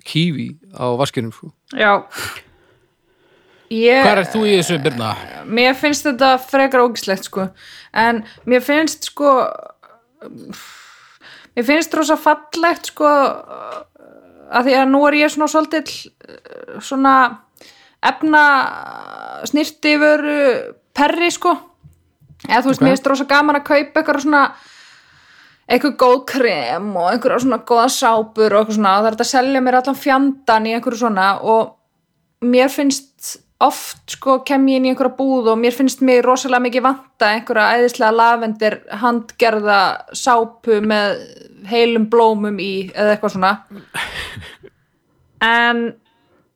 kífi 0.06 0.52
á 0.76 0.86
vaskinum 1.00 1.32
sko. 1.34 1.50
Já 1.74 2.04
ég, 3.70 4.02
Hvar 4.04 4.20
er 4.20 4.28
þú 4.30 4.44
í 4.46 4.54
þessu 4.58 4.78
byrna? 4.84 5.14
mér 5.46 5.76
finnst 5.78 6.06
þetta 6.06 6.34
frekar 6.44 6.84
ógislegt 6.84 7.30
sko 7.30 7.48
en 7.96 8.24
mér 8.46 8.64
finnst 8.66 9.10
sko 9.10 9.34
mér 11.56 11.66
finnst 11.66 11.94
rosa 11.96 12.18
fallegt 12.20 12.92
sko 12.92 13.08
að 14.50 14.66
því 14.66 14.76
að 14.80 14.90
nú 14.90 15.04
er 15.08 15.18
ég 15.22 15.32
svona 15.32 15.50
svolítill 15.50 16.82
svona 16.82 17.14
efna 18.06 18.44
snirti 19.48 19.96
veru 20.00 20.40
perri 20.94 21.30
sko. 21.30 21.56
Eða 22.48 22.62
þú 22.62 22.70
veist, 22.70 22.80
Ok. 22.80 22.86
mér 22.86 22.94
finnst 22.96 23.10
rosa 23.10 23.24
gaman 23.24 23.56
að 23.60 23.64
kaupa 23.64 24.00
eitthvað 24.00 24.22
svona 24.24 24.44
eitthvað 25.70 25.96
góð 26.02 26.24
krem 26.26 26.96
og 26.96 27.12
einhverja 27.12 27.44
svona 27.44 27.58
góða 27.64 27.90
sápur 27.94 28.52
og 28.52 28.64
eitthvað 28.64 28.78
svona. 28.78 28.96
Og 28.96 29.04
það 29.04 29.06
er 29.06 29.14
þetta 29.14 29.26
að 29.26 29.34
selja 29.34 29.60
mér 29.60 29.78
allan 29.78 30.00
fjandan 30.00 30.66
í 30.66 30.74
einhverju 30.74 30.98
svona 30.98 31.28
og 31.42 31.76
mér 32.42 32.68
finnst 32.68 33.36
oft 33.60 34.14
sko 34.16 34.38
kem 34.42 34.64
ég 34.66 34.80
inn 34.80 34.86
í 34.88 34.90
einhverja 34.94 35.16
búð 35.18 35.50
og 35.52 35.58
mér 35.60 35.74
finnst 35.76 36.00
mér 36.00 36.24
rosalega 36.24 36.64
mikið 36.64 36.82
vanta 36.82 37.28
einhverja 37.34 37.76
æðislega 37.76 38.16
lavendir 38.16 38.78
handgerða 39.02 39.80
sápu 40.16 40.80
með 40.80 41.20
heilum 41.68 42.08
blómum 42.10 42.56
í 42.58 42.90
eða 42.94 43.14
eitthvað 43.14 43.34
svona. 43.36 43.52
En 45.40 45.84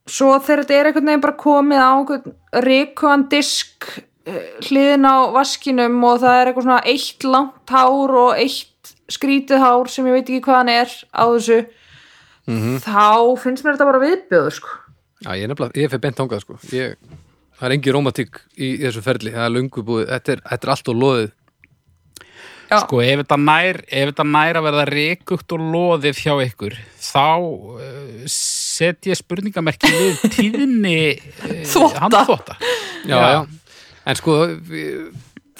svo 0.08 0.34
þegar 0.40 0.64
þetta 0.64 0.78
er 0.78 0.90
einhvern 0.90 1.10
veginn 1.10 1.24
bara 1.24 1.40
komið 1.44 1.84
á 1.84 1.90
einhvern 1.92 2.34
ríkuan 2.66 3.28
disk 3.32 3.86
hliðin 4.24 5.04
á 5.04 5.16
vaskinum 5.34 5.98
og 6.08 6.22
það 6.22 6.38
er 6.40 6.50
eitthvað 6.50 6.66
svona 6.68 6.84
eitt 6.94 7.26
langt 7.28 7.74
hár 7.74 8.14
og 8.22 8.38
eitt 8.40 8.92
skrítið 9.12 9.60
hár 9.60 9.90
sem 9.92 10.06
ég 10.08 10.16
veit 10.16 10.24
ekki 10.30 10.44
hvað 10.46 10.60
hann 10.62 10.72
er 10.72 10.94
á 11.12 11.24
þessu 11.28 11.58
þá 12.84 13.04
finnst 13.40 13.64
mér 13.64 13.76
þetta 13.76 13.88
bara 13.90 14.02
viðbjöður 14.04 14.56
sko 14.58 14.80
Já, 15.24 15.30
ég 15.38 15.46
er 15.46 15.48
nefnilega, 15.52 15.80
ég 15.80 15.88
fyrir 15.92 16.02
bent 16.04 16.18
þangað 16.20 16.42
sko. 16.42 16.56
ég, 16.76 16.96
það 17.56 17.66
er 17.68 17.74
engi 17.78 17.92
rómatík 17.94 18.40
í, 18.58 18.66
í 18.74 18.82
þessu 18.82 19.02
ferli, 19.04 19.32
það 19.32 19.46
er 19.46 19.54
löngu 19.54 19.84
búið 19.88 20.10
þetta 20.10 20.34
er, 20.34 20.42
þetta 20.50 20.66
er 20.68 20.72
allt 20.74 20.92
og 20.92 21.00
loðið 21.04 21.30
Já. 22.64 22.78
Sko, 22.80 22.98
ef 23.04 23.20
þetta 23.20 23.36
nær, 23.44 23.78
ef 23.92 24.08
þetta 24.08 24.24
nær 24.24 24.56
að 24.58 24.64
verða 24.64 24.84
rekugt 24.88 25.52
og 25.52 25.64
loðið 25.74 26.20
hjá 26.24 26.32
ykkur, 26.46 26.76
þá 26.96 27.20
uh, 27.44 28.22
set 28.32 29.04
ég 29.10 29.18
spurningamerki 29.20 29.90
við 29.92 30.22
tíðni 30.32 30.94
uh, 31.12 31.58
Þvotta. 31.74 32.00
handþvotta. 32.06 32.56
já, 33.04 33.18
já. 33.20 33.42
En 34.06 34.18
sko 34.18 34.36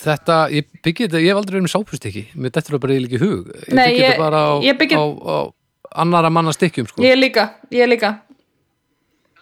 þetta, 0.04 0.38
ég 0.52 0.66
byggi 0.84 1.06
þetta 1.08 1.20
ég 1.22 1.30
hef 1.32 1.40
aldrei 1.40 1.56
verið 1.58 1.66
með 1.68 1.74
sápustykki, 1.76 2.24
mér 2.34 2.52
dettur 2.54 2.76
það 2.76 2.82
bara 2.84 2.96
ekki 2.98 3.18
í 3.18 3.22
hug 3.22 3.52
ég 3.54 3.74
Nei, 3.78 3.84
byggi 3.88 4.00
ég- 4.02 4.08
þetta 4.10 4.24
bara 4.24 4.40
á, 4.44 4.52
ég 4.66 4.78
byggi- 4.80 4.98
á, 4.98 5.04
á 5.04 5.36
annara 6.04 6.30
manna 6.30 6.52
stykkjum 6.52 6.88
sko. 6.90 7.02
ég 7.02 7.16
líka, 7.18 7.44
ég 7.70 7.88
líka 7.88 8.20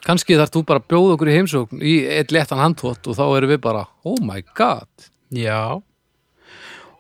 kannski 0.05 0.34
þarf 0.36 0.50
þú 0.53 0.64
bara 0.66 0.80
að 0.82 0.88
bjóða 0.92 1.14
okkur 1.16 1.30
í 1.30 1.36
heimsókn 1.38 1.80
í 1.82 1.94
eitt 2.11 2.32
léttan 2.34 2.59
handþvott 2.61 3.07
og 3.09 3.16
þá 3.16 3.24
erum 3.38 3.50
við 3.55 3.61
bara 3.62 3.86
oh 4.05 4.18
my 4.20 4.42
god 4.55 4.88
Já. 5.32 5.80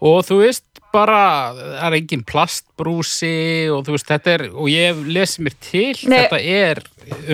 Og 0.00 0.24
þú 0.24 0.38
veist 0.40 0.71
bara, 0.92 1.20
það 1.56 1.86
er 1.86 1.96
engin 1.98 2.24
plastbrúsi 2.28 3.34
og 3.72 3.84
þú 3.86 3.94
veist, 3.96 4.08
þetta 4.08 4.32
er, 4.34 4.44
og 4.52 4.68
ég 4.70 4.90
hef 4.90 5.00
lesið 5.16 5.46
mér 5.46 5.56
til, 5.64 5.94
Nei. 6.10 6.16
þetta 6.18 6.40
er 6.40 6.82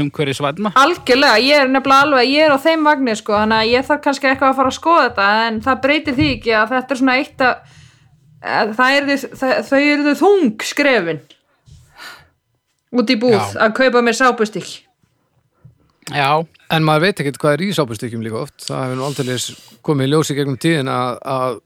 umhverfisvætna. 0.00 0.72
algjörlega, 0.78 1.40
ég 1.44 1.64
er 1.64 1.72
nefnilega 1.72 2.06
alveg 2.06 2.30
ég 2.32 2.46
er 2.46 2.54
á 2.54 2.58
þeim 2.62 2.86
vagnir 2.88 3.18
sko, 3.20 3.36
þannig 3.36 3.62
að 3.62 3.72
ég 3.72 3.88
þarf 3.88 4.04
kannski 4.06 4.30
eitthvað 4.30 4.52
að 4.52 4.60
fara 4.60 4.72
að 4.72 4.78
skoða 4.78 5.06
þetta 5.08 5.28
en 5.46 5.60
það 5.66 5.82
breytir 5.86 6.18
því 6.18 6.28
ekki 6.36 6.54
að 6.56 6.74
þetta 6.74 6.94
er 6.94 7.00
svona 7.02 7.16
eitt 7.18 7.44
að, 7.48 7.74
að 8.58 8.74
það 8.78 8.98
er 8.98 9.08
það, 9.42 9.54
þau 9.68 9.80
eru 9.80 10.14
þung 10.22 10.68
skrefin 10.72 11.24
út 12.98 13.10
í 13.12 13.18
búð 13.20 13.36
Já. 13.36 13.48
að 13.66 13.74
kaupa 13.82 14.04
mér 14.04 14.16
sápustík 14.16 14.76
Já, 16.08 16.40
en 16.72 16.86
maður 16.86 17.08
veit 17.08 17.18
ekkert 17.20 17.40
hvað 17.42 17.58
er 17.58 17.64
í 17.66 17.72
sápustykkjum 17.76 18.22
líka 18.24 18.44
oft 18.46 18.62
það 18.64 18.84
hefur 18.86 19.00
nú 19.00 19.08
aldrei 19.08 19.34
komið 19.84 20.06
í 20.06 20.12
ljósi 20.14 20.36
gegnum 20.38 20.60
tíðin 20.60 20.88
að, 20.88 21.18
að 21.20 21.58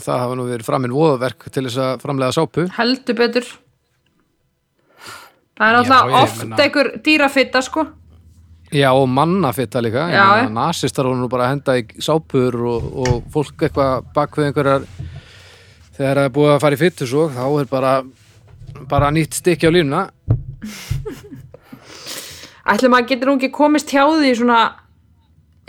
það 0.00 0.20
hafa 0.24 0.36
nú 0.38 0.46
verið 0.48 0.66
framinn 0.66 0.94
voðaverk 0.94 1.48
til 1.52 1.64
þess 1.66 1.80
að 1.84 2.02
framlega 2.04 2.36
sápu. 2.36 2.66
Heldur 2.76 3.16
betur. 3.18 3.48
Það 5.60 5.68
er 5.68 5.78
alltaf 5.80 6.14
oft 6.22 6.44
meina- 6.44 6.60
einhver 6.64 6.88
dýrafitta 7.04 7.60
sko. 7.62 7.86
Já, 8.72 8.92
og 8.94 9.08
mannafitta 9.10 9.80
líka. 9.82 10.06
Nasistar 10.54 11.04
voru 11.04 11.18
nú 11.20 11.28
bara 11.28 11.48
að 11.48 11.56
henda 11.56 11.74
í 11.80 11.84
sápur 12.00 12.54
og, 12.54 12.84
og 13.02 13.24
fólk 13.34 13.66
eitthvað 13.66 14.04
bak 14.14 14.36
við 14.38 14.46
einhverjar 14.50 14.84
þegar 15.96 16.16
það 16.16 16.24
er 16.24 16.30
búið 16.36 16.52
að 16.54 16.60
fara 16.62 16.74
í 16.78 16.80
fyttu 16.80 17.06
svo 17.10 17.26
þá 17.34 17.42
er 17.60 17.66
bara, 17.72 17.94
bara 18.88 19.10
nýtt 19.10 19.34
stykki 19.40 19.66
á 19.66 19.70
línuna. 19.74 20.04
Ætlum 22.70 22.94
að 22.94 23.08
getur 23.10 23.32
nú 23.32 23.36
ekki 23.40 23.50
komist 23.54 23.90
hjá 23.90 24.04
því 24.06 24.30
svona 24.38 24.60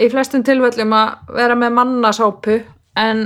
í 0.01 0.07
flestum 0.11 0.43
tilfellum 0.45 0.93
að 0.93 1.31
vera 1.35 1.55
með 1.57 1.73
mannasápu 1.77 2.59
en, 3.01 3.23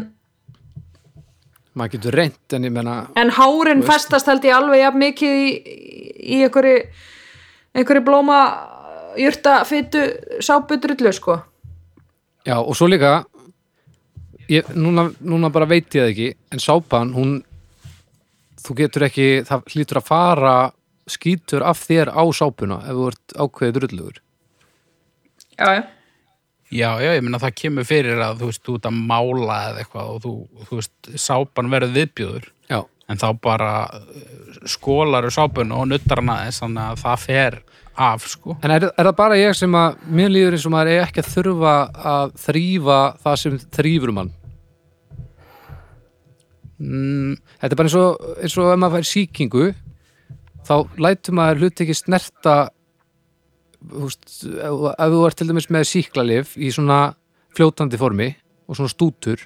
maður 1.75 1.97
getur 1.97 2.17
reynt 2.19 2.55
en 2.55 2.67
ég 2.67 2.73
menna 2.73 2.95
en 3.19 3.33
hárin 3.35 3.83
veist. 3.83 3.91
festast 3.91 4.29
held 4.31 4.47
ég 4.47 4.55
alveg 4.55 4.81
jafn 4.81 5.01
mikið 5.01 5.41
í, 5.41 5.49
í 6.37 6.39
einhverju 6.45 6.77
einhverju 7.75 8.05
blóma 8.07 8.39
jurta 9.19 9.59
fytu 9.67 10.05
sápu 10.43 10.79
drullu 10.81 11.13
sko 11.15 11.41
Já, 12.45 12.59
og 12.61 12.75
svo 12.77 12.87
líka 12.87 13.23
ég, 14.51 14.67
núna, 14.77 15.09
núna 15.25 15.49
bara 15.53 15.67
veit 15.69 15.89
ég 15.97 16.03
það 16.03 16.11
ekki 16.11 16.27
en 16.53 16.61
sápan, 16.61 17.13
hún 17.15 17.35
þú 18.65 18.77
getur 18.79 19.07
ekki, 19.07 19.27
það 19.47 19.71
hlýtur 19.73 20.01
að 20.01 20.09
fara 20.09 20.55
skítur 21.09 21.65
af 21.65 21.81
þér 21.85 22.11
á 22.13 22.23
sápuna 22.33 22.79
ef 22.85 22.97
þú 22.97 23.09
ert 23.11 23.35
ákveðið 23.35 23.77
drullugur 23.79 24.21
já, 25.57 25.67
já. 25.79 25.83
Já, 26.71 26.89
já, 27.03 27.11
ég 27.15 27.23
meina 27.25 27.39
það 27.41 27.55
kemur 27.61 27.87
fyrir 27.87 28.21
að 28.25 28.41
þú 28.41 28.49
veist, 28.49 28.63
þú 28.65 28.75
ert 28.79 28.89
að 28.89 28.99
mála 29.11 29.59
eða 29.69 29.83
eitthvað 29.83 30.11
og 30.15 30.19
þú, 30.23 30.33
þú 30.69 30.79
veist, 30.81 30.93
sápan 31.21 31.71
verður 31.73 31.95
viðbjöður 31.99 32.51
Já, 32.71 32.79
en 33.11 33.21
þá 33.21 33.27
bara 33.41 33.71
skólar 34.65 35.27
sápun 35.33 35.73
og 35.75 35.87
nuttar 35.91 36.23
hana 36.23 36.39
þess 36.47 36.65
að 36.65 37.01
það 37.03 37.19
fer 37.25 37.59
af, 37.95 38.25
sko. 38.27 38.57
En 38.65 38.73
er, 38.75 38.89
er 38.91 39.07
það 39.07 39.15
bara 39.15 39.37
ég 39.39 39.55
sem 39.55 39.75
að 39.79 40.01
mér 40.17 40.33
líður 40.33 40.57
eins 40.57 40.65
og 40.67 40.73
maður 40.73 40.91
er 40.95 41.03
ekki 41.05 41.21
að 41.21 41.29
þurfa 41.35 41.75
að 42.11 42.33
þrýfa 42.43 42.97
það 43.23 43.37
sem 43.43 43.59
þrýfur 43.77 44.11
mann? 44.17 44.33
Mm, 46.75 47.37
Þetta 47.61 47.71
er 47.71 47.79
bara 47.79 47.87
eins 47.87 47.99
og, 48.01 48.25
eins 48.43 48.57
og 48.59 48.71
ef 48.73 48.79
maður 48.81 48.97
fær 48.97 49.07
sýkingu 49.13 49.67
þá 50.65 50.73
lætur 51.05 51.37
maður 51.37 51.61
hlut 51.63 51.83
ekki 51.85 51.95
snerta 51.95 52.55
veist, 53.91 54.25
ef, 54.43 54.85
ef 54.91 55.13
þú 55.13 55.23
ert 55.27 55.39
til 55.39 55.49
dæmis 55.49 55.69
með 55.73 55.89
síklarlif 55.89 56.55
í 56.57 56.71
svona 56.73 56.99
fljótandi 57.55 57.99
formi 57.99 58.29
og 58.65 58.77
svona 58.77 58.91
stútur 58.91 59.43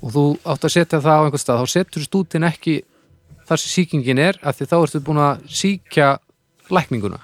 og 0.00 0.12
þú 0.14 0.24
átt 0.44 0.66
að 0.66 0.76
setja 0.76 1.02
það 1.02 1.18
á 1.18 1.22
einhvern 1.24 1.42
stað 1.42 1.62
þá 1.62 1.74
setur 1.74 2.06
stútin 2.06 2.46
ekki 2.48 2.76
þar 3.48 3.62
sem 3.62 3.74
sýkingin 3.74 4.22
er 4.22 4.38
af 4.42 4.58
því 4.58 4.70
þá 4.70 4.76
ertu 4.78 5.02
búin 5.04 5.22
að 5.24 5.44
sýkja 5.60 6.12
lækninguna 6.70 7.20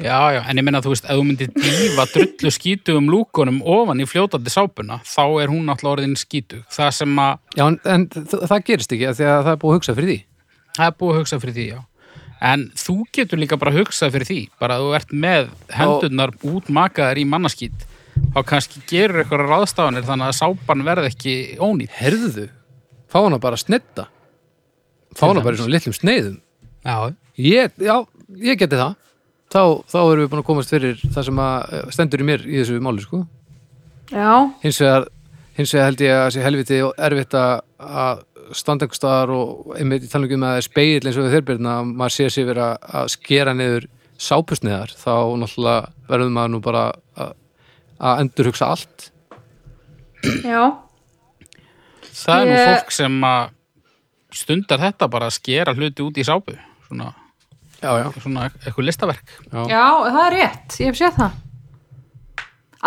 já, 0.00 0.16
já, 0.32 0.40
en 0.48 0.62
ég 0.62 0.64
meina, 0.64 0.80
þú 0.80 0.94
veist, 0.94 1.04
ef 1.04 1.18
þú 1.18 1.26
myndir 1.28 1.52
dýfa 1.52 2.06
drullu 2.14 2.54
skítu 2.54 2.96
um 2.96 3.10
lúkunum 3.12 3.60
ofan 3.68 4.00
í 4.00 4.08
fljótandi 4.08 4.52
sápuna, 4.52 5.02
þá 5.04 5.24
er 5.42 5.52
hún 5.52 5.66
náttúrulega 5.68 5.98
orðin 5.98 6.16
skítu. 6.16 6.62
Það 6.72 6.94
sem 6.96 7.20
að, 7.20 7.42
Já, 7.58 7.66
en, 7.66 7.76
en 7.84 8.06
það 8.32 8.64
gerist 8.70 8.96
ekki 8.96 9.10
af 9.10 9.18
því 9.18 9.28
að 9.28 9.42
það 9.42 9.52
er 9.52 9.60
búið 9.60 9.74
að 9.74 9.80
hugsa 9.80 9.96
fyrir 9.98 10.12
því 10.14 10.18
það 10.76 10.86
er 10.86 10.96
búið 11.00 11.14
að 11.14 11.20
hugsa 11.20 11.40
fyrir 11.42 11.56
því, 11.56 11.66
já. 11.74 11.80
En 12.40 12.68
þú 12.78 13.02
getur 13.12 13.40
líka 13.40 13.58
bara 13.60 13.74
hugsað 13.74 14.14
fyrir 14.14 14.28
því, 14.30 14.38
bara 14.62 14.78
að 14.78 14.86
þú 14.86 14.94
ert 14.96 15.10
með 15.12 15.50
hendurnar 15.76 16.32
út 16.48 16.70
makaðar 16.72 17.20
í 17.20 17.26
mannaskít, 17.28 17.84
þá 18.32 18.40
kannski 18.48 18.80
gerur 18.88 19.20
eitthvað 19.22 19.44
ráðstafanir 19.50 20.06
þannig 20.08 20.30
að 20.30 20.38
sápan 20.38 20.86
verði 20.86 21.10
ekki 21.12 21.34
ónýtt. 21.60 21.92
Herðu, 21.98 22.46
fá 23.12 23.18
hana 23.20 23.40
bara 23.42 23.58
að 23.58 23.66
snetta 23.66 24.06
Fá 25.18 25.26
hana 25.26 25.42
bara 25.42 25.56
í 25.56 25.60
svona 25.60 25.74
litlum 25.74 25.94
sneiðum. 25.96 26.36
Já, 26.86 26.96
ég, 27.42 27.72
Já, 27.82 27.96
ég 28.38 28.58
geti 28.60 28.78
það. 28.78 28.92
Þá, 29.50 29.62
þá 29.90 29.98
erum 30.00 30.20
við 30.22 30.28
búin 30.30 30.42
að 30.44 30.46
komast 30.46 30.70
fyrir 30.70 31.00
það 31.02 31.24
sem 31.26 31.40
að 31.42 31.72
eh, 31.74 31.86
stendur 31.96 32.22
í 32.22 32.26
mér 32.28 32.44
í 32.46 32.60
þessu 32.60 32.76
máli 32.86 33.02
sko. 33.02 33.24
já, 34.12 34.30
hins, 34.62 34.78
vegar, 34.78 35.08
hins 35.58 35.72
vegar 35.74 35.88
held 35.88 36.04
ég 36.06 36.14
að 36.20 36.28
sé 36.36 36.44
helviti 36.44 36.78
og 36.86 37.02
erfitt 37.08 37.34
að, 37.34 38.22
að 38.50 38.58
standa 38.58 38.86
einhver 38.86 38.98
staðar 38.98 39.30
og 39.36 39.74
einmitt 39.78 40.04
í 40.06 40.10
talningum 40.10 40.42
að 40.44 40.52
það 40.54 40.60
er 40.60 40.66
speill 40.66 41.06
eins 41.06 41.16
og 41.20 41.24
við 41.26 41.34
þeirrbyrna 41.36 41.74
að 41.80 41.90
maður 42.00 42.14
sé 42.16 42.28
sér 42.34 42.48
vera 42.50 42.68
að 43.00 43.08
skera 43.14 43.54
niður 43.56 43.86
sápusniðar 44.20 44.92
þá 45.00 45.12
náttúrulega 45.40 45.92
verður 46.10 46.32
maður 46.36 46.52
nú 46.56 46.60
bara 46.64 46.82
að, 47.24 47.32
að 48.10 48.22
endur 48.24 48.50
hugsa 48.50 48.68
allt. 48.74 49.06
Já, 50.44 50.62
Það 52.20 52.40
er 52.42 52.50
nú 52.50 52.56
fólk 52.66 52.90
sem 52.92 53.14
að 53.24 53.52
stundar 54.36 54.82
þetta 54.82 55.06
bara 55.10 55.28
að 55.30 55.36
skera 55.38 55.72
hluti 55.74 56.04
út 56.04 56.18
í 56.20 56.24
sápu 56.26 56.52
svona, 56.88 57.12
Já, 57.80 57.92
já, 57.96 58.06
svona 58.20 58.48
eitthvað 58.50 58.84
listaverk. 58.90 59.30
Já. 59.48 59.62
já, 59.70 59.84
það 60.10 60.20
er 60.26 60.34
rétt, 60.36 60.76
ég 60.82 60.90
hef 60.90 60.98
séð 61.00 61.16
það. 61.16 61.38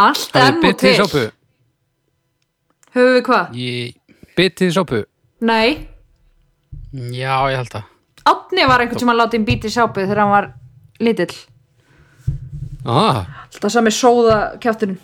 Allt 0.03 0.27
Það 0.35 0.51
nú 0.53 0.61
bitið 0.67 0.83
til. 0.83 0.91
í 0.93 0.99
sápu? 1.01 1.23
Höfum 2.93 3.15
við 3.17 3.25
hvað? 3.27 3.57
ég, 3.57 3.97
Bitið 4.37 4.69
í 4.69 4.75
sápu 4.77 5.01
Nei, 5.43 5.87
Já, 6.93 7.35
ég 7.51 7.57
held 7.59 7.73
að 7.79 7.89
Átni 8.29 8.63
var 8.69 8.79
einhvern 8.83 9.01
sem 9.01 9.09
að 9.11 9.17
láta 9.19 9.35
inn 9.35 9.43
bíti 9.47 9.67
í 9.67 9.73
sápu 9.73 9.99
þegar 10.05 10.21
hann 10.23 10.31
var 10.31 10.45
lítill. 11.03 11.33
Aha, 12.85 13.25
Alltaf 13.49 13.73
sami 13.73 13.91
sóða 13.91 14.37
kjátturinn 14.63 14.95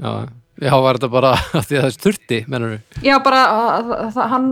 já, 0.00 0.10
já, 0.60 0.74
var 0.80 0.98
þetta 0.98 1.10
bara 1.12 1.30
af 1.58 1.64
því 1.68 1.78
að 1.78 1.84
það 1.84 1.88
er 1.88 1.96
sturti, 1.96 2.38
mennur 2.48 2.74
við 2.74 3.06
Já, 3.08 3.16
bara, 3.24 3.40
að- 3.78 3.94
að- 4.10 4.20
hann 4.34 4.46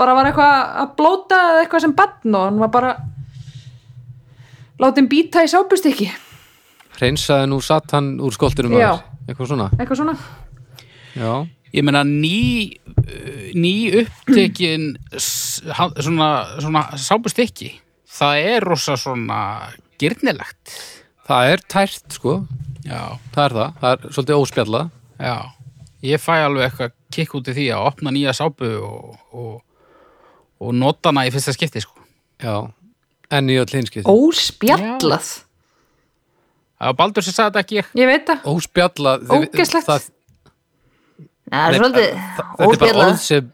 bara 0.00 0.14
var 0.18 0.28
eitthvað 0.28 0.54
að 0.84 0.92
blóta 0.98 1.40
eða 1.52 1.64
eitthvað 1.64 1.84
sem 1.86 1.96
bann 1.96 2.34
og 2.38 2.46
hann 2.48 2.60
var 2.64 2.72
bara 2.74 2.92
látin 4.82 5.08
býta 5.10 5.44
í 5.44 5.50
sápustykki 5.52 6.08
Hreinsaði 6.98 7.48
nú 7.50 7.58
satt 7.64 7.90
hann 7.96 8.14
úr 8.22 8.34
skoltinum 8.36 8.76
Já. 8.78 8.92
Eitthvað 9.24 9.48
svona. 9.50 9.66
Eitthvað 9.80 9.98
svona. 10.02 10.14
Já, 11.16 11.30
Ég 11.74 11.82
meina 11.82 12.04
ný 12.06 12.76
ný 13.54 13.74
upptekin 14.02 14.84
s- 15.16 15.62
ha- 15.78 15.92
svona, 16.00 16.28
svona 16.60 16.82
sápustykki 16.98 17.70
það 18.14 18.44
er 18.54 18.66
rosa 18.68 18.96
svona 19.00 19.38
gyrnilegt 20.00 20.74
það 21.28 21.52
er 21.54 21.62
tært 21.72 22.12
sko. 22.18 22.34
Já, 22.84 23.16
Það 23.32 23.44
er 23.46 23.52
það, 23.56 23.68
það 23.80 23.92
er 23.94 24.10
svolítið 24.12 24.40
óspjallað. 24.42 24.88
Já. 25.24 25.36
Ég 26.04 26.20
fæ 26.20 26.32
alveg 26.44 26.66
eitthvað 26.66 26.90
kikk 27.16 27.34
út 27.38 27.48
í 27.48 27.54
því 27.56 27.64
að 27.72 27.86
opna 27.88 28.10
nýja 28.12 28.34
sápu 28.36 28.68
og, 28.84 29.14
og, 29.32 29.54
og 30.60 30.74
nota 30.76 31.08
hana 31.08 31.22
í 31.24 31.32
fyrsta 31.32 31.54
skipti 31.56 31.80
sko. 31.80 31.96
Já, 32.44 32.58
en 33.32 33.48
í 33.48 33.56
öll 33.56 33.72
hinskið 33.72 34.04
Óspjallað? 34.12 35.30
Það 36.74 36.90
var 36.90 36.96
Baldur 36.98 37.24
sem 37.24 37.32
sagði 37.32 37.48
þetta 37.54 37.62
ekki 37.64 37.78
ég. 37.78 37.88
Ég 38.02 38.10
veit 38.10 38.26
það, 38.28 38.44
Óspjallað 38.52 39.24
Ógeðslegt. 39.38 40.10
Það, 41.50 41.58
það 41.58 41.66
er 41.68 41.74
svolítið 41.80 42.08
Þetta 42.14 42.42
er 42.42 42.46
bara 42.58 42.68
óspjallað 42.68 43.08
orð 43.08 43.20
sem 43.24 43.50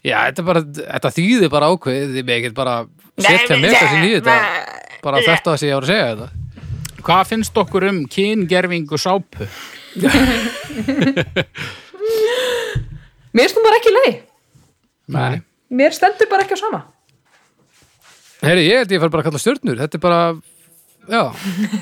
Já, 0.00 0.16
þetta, 0.30 0.42
bara, 0.46 0.60
þetta 0.80 1.10
þýðir 1.16 1.50
bara 1.52 1.70
ákveð 1.74 2.14
Þið 2.14 2.24
með 2.24 2.36
ekkert 2.38 2.56
bara 2.56 2.74
setja 3.20 3.58
með 3.60 3.74
þessi 3.76 3.98
nýð 4.00 4.14
þetta 4.20 4.36
Bara 5.04 5.24
þetta 5.26 5.54
að 5.54 5.64
ég 5.66 5.74
var 5.76 5.84
að 5.84 5.90
segja 5.92 6.06
þetta 6.14 6.28
Hvað 7.00 7.22
finnst 7.30 7.58
okkur 7.62 7.86
um 7.88 7.98
kyngerfingu 8.12 8.98
sápu? 9.00 9.46
Mér 13.30 13.46
finnst 13.46 13.56
þú 13.56 13.62
bara 13.64 13.78
ekki 13.80 13.92
leið 13.94 14.16
Nei. 15.10 15.40
Mér 15.70 15.94
stendur 15.94 16.28
bara 16.30 16.44
ekki 16.46 16.56
á 16.58 16.60
sama 16.60 16.80
Heyri, 18.40 18.64
ég 18.70 18.82
held 18.82 18.94
ég 18.94 19.02
fær 19.02 19.12
bara 19.12 19.22
að 19.24 19.28
kalla 19.28 19.42
stjörnur 19.42 19.80
Þetta 19.82 19.98
er 19.98 20.04
bara, 20.04 20.20
já 21.10 21.22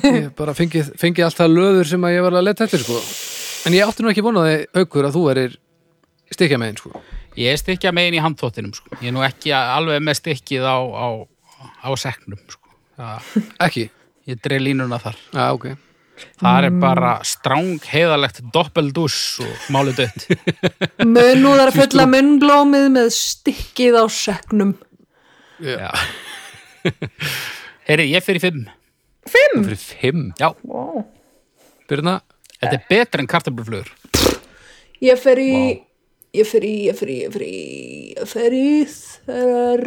Ég 0.09 0.31
bara 0.39 0.55
fengið, 0.59 0.93
fengið 1.01 1.29
allt 1.29 1.39
það 1.39 1.55
löður 1.55 1.91
sem 1.93 2.07
að 2.09 2.15
ég 2.17 2.25
var 2.27 2.39
að 2.39 2.47
leta 2.49 2.67
eftir 2.67 2.83
sko. 2.83 2.99
En 3.67 3.75
ég 3.77 3.83
átti 3.85 4.05
nú 4.05 4.11
ekki 4.13 4.25
vonaði 4.25 4.61
aukur 4.79 5.09
að 5.09 5.17
þú 5.19 5.23
erir 5.33 5.57
stikja 6.33 6.59
megin 6.61 6.79
sko. 6.81 7.03
Ég 7.39 7.53
er 7.55 7.61
stykkja 7.61 7.93
megin 7.95 8.17
í 8.19 8.23
handþóttinum 8.23 8.73
sko. 8.77 8.91
Ég 9.01 9.11
er 9.11 9.15
nú 9.17 9.23
ekki 9.27 9.53
alveg 9.55 10.01
með 10.05 10.19
stykkið 10.21 10.65
á, 10.67 10.79
á, 10.79 11.07
á 11.85 11.89
seknum 11.99 12.41
sko. 12.51 12.65
Það, 12.99 13.29
Ekki? 13.69 13.85
Ég 14.29 14.41
dreif 14.43 14.61
línuna 14.65 14.99
þar 15.01 15.19
Já, 15.31 15.45
ok 15.55 15.69
Það 16.43 16.65
er 16.67 16.75
bara 16.83 17.13
stráng 17.23 17.85
heiðalegt 17.87 18.41
doppeldús 18.53 19.15
og 19.45 19.69
málið 19.71 20.01
dött 20.01 20.25
Munúðar 21.15 21.71
fulla 21.77 22.09
munnblómið 22.11 22.89
með 22.97 23.13
stikkið 23.15 24.01
á 24.03 24.05
söknum 24.11 24.75
Já 25.63 25.93
Heyri, 27.87 28.09
ég 28.11 28.27
fyrir 28.27 28.43
fimm 28.43 28.67
Fimm? 29.31 29.63
Fyrir 29.63 29.79
fimm 29.79 30.27
Já, 30.43 30.51
Wow. 30.67 31.05
Byrna, 31.89 32.19
þetta 32.61 32.75
er 32.79 32.87
betra 32.91 33.23
en 33.25 33.31
kartabluflugur 33.31 33.93
Ég 35.05 35.21
fer 35.23 35.39
í 35.39 35.53
Ég 36.37 36.45
fer 36.45 36.65
í, 36.67 36.73
ég 36.91 36.97
fer 36.99 37.09
í, 37.09 37.17
ég 37.25 37.33
fer 37.33 37.45
í 37.47 37.59
Ég 38.19 38.29
fer 38.29 38.55
í 38.57 38.69
þar 39.25 39.85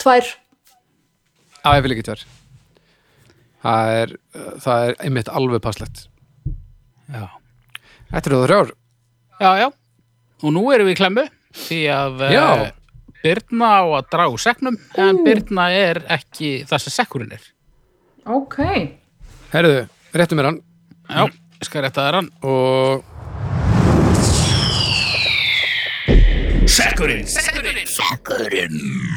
Tvær. 0.00 0.30
Á 1.60 1.68
ég 1.76 1.82
vil 1.84 1.92
ekki 1.94 2.04
tvær. 2.08 2.22
Það 3.60 3.90
er, 4.00 4.12
það 4.64 4.84
er 4.86 4.94
einmitt 5.04 5.28
alveg 5.28 5.60
passlegt. 5.60 6.06
Já. 7.12 7.26
Þetta 8.10 8.30
eru 8.30 8.38
þrjár. 8.46 8.70
Já, 9.42 9.50
já. 9.60 9.66
Og 10.40 10.54
nú 10.56 10.62
erum 10.72 10.88
við 10.88 10.94
í 10.96 10.98
klemmu 11.02 11.26
Því 11.66 11.80
að 11.92 12.22
Já. 12.32 12.44
eh, 12.64 12.70
Birna 13.20 13.68
á 13.76 13.82
að 13.98 14.08
draga 14.14 14.32
úr 14.32 14.40
seknum 14.40 14.78
En 14.96 15.18
Birna 15.26 15.66
er 15.76 16.00
ekki 16.16 16.62
það 16.70 16.84
sem 16.86 16.94
sekkurinn 16.96 17.34
er. 17.36 17.44
Ok. 18.24 18.56
Herðu, 19.52 19.84
réttu 20.16 20.38
mér 20.38 20.48
hann. 20.48 20.60
Já, 21.10 21.26
ég 21.60 21.68
skal 21.68 21.84
rétta 21.84 22.06
þér 22.06 22.16
hann 22.20 22.30
og 22.42 23.04
Sekkurinn. 26.70 27.26
Sekkurinn. 27.26 27.86
Sekkurinn. 27.86 28.76
Sekkurinn 28.80 29.10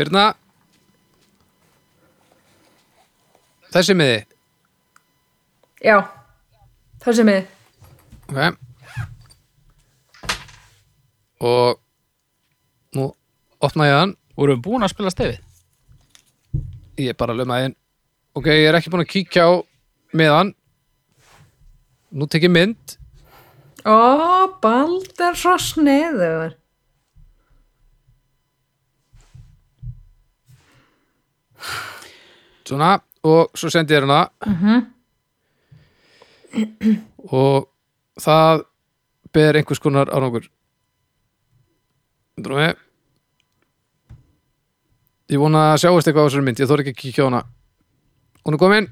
Byrna 0.00 0.34
Þessi 3.70 3.94
miði. 3.94 4.22
Já 5.80 5.96
Það 7.00 7.16
sem 7.16 7.30
við 7.30 7.46
Ok. 8.30 8.56
Og 11.40 11.78
Nú 12.90 13.06
opna 13.62 13.86
ég 13.86 13.94
hann. 13.94 14.16
Vorum 14.34 14.58
við 14.58 14.64
búin 14.64 14.82
að 14.84 14.92
spila 14.92 15.12
stefið? 15.14 15.38
Ég 16.98 17.12
er 17.12 17.18
bara 17.18 17.32
að 17.34 17.42
löma 17.42 17.60
inn. 17.64 17.76
Ok, 18.34 18.48
ég 18.50 18.66
er 18.68 18.78
ekki 18.78 18.90
búin 18.90 19.04
að 19.04 19.12
kíkja 19.12 19.46
á 19.46 19.52
miðan 20.16 20.50
Nú 22.10 22.26
tek 22.26 22.42
ég 22.42 22.50
mynd. 22.50 22.96
Ó, 23.86 23.94
Baldur 24.60 25.38
svo 25.38 25.54
sniður 25.62 26.56
Svona 32.66 32.98
Og 33.26 33.50
svo 33.58 33.70
sendi 33.72 33.94
ég 33.94 34.06
hana. 34.06 34.22
Og 37.30 37.68
Það 38.20 38.64
ber 39.32 39.56
einhvers 39.56 39.80
konar 39.80 40.10
Drú 42.40 42.56
mig. 42.56 42.76
Ég 45.30 45.38
vona 45.38 45.70
að 45.74 45.82
sjáist 45.84 46.08
eitthvað 46.08 46.24
á 46.24 46.28
þessari 46.28 46.44
mynd. 46.46 46.60
Ég 46.60 46.68
þór 46.70 46.82
ekki 46.82 46.94
að 46.94 47.00
kíkja 47.00 47.24
á 47.24 47.28
hana. 47.28 47.40
Hún 48.44 48.56
er 48.56 48.60
komin. 48.60 48.88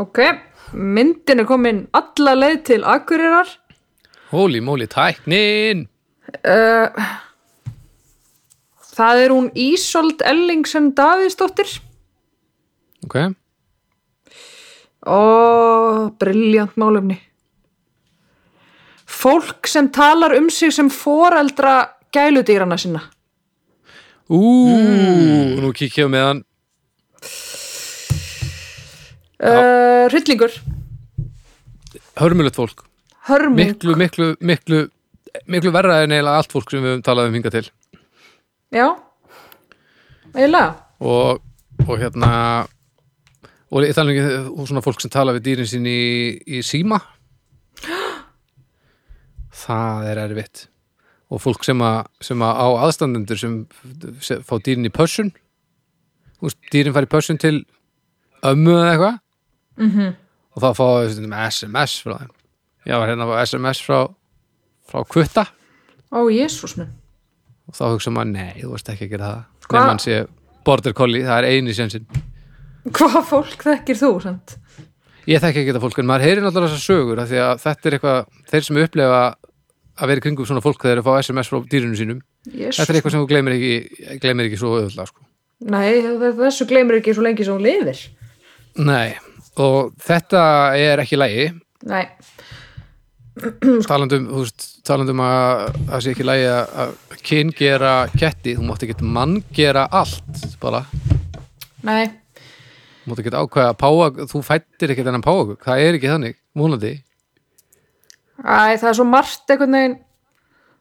Ok, 0.00 0.20
myndin 0.72 1.44
er 1.44 1.48
komin 1.48 1.82
alla 1.96 2.34
leið 2.36 2.58
til 2.70 2.80
Akureyrar. 2.84 3.52
Holy 4.32 4.60
moly, 4.60 4.88
tæknin! 4.90 5.86
Uh, 6.44 6.88
Það 8.98 9.20
er 9.22 9.32
hún 9.32 9.46
Ísold 9.54 10.24
Ellingsen 10.26 10.90
Davíðsdóttir 10.98 11.76
Ok, 13.08 13.16
Ó, 15.08 16.10
briljant 16.18 16.74
málefni. 16.76 17.16
Fólk 19.08 19.68
sem 19.70 19.88
talar 19.94 20.34
um 20.36 20.50
sig 20.50 20.72
sem 20.74 20.90
foreldra 20.90 21.94
gæludýrana 22.12 22.76
sinna. 22.76 23.00
Ú, 24.28 24.42
nú 25.62 25.72
kíkja 25.72 26.04
ég 26.04 26.10
á 26.10 26.12
meðan 26.12 26.42
uh, 29.40 30.04
Hryllingur. 30.12 30.52
Hörmulegt 32.20 32.58
fólk. 32.58 32.84
Hörmung. 33.30 33.56
Miklu, 33.56 33.96
miklu, 33.96 34.34
miklu 34.40 34.88
Miklu 35.46 35.70
verra 35.70 36.00
en 36.02 36.12
eiginlega 36.12 36.40
allt 36.40 36.52
fólk 36.52 36.72
sem 36.72 36.82
við 36.82 36.90
höfum 36.90 37.02
talað 37.04 37.28
um 37.28 37.36
hinga 37.36 37.50
til. 37.52 37.66
Já. 38.74 38.86
Eiginlega. 40.34 40.72
Og, 40.98 41.42
og 41.84 42.00
hérna 42.00 42.30
og 43.70 43.84
ég 43.84 43.94
tala 43.96 44.14
ekki 44.14 44.38
um 44.52 44.66
svona 44.68 44.82
fólk 44.84 45.02
sem 45.02 45.12
tala 45.12 45.34
við 45.36 45.46
dýrin 45.48 45.68
sín 45.68 45.88
í, 45.88 46.00
í 46.48 46.62
síma. 46.64 47.00
Það 49.58 50.08
er 50.12 50.20
erfitt. 50.26 50.66
Og 51.28 51.42
fólk 51.44 51.66
sem 51.66 51.80
að, 51.84 52.06
sem 52.24 52.40
að 52.44 52.60
á 52.64 52.66
aðstandendur 52.86 53.40
sem, 53.40 53.58
sem 54.24 54.40
fá 54.46 54.56
dýrin 54.64 54.88
í 54.88 54.92
pössun. 54.94 55.34
Þú 56.38 56.48
veist, 56.48 56.60
dýrin 56.72 56.94
fari 56.96 57.08
í 57.08 57.12
pössun 57.12 57.40
til 57.42 57.56
ömmu 58.46 58.76
eða 58.78 58.92
eitthvað. 58.94 59.18
Mhm. 59.78 60.16
og 60.58 60.62
þá 60.64 60.70
fá 60.74 60.86
stundum 61.06 61.34
SMS 61.38 62.00
frá 62.02 62.16
þeim. 62.18 62.30
Var 62.88 63.10
hérna 63.12 63.26
fá 63.28 63.34
SMS 63.44 63.78
frá 63.84 64.08
frá 64.88 65.04
kvutta 65.06 65.44
Ó, 66.10 66.24
jésús 66.32 66.74
minn. 66.78 66.88
Og 67.68 67.76
þá 67.76 67.84
hugsa 67.92 68.10
maður, 68.10 68.32
nei, 68.32 68.62
þú 68.62 68.72
veist 68.72 68.88
ekki 68.88 69.06
að 69.06 69.12
gera 69.12 69.28
það. 69.28 69.42
Hva? 69.68 69.76
nema 69.76 69.92
hann 69.92 70.00
sé 70.00 70.16
border 70.64 70.94
collie, 70.96 71.22
það 71.26 71.38
er 71.42 71.48
eini 71.52 71.74
sensinn 71.76 72.06
Hvað 72.94 73.18
fólk 73.28 73.62
þekkir 73.66 73.98
þú, 74.00 74.10
sant? 74.24 74.56
ég 75.28 75.42
þekki 75.42 75.60
ekki 75.60 75.72
þetta 75.74 75.82
fólk, 75.82 75.98
en 76.00 76.06
maður 76.08 76.24
heyrir 76.24 76.40
náttúrulega 76.44 76.72
þessar 76.72 76.84
sögur 76.88 77.18
af 77.20 77.28
því 77.28 77.40
að 77.44 77.58
þetta 77.66 77.88
er 77.90 77.96
eitthvað, 77.98 78.20
þeir 78.48 78.64
sem 78.64 78.78
upplefa 78.80 79.18
að 79.98 80.08
vera 80.12 80.20
í 80.20 80.24
kringum 80.24 80.46
svona 80.48 80.62
fólk 80.64 80.80
þegar 80.86 81.00
þeir 81.02 81.04
fá 81.08 81.18
SMS 81.20 81.50
frá 81.52 81.58
dýrinu 81.68 81.98
sínum, 81.98 82.20
Jésús. 82.48 82.78
Þetta 82.78 82.92
er 82.94 82.98
eitthvað 83.00 83.12
sem 83.14 83.20
þú 83.24 83.28
gleymir 83.32 83.56
ekki 83.58 84.18
gleymir 84.22 84.48
ekki 84.48 84.60
svo 84.62 84.70
auðvitað 84.78 85.10
sko. 85.10 85.26
Nei, 85.68 85.88
þe- 86.22 86.34
þessu 86.38 86.66
gleymir 86.70 87.00
ekki 87.00 87.14
svo 87.18 87.24
lengi 87.26 87.44
sem 87.44 87.58
hún 87.58 87.66
lifir. 87.66 88.00
Nei, 88.88 89.08
og 89.58 89.92
þetta 90.06 90.42
er 90.78 91.02
ekki 91.02 91.18
lægi 91.18 91.48
Nei, 91.88 92.04
talandum, 93.90 94.24
þú 94.32 94.40
veist, 94.46 94.64
talandum 94.86 95.20
að 95.22 95.66
það 95.90 96.02
sé 96.06 96.14
ekki 96.14 96.26
lægi 96.26 96.46
að 96.54 96.72
að 96.84 96.94
kyn 97.28 97.52
gera 97.58 97.92
ketti, 98.16 98.56
þú 98.58 98.64
mátt 98.70 98.86
ekki 98.86 99.10
mann 99.18 99.36
gera 99.54 99.84
allt 99.94 100.46
bara, 100.62 100.80
nei 101.86 102.06
mátt 103.10 103.22
ekki 103.22 103.34
ákveða 103.34 103.72
að 103.72 103.78
páa, 103.82 104.10
þú 104.32 104.42
fættir 104.46 104.94
ekki 104.94 105.06
þennan 105.06 105.24
páa 105.24 105.56
það 105.64 105.84
er 105.86 105.98
ekki 105.98 106.12
þannig, 106.12 106.36
múnandi 106.58 106.92
Æ, 108.38 108.78
það 108.78 108.90
er 108.92 108.98
svo 109.00 109.08
margt 109.08 109.50
einhvern 109.50 109.74
veginn 109.74 109.96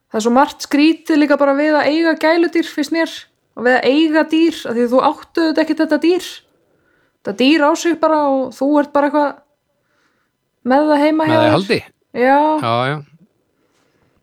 það 0.08 0.20
er 0.20 0.26
svo 0.28 0.36
margt 0.36 0.68
skrítið 0.68 1.22
líka 1.24 1.40
bara 1.40 1.58
við 1.58 1.80
að 1.80 1.90
eiga 1.92 2.14
gæludýr 2.22 2.70
fyrst 2.70 2.94
mér 2.96 3.16
og 3.58 3.66
við 3.66 3.78
að 3.80 3.88
eiga 3.90 4.24
dýr 4.30 4.60
af 4.70 4.78
því 4.78 4.88
þú 4.92 5.04
áttuðu 5.08 5.62
ekki 5.64 5.76
þetta 5.82 6.00
dýr. 6.04 6.26
Þetta 7.18 7.36
dýr 7.42 7.66
á 7.66 7.72
sig 7.82 8.00
bara 8.02 8.20
og 8.30 8.42
þú 8.56 8.68
ert 8.82 8.92
bara 8.94 9.10
eitthvað 9.10 9.32
með 10.68 10.92
það 10.92 11.04
heima 11.04 11.26
með 11.26 11.34
það 11.34 11.48
í 11.48 11.54
haldi? 11.56 11.80
Já, 12.18 12.38
Já, 12.62 12.74
já. 12.92 12.98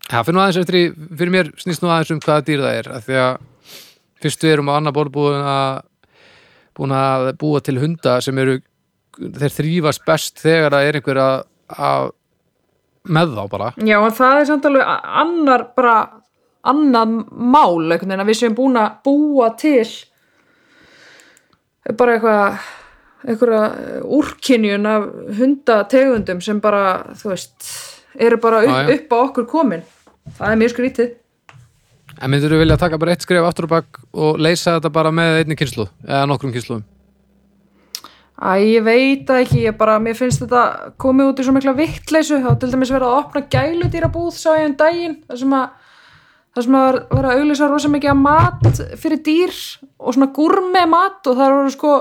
Það 0.05 0.31
nú 0.31 0.41
aðeins 0.41 0.61
eftir 0.61 0.77
í, 0.77 0.85
fyrir 1.19 1.33
mér 1.33 1.51
snýst 1.59 1.83
nú 1.83 1.89
aðeins 1.91 2.13
um 2.13 2.21
hvaða 2.23 2.45
dýr 2.47 2.63
það 2.63 2.79
er, 2.79 2.89
af 2.95 3.07
því 3.07 3.19
að 3.25 3.37
fyrst 4.23 4.45
við 4.45 4.53
erum 4.55 4.69
á 4.71 4.73
annar 4.77 4.95
borð 4.95 5.15
búin 5.17 5.41
að 5.41 5.81
búin 6.75 6.93
að 6.95 7.31
búa 7.41 7.61
til 7.63 7.77
hunda 7.81 8.19
sem 8.23 8.37
eru, 8.41 8.59
þeir 9.15 9.57
þrýfast 9.59 10.05
best 10.07 10.43
þegar 10.43 10.75
það 10.75 10.89
er 10.89 10.99
einhver 10.99 11.21
að, 11.23 11.35
að 11.75 12.11
með 13.05 13.35
þá 13.37 13.43
bara. 13.51 13.71
já, 13.77 13.97
en 13.99 14.15
það 14.17 14.39
er 14.39 14.47
samt 14.49 14.69
alveg 14.69 14.93
annar 15.23 15.67
bara 15.77 15.97
annað 16.65 17.19
mál 17.31 17.83
einhvern 17.85 18.09
veginn 18.09 18.23
að 18.23 18.31
við 18.31 18.39
séum 18.39 18.57
búin 18.57 18.79
að 18.81 18.95
búa 19.05 19.51
til 19.59 19.85
bara 21.93 22.15
eitthvað 22.15 22.71
einhverja 23.25 24.01
úrkynjun 24.17 24.87
af 24.89 25.05
hundategundum 25.39 26.41
sem 26.45 26.61
bara, 26.61 27.13
þú 27.17 27.31
veist 27.31 27.69
eru 28.15 28.39
bara 28.41 28.63
upp, 28.65 28.91
upp 28.95 29.13
á 29.13 29.17
okkur 29.21 29.47
komin. 29.49 29.85
Það 30.37 30.51
er 30.51 30.59
mjög 30.61 30.73
skrítið 30.73 31.13
En 32.21 32.31
myndir 32.31 32.51
þú 32.53 32.61
vilja 32.61 32.79
taka 32.79 32.99
bara 33.01 33.15
eitt 33.15 33.25
skref 33.25 33.45
aftur 33.45 33.67
og 33.67 33.73
bakk 33.75 34.01
og 34.13 34.41
leysa 34.41 34.77
þetta 34.77 34.91
bara 34.95 35.13
með 35.15 35.41
einni 35.41 35.57
kynslu 35.59 35.87
eða 36.07 36.25
nokkrum 36.31 36.53
kynsluðum? 36.55 36.85
Æ, 38.35 38.51
ég 38.67 38.83
veit 38.83 39.29
ekki, 39.31 39.61
ég 39.63 39.77
bara, 39.79 39.95
mér 40.03 40.17
finnst 40.17 40.41
þetta 40.43 40.91
komið 40.99 41.29
út 41.31 41.39
í 41.39 41.45
svo 41.47 41.53
mikla 41.55 41.71
vittleysu, 41.77 42.41
þá 42.43 42.57
til 42.59 42.71
dæmis 42.73 42.91
verið 42.91 43.07
að 43.07 43.19
opna 43.21 43.43
gæludýrabúð, 43.53 44.33
sá 44.35 44.57
ég 44.59 44.67
um 44.67 44.75
daginn, 44.79 45.15
það 45.29 45.39
sem 45.39 45.55
að 45.55 45.69
það 46.55 46.65
sem 46.65 46.77
að 46.79 46.97
vera 47.11 47.31
að 47.31 47.41
auglýsa 47.41 47.67
rosa 47.67 47.91
mikið 47.91 48.11
að 48.13 48.21
mat 48.21 48.83
fyrir 49.01 49.21
dýr 49.25 49.55
og 49.99 50.15
svona 50.15 50.31
gúrme 50.35 50.83
mat 50.87 51.27
og 51.27 51.35
það 51.35 51.55
eru 51.55 51.73
sko 51.73 51.95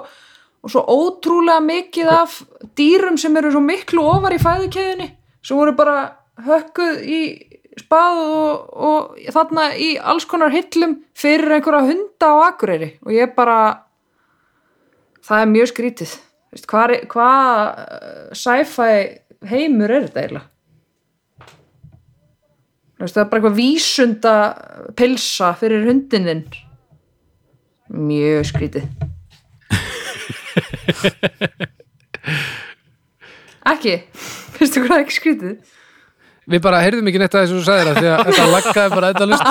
og 0.65 0.73
svo 0.73 0.83
ótrúlega 0.95 1.63
mikið 1.65 2.11
af 2.13 2.37
dýrum 2.79 3.19
sem 3.21 3.35
eru 3.37 3.51
svo 3.53 3.63
miklu 3.65 4.05
ofar 4.13 4.37
í 4.37 4.39
fæðukeðinni 4.43 5.09
sem 5.45 5.59
voru 5.59 5.75
bara 5.77 5.97
hökkuð 6.47 7.03
í 7.03 7.21
spað 7.81 8.21
og, 8.23 8.75
og 8.75 8.99
þarna 9.35 9.65
í 9.81 9.99
alls 9.99 10.27
konar 10.31 10.53
hillum 10.55 10.93
fyrir 11.19 11.53
einhverja 11.57 11.89
hunda 11.89 12.27
á 12.31 12.35
akureyri. 12.51 12.91
Og 13.07 13.13
ég 13.17 13.29
bara 13.37 13.59
það 15.25 15.39
er 15.41 15.49
mjög 15.55 15.69
skrítið. 15.73 16.11
Hvað, 16.71 16.89
hvað 17.11 17.49
eh, 17.83 18.27
sci-fi 18.39 18.93
heimur 19.51 19.91
er 19.91 20.03
þetta 20.07 20.21
eiginlega? 20.23 20.49
Það 23.05 23.21
er 23.21 23.29
bara 23.29 23.39
eitthvað 23.41 23.59
vísunda 23.59 24.35
pilsa 24.97 25.49
fyrir 25.59 25.83
hundininn 25.89 26.45
mjög 27.91 28.45
skrítið. 28.49 28.85
Ekki? 33.75 33.95
Finnst 34.55 34.75
þú 34.77 34.81
hvað 34.87 35.01
ekki 35.03 35.15
skrítið 35.19 35.55
Við 36.45 36.61
bara 36.65 36.81
heyrðum 36.85 37.07
ekki 37.09 37.21
neitt 37.23 37.35
að 37.35 37.45
þessu 37.45 37.57
þú 37.57 37.65
sagðir 37.65 37.89
það 37.89 37.97
því 38.01 38.09
að 38.11 38.19
þetta 38.29 38.47
laggaði 38.53 38.91
bara 38.95 39.11
þetta 39.13 39.29
lust. 39.31 39.47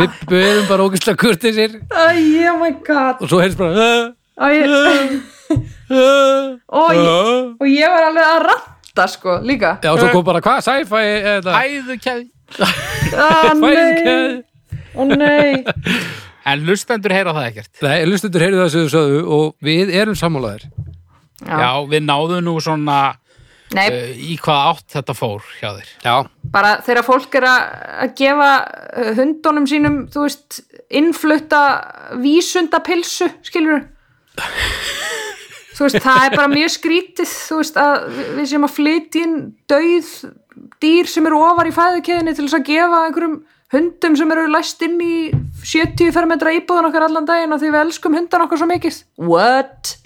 Við 0.00 0.20
böðum 0.30 0.68
bara 0.68 0.86
ógæslega 0.86 1.20
kurtið 1.22 1.56
sér 1.56 1.72
oh 1.90 2.60
my 2.60 2.70
god. 2.86 3.18
Og 3.18 3.32
svo 3.32 3.40
heyrðist 3.42 3.60
bara 3.62 3.88
Æ, 4.36 4.48
og, 6.68 6.90
ég, 6.92 7.52
og 7.56 7.68
ég 7.70 7.92
var 7.92 8.06
alveg 8.10 8.24
að 8.26 8.40
ranta 8.44 9.06
sko 9.08 9.36
líka. 9.46 9.76
Já, 9.80 9.92
og 9.94 10.00
svo 10.02 10.10
kom 10.12 10.24
bara 10.26 10.42
hvað, 10.44 10.64
sci-fi 10.66 11.02
eða 11.36 11.60
Æðu 11.62 11.96
kæði 12.02 12.26
ah, 13.16 13.52
nei, 13.56 13.70
fæðikeð 13.76 14.26
ó 14.96 15.02
nei. 15.12 15.64
En 16.46 16.66
lustendur 16.66 17.14
heyra 17.14 17.32
það 17.34 17.48
ekkert. 17.50 17.72
Nei, 17.82 18.04
lustendur 18.10 18.44
heyrðu 18.44 18.60
það 18.62 18.72
sem 18.74 18.84
þú 18.84 18.92
sagðu 18.92 19.22
og 19.38 19.46
við 19.66 19.94
erum 20.02 20.18
sammálaðir 20.18 20.68
Já, 21.46 21.70
við 21.88 22.04
náðum 22.06 22.44
nú 22.46 22.54
svona 22.64 23.00
Nei, 23.74 23.86
uh, 23.90 24.12
í 24.14 24.36
hvað 24.38 24.68
átt 24.70 24.94
þetta 24.94 25.14
fór 25.18 25.42
hjá 25.58 25.72
þér? 25.74 25.88
Já, 26.04 26.14
bara 26.54 26.76
þegar 26.86 27.06
fólk 27.08 27.34
er 27.40 27.46
að 27.50 28.12
gefa 28.20 28.50
uh, 28.62 29.10
hundunum 29.18 29.66
sínum 29.66 29.96
þú 30.14 30.22
veist, 30.28 30.60
innflutta 30.94 31.62
vísundapilsu, 32.22 33.26
skilur 33.48 33.82
þú 35.76 35.84
veist, 35.88 35.98
það 36.04 36.22
er 36.28 36.36
bara 36.38 36.52
mjög 36.52 36.72
skrítið, 36.76 37.34
þú 37.50 37.58
veist 37.60 37.80
að 37.82 38.06
við- 38.38 38.48
séum 38.52 38.68
að 38.68 38.74
flytja 38.78 39.24
inn 39.26 39.36
dauð 39.68 40.12
dýr 40.80 41.10
sem 41.10 41.26
eru 41.28 41.42
ofar 41.44 41.68
í 41.68 41.74
fæðukeðinni 41.76 42.32
til 42.36 42.46
þess 42.46 42.58
að 42.60 42.66
gefa 42.70 43.02
einhverjum 43.08 43.36
hundum 43.74 44.16
sem 44.16 44.30
eru 44.32 44.46
læst 44.54 44.82
inn 44.86 44.96
í 45.02 45.16
70 45.66 46.14
fermetra 46.14 46.54
íbúðun 46.54 46.86
okkar 46.88 47.08
allan 47.08 47.26
daginn 47.28 47.52
og 47.52 47.60
því 47.60 47.72
við 47.74 47.80
elskum 47.82 48.14
hundan 48.16 48.44
okkar 48.46 48.60
svo 48.62 48.68
mikið. 48.70 49.00
What? 49.18 49.96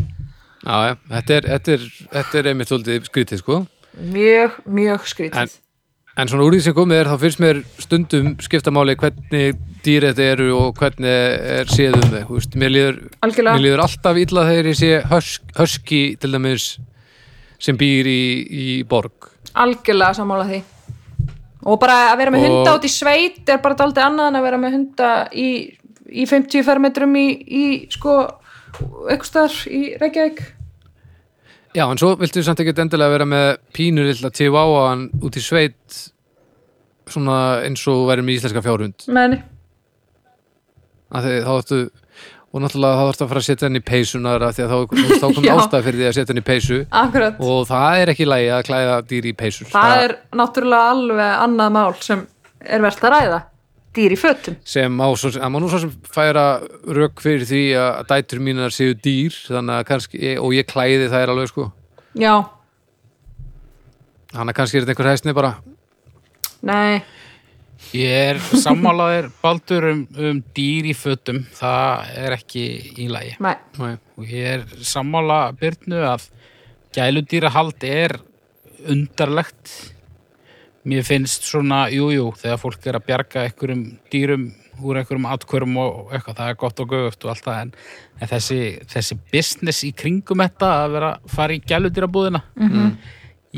Já, 0.65 0.97
þetta 1.15 1.37
er, 1.39 1.49
þetta 1.55 1.75
er, 1.77 1.89
þetta 2.15 2.39
er 2.43 2.49
einmitt 2.53 2.71
svolítið 2.71 3.09
skrítið, 3.11 3.43
sko. 3.43 3.59
Mjög, 4.01 4.59
mjög 4.71 5.07
skrítið. 5.11 5.41
En, 5.43 5.55
en 6.21 6.31
svona 6.31 6.45
úr 6.47 6.57
því 6.57 6.63
sem 6.67 6.77
komið 6.77 7.01
er 7.03 7.11
þá 7.11 7.17
finnst 7.25 7.43
mér 7.43 7.63
stundum 7.81 8.31
skiptamáli 8.45 8.97
hvernig 9.01 9.59
dýr 9.85 10.07
þetta 10.11 10.27
eru 10.35 10.51
og 10.59 10.77
hvernig 10.79 11.09
er 11.61 11.71
séð 11.73 11.97
um 11.99 12.11
þau, 12.13 12.35
veist, 12.35 12.57
mér 12.61 12.75
líður 12.75 12.99
mér 13.25 13.63
líður 13.65 13.83
alltaf 13.87 14.21
illa 14.21 14.45
þegar 14.51 14.69
ég 14.71 14.79
sé 14.79 14.91
husk, 15.11 15.47
husky 15.59 16.03
til 16.21 16.33
dæmis 16.35 16.67
sem 17.61 17.77
býr 17.77 18.09
í, 18.09 18.21
í 18.49 18.67
borg. 18.89 19.31
Algjörlega 19.61 20.17
sammála 20.17 20.47
því. 20.49 20.61
Og 21.69 21.77
bara 21.83 21.97
að 22.13 22.21
vera 22.23 22.33
með 22.33 22.45
Og- 22.47 22.47
hunda 22.55 22.77
út 22.79 22.87
í 22.89 22.93
sveit 22.93 23.51
er 23.53 23.59
bara 23.61 23.77
daldið 23.77 24.07
annað 24.07 24.31
en 24.31 24.39
að 24.39 24.47
vera 24.47 24.61
með 24.63 24.77
hunda 24.79 25.11
í, 25.37 25.49
í 26.09 26.25
50 26.31 26.65
fermetrum 26.65 27.17
í, 27.21 27.27
í 27.45 27.65
sko 27.93 28.15
eitthvað 28.79 29.29
staðar 29.29 29.59
í 29.71 29.83
Reykjavík. 30.01 30.43
Já, 31.77 31.85
en 31.87 32.01
svo 32.03 32.17
viltu 32.19 32.43
samt 32.43 32.61
ekkert 32.63 32.81
endilega 32.83 33.15
vera 33.15 33.27
með 33.31 33.49
pínur 33.77 34.09
illa 34.11 34.31
tíváan 34.35 35.07
út 35.23 35.39
í 35.39 35.43
sveit 35.45 36.01
svona 37.11 37.37
eins 37.67 37.85
og 37.91 38.09
verið 38.09 38.27
með 38.27 38.39
íslenska 38.41 38.63
fjárhund? 38.65 39.07
Að 41.11 41.27
því 41.27 41.37
þá 41.47 41.53
ættu 41.57 41.81
og 42.51 42.65
náttúrulega 42.65 42.99
þá 42.99 43.05
þarfst 43.05 43.23
að 43.23 43.31
fara 43.31 43.41
að 43.41 43.47
setja 43.47 43.69
henni 43.69 43.81
í 43.81 43.87
peysunar 43.87 44.43
að 44.43 44.59
að 44.65 44.73
þá, 44.73 44.79
þá 45.23 45.27
kom 45.37 45.49
ástæð 45.55 45.85
fyrir 45.87 46.01
því 46.01 46.09
að 46.09 46.17
setja 46.17 46.33
henni 46.33 46.43
í 46.43 46.49
peysu. 46.49 46.79
Akkurat. 47.03 47.39
Og 47.47 47.61
það 47.69 48.01
er 48.01 48.13
ekki 48.15 48.27
lægi 48.27 48.51
að 48.57 48.65
klæða 48.67 48.97
dýr 49.13 49.31
í 49.31 49.35
peysur. 49.39 49.71
Það 49.71 50.03
er 50.07 50.17
náttúrulega 50.41 50.91
alveg 50.97 51.45
annað 51.47 51.73
mál 51.77 51.95
sem 52.03 52.27
er 52.67 52.83
verðt 52.83 53.07
að 53.07 53.15
ræða 53.15 53.41
dýr 53.97 54.15
í 54.15 54.19
fötum. 54.21 54.57
Sem 54.67 55.03
á 55.03 55.09
svo, 55.19 55.33
að 55.35 55.51
maður 55.51 55.65
nú 55.65 55.71
svo 55.73 55.83
sem 55.85 55.95
færa 56.15 56.47
rök 57.01 57.23
fyrir 57.25 57.47
því 57.49 57.63
að 57.81 58.01
dætur 58.13 58.43
mínar 58.47 58.75
séu 58.75 58.95
dýr 58.95 59.37
kannski, 59.89 60.37
og 60.39 60.55
ég 60.57 60.69
klæði 60.71 61.11
þær 61.13 61.35
alveg 61.35 61.51
sko. 61.51 61.71
Já, 62.19 62.35
kannski 64.31 64.79
er 64.79 64.85
þetta 64.87 64.95
einhver 64.95 65.11
hæsni 65.13 65.37
bara. 65.37 65.57
Nei, 66.67 67.01
Ég 67.97 68.13
er 68.13 68.39
sammálaðir 68.39 69.31
baldur 69.43 69.89
um, 69.89 70.03
um 70.15 70.41
dýr 70.55 70.91
í 70.93 70.95
fötum. 70.95 71.41
Það 71.57 72.11
er 72.23 72.35
ekki 72.37 72.65
í 73.03 73.09
lagi. 73.11 73.33
Nei. 73.43 73.57
Nei. 73.81 73.95
og 74.21 74.29
ég 74.31 74.61
er 74.61 74.85
sammála 74.87 75.41
Byrnu 75.59 76.03
að 76.07 76.29
gæludýrahald 76.95 77.87
er 77.89 78.19
undarlegt 78.91 79.73
mér 80.89 81.05
finnst 81.05 81.45
svona, 81.45 81.89
jú, 81.93 82.09
jú, 82.15 82.31
þegar 82.41 82.59
fólk 82.63 82.87
er 82.89 82.97
að 82.97 83.07
bjarga 83.11 83.43
einhverjum 83.47 83.83
dýrum 84.13 84.47
úr 84.81 84.97
einhverjum 84.97 85.27
atkvörum 85.29 85.75
og 85.83 86.13
eitthvað, 86.17 86.37
það 86.39 86.49
er 86.53 86.55
gott 86.63 86.81
og 86.81 86.89
göfugt 86.95 87.25
og 87.27 87.33
allt 87.35 87.45
það, 87.45 87.59
en, 87.67 87.73
en 88.21 88.31
þessi, 88.31 88.61
þessi 88.89 89.19
business 89.33 89.83
í 89.85 89.91
kringum 89.93 90.41
þetta 90.41 90.71
að 90.87 90.95
vera 90.95 91.11
að 91.19 91.35
fara 91.35 91.53
í 91.59 91.61
gæludýrabúðina 91.69 92.41
Mhm. 92.57 92.95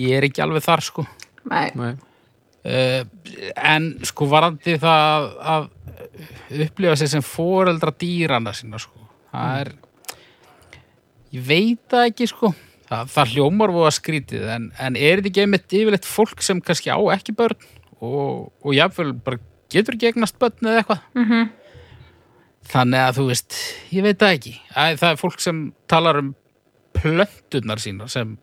ég 0.03 0.17
er 0.19 0.27
ekki 0.27 0.43
alveg 0.43 0.63
þar, 0.67 0.81
sko 0.83 1.07
Nei, 1.51 1.71
Nei. 1.75 1.93
uh, 2.65 3.05
en 3.57 3.87
sko 4.09 4.27
varandi 4.31 4.75
það 4.83 5.29
að 5.55 5.71
upplifa 6.67 6.97
sig 6.99 7.09
sem 7.15 7.23
foreldra 7.23 7.93
dýrana 7.95 8.53
sína, 8.57 8.79
sko 8.83 8.99
það 9.33 9.61
er 9.61 9.73
ég 11.33 11.47
veit 11.47 11.81
það 11.89 12.07
ekki, 12.11 12.27
sko 12.29 12.55
það, 12.93 13.09
það 13.17 13.33
hljómar 13.37 13.73
voða 13.75 13.93
skrítið 13.97 14.45
en, 14.57 14.69
en 14.79 14.97
er 15.01 15.23
þetta 15.23 15.31
ekki 15.33 15.45
einmitt 15.47 15.77
yfirleitt 15.81 16.09
fólk 16.09 16.45
sem 16.45 16.61
kannski 16.61 16.93
á 16.93 16.99
ekki 17.17 17.35
börn 17.39 17.57
og, 18.03 18.53
og 18.61 18.77
jáfnvel 18.77 19.15
bara 19.25 19.41
getur 19.73 19.97
gegnast 19.97 20.37
börn 20.43 20.69
eða 20.69 20.83
eitthvað 20.85 21.03
Mhm. 21.17 21.51
þannig 22.73 23.03
að 23.09 23.17
þú 23.19 23.25
veist 23.33 23.57
ég 23.93 24.05
veit 24.07 24.19
það 24.21 24.35
ekki, 24.37 24.53
Æ, 24.77 24.85
það 25.01 25.09
er 25.15 25.21
fólk 25.21 25.41
sem 25.43 25.63
talar 25.91 26.21
um 26.23 26.35
plöntunar 26.95 27.81
sína 27.83 28.07
sem 28.13 28.37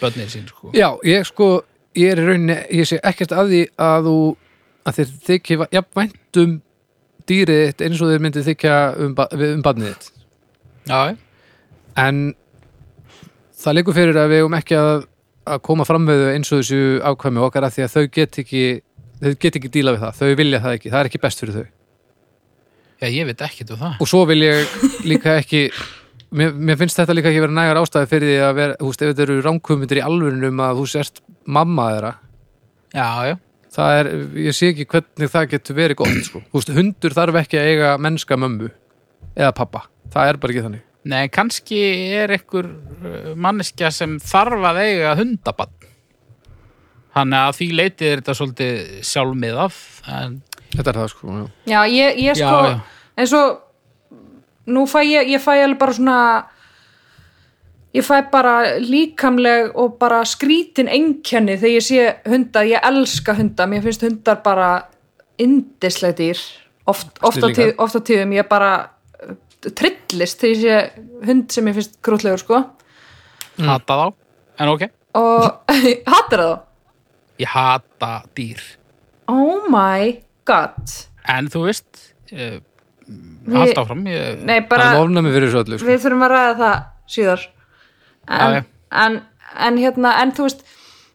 börnir 0.00 0.30
sín 0.32 0.46
sko. 0.48 0.70
Já, 0.74 0.88
ég 1.04 1.26
sko, 1.28 1.62
ég 1.98 2.14
er 2.14 2.20
í 2.22 2.24
rauninni, 2.26 2.56
ég 2.80 2.88
sé 2.88 2.98
ekkert 3.04 3.32
af 3.36 3.46
því 3.50 3.60
að 3.76 4.06
þú, 4.08 4.14
að 4.88 4.98
þér 4.98 5.10
þykja 5.28 5.66
jafn 5.76 5.98
vænt 6.00 6.40
um 6.40 6.54
dýrið 7.30 7.84
eins 7.84 8.00
og 8.02 8.08
þér 8.10 8.22
myndið 8.24 8.48
þykja 8.50 8.76
um, 9.04 9.14
ba- 9.18 9.28
um 9.36 9.62
barnið 9.66 9.92
þitt. 9.92 10.10
já, 10.88 11.16
En 12.00 12.34
það 13.60 13.76
liggur 13.76 13.96
fyrir 13.96 14.20
að 14.20 14.32
við 14.34 14.46
um 14.46 14.56
ekki 14.56 14.78
að, 14.78 15.04
að 15.50 15.62
koma 15.66 15.86
fram 15.88 16.06
við 16.08 16.22
þau 16.22 16.30
eins 16.34 16.52
og 16.52 16.62
þessu 16.62 16.80
ákvæmi 17.10 17.42
okkar 17.46 17.66
að 17.66 17.76
því 17.76 17.84
að 17.86 17.94
þau 17.94 18.06
get 18.16 18.40
ekki, 18.42 18.64
þau 19.20 19.30
get 19.44 19.60
ekki 19.60 19.72
díla 19.74 19.94
við 19.96 20.04
það, 20.06 20.20
þau 20.20 20.40
vilja 20.40 20.62
það 20.64 20.76
ekki, 20.78 20.92
það 20.92 21.02
er 21.02 21.10
ekki 21.10 21.22
best 21.24 21.44
fyrir 21.44 21.58
þau. 21.58 21.66
já, 23.00 23.08
ég 23.08 23.28
veit 23.30 23.44
ekkert 23.46 23.74
um 23.74 23.80
það. 23.80 24.00
Og 24.00 24.10
svo 24.12 24.22
vil 24.28 24.40
ég 24.44 24.74
líka 25.08 25.36
ekki, 25.40 25.62
mér, 26.36 26.56
mér 26.56 26.80
finnst 26.80 27.00
þetta 27.00 27.16
líka 27.16 27.32
ekki 27.32 27.44
vera 27.44 27.58
nægar 27.58 27.82
ástæði 27.82 28.10
fyrir 28.10 28.32
því 28.32 28.40
að 28.48 28.58
vera, 28.60 28.80
þú 28.80 28.90
veist, 28.90 29.04
ef 29.04 29.12
þetta 29.12 29.26
eru 29.26 29.38
ránkumundir 29.46 30.00
í 30.02 30.04
alvörunum 30.08 30.66
að 30.66 30.82
þú 30.82 30.90
sért 30.94 31.22
mamma 31.44 31.88
þeirra, 31.94 32.12
já, 32.96 33.08
já, 33.30 33.34
það 33.76 33.96
er, 34.02 34.12
ég 34.48 34.56
sé 34.58 34.74
ekki 34.74 34.88
hvernig 34.92 35.32
það 35.32 35.48
getur 35.54 35.80
verið 35.80 36.00
gott 36.02 36.20
sko. 36.28 36.44
Þú 36.50 36.60
veist, 36.60 36.76
hundur 36.76 37.16
þarf 37.16 37.40
ekki 37.44 37.60
að 37.60 37.72
eiga 37.72 37.96
mennska 38.04 38.40
mömmu 38.40 38.70
eða 39.32 39.56
pappa, 39.56 39.86
það 40.12 40.32
er 40.32 40.40
bara 40.44 40.56
ekki 40.56 40.68
þannig 40.68 40.86
Nei, 41.08 41.28
kannski 41.32 41.78
er 42.20 42.34
einhver 42.34 42.68
uh, 42.68 43.32
manneskja 43.36 43.88
sem 43.94 44.18
þarf 44.20 44.66
að 44.68 44.82
eiga 44.84 45.14
hundabann. 45.16 45.72
Þannig 47.16 47.40
að 47.40 47.56
því 47.56 47.68
leitið 47.78 48.10
er 48.10 48.20
þetta 48.20 48.36
svolítið 48.38 48.80
sjálfmiðað. 49.08 49.78
En, 50.12 50.36
þetta 50.76 50.92
er 50.92 51.00
það 51.00 51.10
sko 51.14 51.34
já. 51.34 51.44
já, 51.72 51.80
ég, 51.90 52.22
ég 52.26 52.38
Já, 52.38 52.46
sko 52.46 52.62
já. 52.68 52.78
eins 53.18 53.34
og 53.40 53.60
nú 54.70 54.86
fæ 54.86 55.00
ég, 55.06 55.32
ég 55.34 55.42
fæ 55.42 55.52
alveg 55.56 55.80
bara 55.80 55.96
svona 55.96 56.18
ég 57.96 58.06
fæ 58.06 58.14
bara 58.30 58.54
líkamleg 58.78 59.74
og 59.74 59.96
bara 59.98 60.22
skrítin 60.28 60.90
einkenni 60.90 61.56
þegar 61.58 61.74
ég 61.74 61.86
sé 61.86 62.06
hunda, 62.28 62.62
ég 62.68 62.86
elska 62.86 63.34
hunda 63.38 63.66
mér 63.66 63.82
finnst 63.86 64.06
hundar 64.06 64.42
bara 64.44 64.70
indisleg 65.40 66.16
dýr 66.20 66.40
oft, 66.86 67.10
oft, 67.22 67.42
á 67.42 67.98
tíðum 67.98 68.36
ég 68.36 68.48
bara 68.50 68.72
trillist 69.60 70.44
ég 70.48 70.56
sé 70.62 70.76
hund 71.28 71.50
sem 71.52 71.66
ég 71.68 71.76
finnst 71.76 71.98
grútlegur 72.04 72.40
sko 72.40 72.62
hata 73.60 73.96
þá. 74.00 74.06
En 74.60 74.72
ok, 74.72 74.86
og 75.20 75.44
hattar 76.14 76.42
það 76.44 76.56
ég 77.40 77.52
hata 77.54 78.10
dýr. 78.36 78.60
oh 79.28 79.68
my 79.72 80.16
god 80.48 80.96
En 81.30 81.46
þú 81.52 81.66
veist, 81.68 81.86
uh, 82.32 82.58
Við- 83.10 83.56
haldt 83.58 83.78
áfram. 83.78 84.00
Ég, 84.08 84.40
nei 84.48 84.60
bara 84.66 84.92
ofnæmi 84.98 85.30
fyrir 85.34 85.50
þessu 85.50 85.60
öllu 85.64 85.78
sko. 85.78 85.86
við 85.88 86.02
þurfum 86.04 86.24
að 86.26 86.32
ræða 86.34 86.54
það 86.60 86.76
síðar 87.14 87.44
en, 88.30 88.54
já. 88.54 88.62
en, 89.04 89.16
en 89.68 89.80
hérna 89.82 90.12
en 90.22 90.32
þú 90.36 90.46
veist 90.48 90.64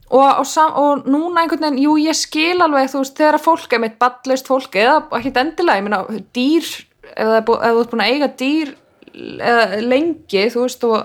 og, 0.05 0.27
og, 0.27 0.45
sam, 0.47 0.73
og 0.77 1.05
núna 1.09 1.41
einhvern 1.43 1.63
veginn, 1.65 1.81
jú 1.85 1.95
ég 2.03 2.17
skil 2.17 2.61
alveg 2.61 2.91
þú 2.93 3.01
veist, 3.01 3.17
þegar 3.17 3.39
að 3.39 3.45
fólk 3.47 3.73
er 3.73 3.81
mitt 3.85 3.97
ballist 4.01 4.49
fólk 4.51 4.75
eða 4.77 4.97
ekkert 5.17 5.39
endilega, 5.41 5.79
ég 5.81 5.87
meina 5.87 6.01
dýr 6.35 6.69
ef 7.13 7.27
það 7.29 7.37
er 7.39 7.45
bú- 7.47 7.59
ef 7.61 7.75
þú 7.75 7.81
ert 7.83 7.91
búin 7.93 8.05
að 8.05 8.13
eiga 8.13 8.29
dýr 8.41 8.73
eða 9.15 9.81
lengi, 9.85 10.45
þú 10.51 10.63
veist 10.65 10.83
og 10.89 10.95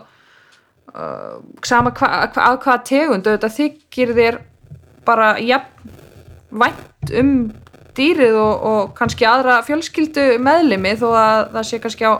uh, 0.94 1.36
sama 1.66 1.92
hva, 1.94 2.08
að 2.26 2.58
hvaða 2.64 2.78
tegund, 2.88 3.26
auðvitað 3.30 3.56
þykir 3.58 4.14
þér 4.18 4.38
bara 5.06 5.32
jafn 5.38 5.92
vænt 6.50 7.12
um 7.20 7.34
dýrið 7.96 8.36
og, 8.38 8.64
og 8.70 8.92
kannski 8.98 9.26
aðra 9.26 9.60
fjölskyldu 9.66 10.24
meðlimi 10.42 10.96
þó 10.98 11.08
að 11.14 11.40
það 11.56 11.68
sé 11.70 11.78
kannski 11.82 12.06
á 12.10 12.14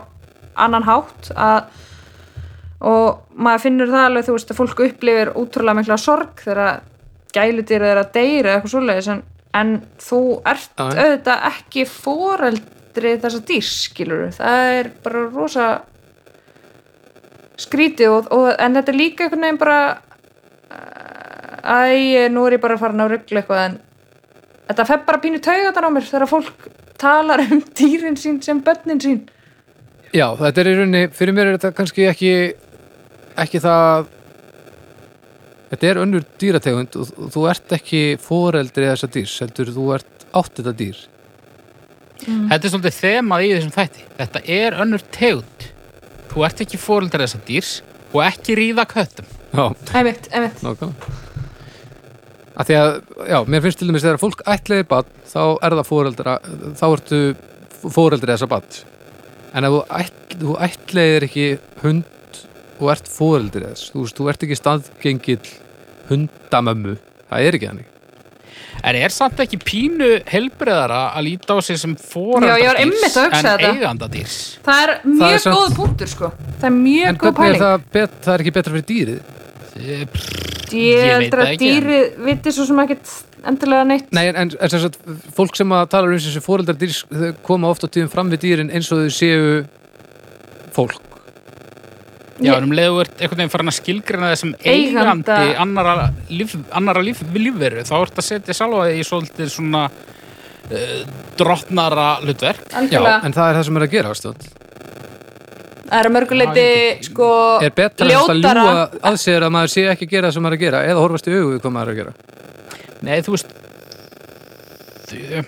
annan 0.61 0.83
hátt 0.87 1.31
að 1.35 1.79
og 2.81 3.35
maður 3.37 3.61
finnur 3.67 3.91
það 3.91 4.05
alveg 4.07 4.25
þú 4.25 4.35
veist 4.35 4.51
að 4.51 4.57
fólk 4.57 4.79
upplifir 4.87 5.29
útrúlega 5.37 5.77
mikla 5.77 5.97
sorg 6.01 6.39
þegar 6.41 6.79
gæludýr 7.35 7.85
er 7.91 7.99
að 8.01 8.09
deyra 8.15 8.39
eða 8.49 8.55
eitthvað 8.57 8.73
svoleiðis 8.73 9.09
en, 9.13 9.21
en 9.61 9.73
þú 10.01 10.21
ert 10.49 10.81
auðvitað 10.81 11.45
ekki 11.51 11.85
foreldri 12.91 13.19
þessa 13.21 13.41
dýrs 13.47 13.71
skilur 13.87 14.31
það 14.35 14.79
er 14.79 14.89
bara 15.03 15.23
rosa 15.31 15.67
skrítið 17.61 18.09
og, 18.09 18.31
og, 18.31 18.49
en 18.59 18.75
þetta 18.75 18.91
er 18.91 18.97
líka 18.97 19.25
einhvern 19.25 19.45
veginn 19.45 19.61
bara 19.61 20.01
æ, 21.61 22.27
nú 22.31 22.45
er 22.47 22.57
ég 22.57 22.61
bara 22.61 22.77
farin 22.77 23.01
að 23.01 23.15
ruggla 23.15 23.41
eitthvað 23.41 23.65
en 23.65 23.77
þetta 24.67 24.87
fer 24.87 25.03
bara 25.05 25.21
pínu 25.21 25.41
taugatar 25.43 25.87
á 25.87 25.89
mér 25.93 26.07
þegar 26.07 26.31
fólk 26.31 26.67
talar 26.97 27.43
um 27.45 27.61
dýrin 27.77 28.17
sín 28.17 28.41
sem 28.41 28.61
börnin 28.61 29.01
sín. 29.01 29.21
Já, 30.11 30.27
þetta 30.35 30.61
er 30.61 30.67
í 30.67 30.73
rauninni, 30.75 31.05
fyrir 31.15 31.35
mér 31.35 31.51
er 31.51 31.59
þetta 31.59 31.75
kannski 31.77 32.07
ekki 32.09 32.33
ekki 33.39 33.61
það 33.63 34.09
þetta 35.71 35.87
er 35.87 36.01
önnur 36.01 36.25
dýrategund 36.41 36.97
og 36.99 37.31
þú 37.31 37.45
ert 37.47 37.77
ekki 37.77 38.01
foreldri 38.19 38.89
þessa 38.89 39.07
dýrs, 39.13 39.37
heldur 39.45 39.71
þú 39.71 39.87
ert 39.95 40.27
átt 40.35 40.57
þetta 40.59 40.75
dýr 40.81 41.05
Þetta 42.25 42.59
er 42.61 42.73
svolítið 42.73 42.97
þemað 42.97 43.45
í 43.45 43.51
þessum 43.55 43.73
þætti. 43.75 44.05
Þetta 44.19 44.43
er 44.57 44.77
önnur 44.83 45.05
tegund. 45.15 45.67
Þú 46.31 46.45
ert 46.47 46.63
ekki 46.65 46.79
fóreldrar 46.79 47.25
þessa 47.25 47.41
dýrs 47.47 47.73
og 48.11 48.23
ekki 48.27 48.55
ríða 48.59 48.85
köttum. 48.89 49.27
já, 49.51 49.65
einmitt, 49.97 50.29
einmitt. 50.31 50.63
Að 52.51 52.67
því 52.67 52.77
að, 52.77 52.89
já, 53.31 53.37
mér 53.47 53.63
finnst 53.65 53.79
til 53.79 53.87
dæmis 53.89 54.05
þegar 54.05 54.21
fólk 54.21 54.41
ætlaði 54.53 54.87
bad, 54.91 55.11
þá 55.27 55.43
er 55.63 55.75
það 55.79 55.87
foreldra 55.87 56.33
þá 56.77 56.85
ertu 56.91 57.21
foreldri 57.81 58.33
þessa 58.33 58.49
bad 58.51 58.81
en 59.51 59.67
ef 59.67 59.75
þú, 59.75 59.79
ætl, 59.99 60.37
þú 60.41 60.57
ætlaðir 60.67 61.27
ekki 61.27 61.47
hund 61.83 62.41
og 62.81 62.91
ert 62.93 63.09
foreldri 63.11 63.67
þess, 63.67 63.91
þú 63.93 64.05
veist, 64.05 64.19
þú 64.19 64.29
ert 64.31 64.45
ekki 64.47 64.57
staðgengill 64.59 65.55
hundamömmu. 66.11 66.97
Það 67.31 67.47
er 67.47 67.57
ekki 67.57 67.69
þannig 67.71 67.90
En 68.83 68.95
er 68.97 69.09
samt 69.13 69.39
ekki 69.43 69.57
pínu 69.61 70.07
helbriðara 70.31 71.01
að 71.15 71.23
líta 71.27 71.53
á 71.53 71.59
sig 71.61 71.77
sem 71.77 71.93
Já, 71.93 72.55
ég 72.57 72.67
var 72.71 72.79
einmitt 72.81 73.17
að 73.17 73.27
fóreldradýrs 73.27 73.27
hugsa 73.27 73.53
en 73.57 73.75
eigandadýrs? 73.75 74.37
það 74.65 74.81
er 74.83 74.89
er 74.95 75.01
mjög 75.11 75.39
samt- 75.43 75.57
góð 75.57 75.75
punktur 75.75 76.07
sko. 76.07 76.31
Það 76.61 76.69
er 76.71 76.75
mjög 76.77 77.07
en 77.11 77.19
góð 77.21 77.27
er 77.31 77.37
pæling. 77.41 77.61
það, 77.61 77.83
bet, 77.93 78.15
það 78.25 78.33
er 78.33 78.43
ekki 78.45 78.53
betra 78.57 78.73
fyrir 78.73 78.87
dýrið? 78.91 79.21
Ég, 79.81 79.99
ég 80.01 80.07
Ég 80.71 81.17
veit 81.19 81.31
það 81.31 81.41
að 81.41 81.51
ekki, 81.51 81.67
dýrið 81.67 82.25
viti 82.25 82.51
svo 82.55 82.65
sem 82.65 82.79
ekkert 82.85 83.13
endilega 83.51 83.83
neitt. 83.87 84.11
Nei, 84.13 84.25
en, 84.29 84.35
en, 84.35 84.51
en 84.59 84.69
sem 84.69 84.79
sagt, 84.83 84.97
fólk 85.35 85.55
sem 85.57 85.71
að 85.73 85.87
tala 85.93 86.07
um 86.07 86.17
þessi 86.17 86.41
foreldrar 86.45 86.77
dýrs, 86.77 87.03
þau 87.09 87.31
koma 87.43 87.69
oft 87.73 87.83
á 87.83 87.87
tíðum 87.89 88.09
fram 88.13 88.29
við 88.33 88.43
dýrin 88.45 88.69
eins 88.73 88.91
og 88.91 89.01
þau 89.05 89.13
séu 89.15 89.65
fólk 90.75 90.99
Já, 92.41 92.55
um 92.57 92.71
leiðu 92.73 93.01
ert 93.03 93.19
einhvern 93.21 93.37
veginn 93.41 93.51
farin 93.53 93.69
að 93.71 93.75
skilgrina 93.77 94.29
þessum 94.31 94.53
eigandi 94.65 95.35
annara, 95.61 96.07
líf, 96.29 96.55
annara 96.79 97.03
líf, 97.05 97.21
lífveru 97.35 97.83
þá 97.85 97.93
ert 98.01 98.17
að 98.21 98.27
setja 98.29 98.55
sjálfa 98.57 98.87
í 98.97 99.03
svolítið 99.05 99.51
svona 99.53 99.83
uh, 99.91 100.97
drottnara 101.37 102.07
hlutverk. 102.23 102.63
Já, 102.89 103.01
en 103.21 103.35
það 103.35 103.51
er 103.51 103.59
það 103.59 103.65
sem 103.69 103.77
er 103.81 103.85
að 103.87 103.93
gera 103.97 104.13
stönd. 104.17 104.47
það 105.91 105.99
er 105.99 106.07
að 106.09 106.13
mörguleiti 106.15 106.65
sko 107.09 107.29
Er 107.67 107.73
betra 107.75 108.07
að 108.07 108.11
ljótara. 108.13 108.65
ljúga 108.65 108.85
að 109.11 109.17
sér 109.25 109.43
að 109.43 109.53
maður 109.57 109.71
sé 109.73 109.81
ekki 109.91 110.05
að 110.07 110.13
gera 110.15 110.27
það 110.29 110.33
sem 110.37 110.45
maður 110.47 110.53
er 110.55 110.59
að 110.59 110.65
gera 110.65 110.83
eða 110.87 111.01
horfast 111.03 111.27
í 111.27 111.33
augu 111.35 111.49
við 111.51 111.61
hvað 111.65 111.73
maður 111.77 111.89
er 111.89 111.91
að 111.91 111.99
gera? 112.01 112.13
Nei, 113.01 113.17
þú 113.25 113.33
veist 113.35 113.57
Þau- 115.11 115.45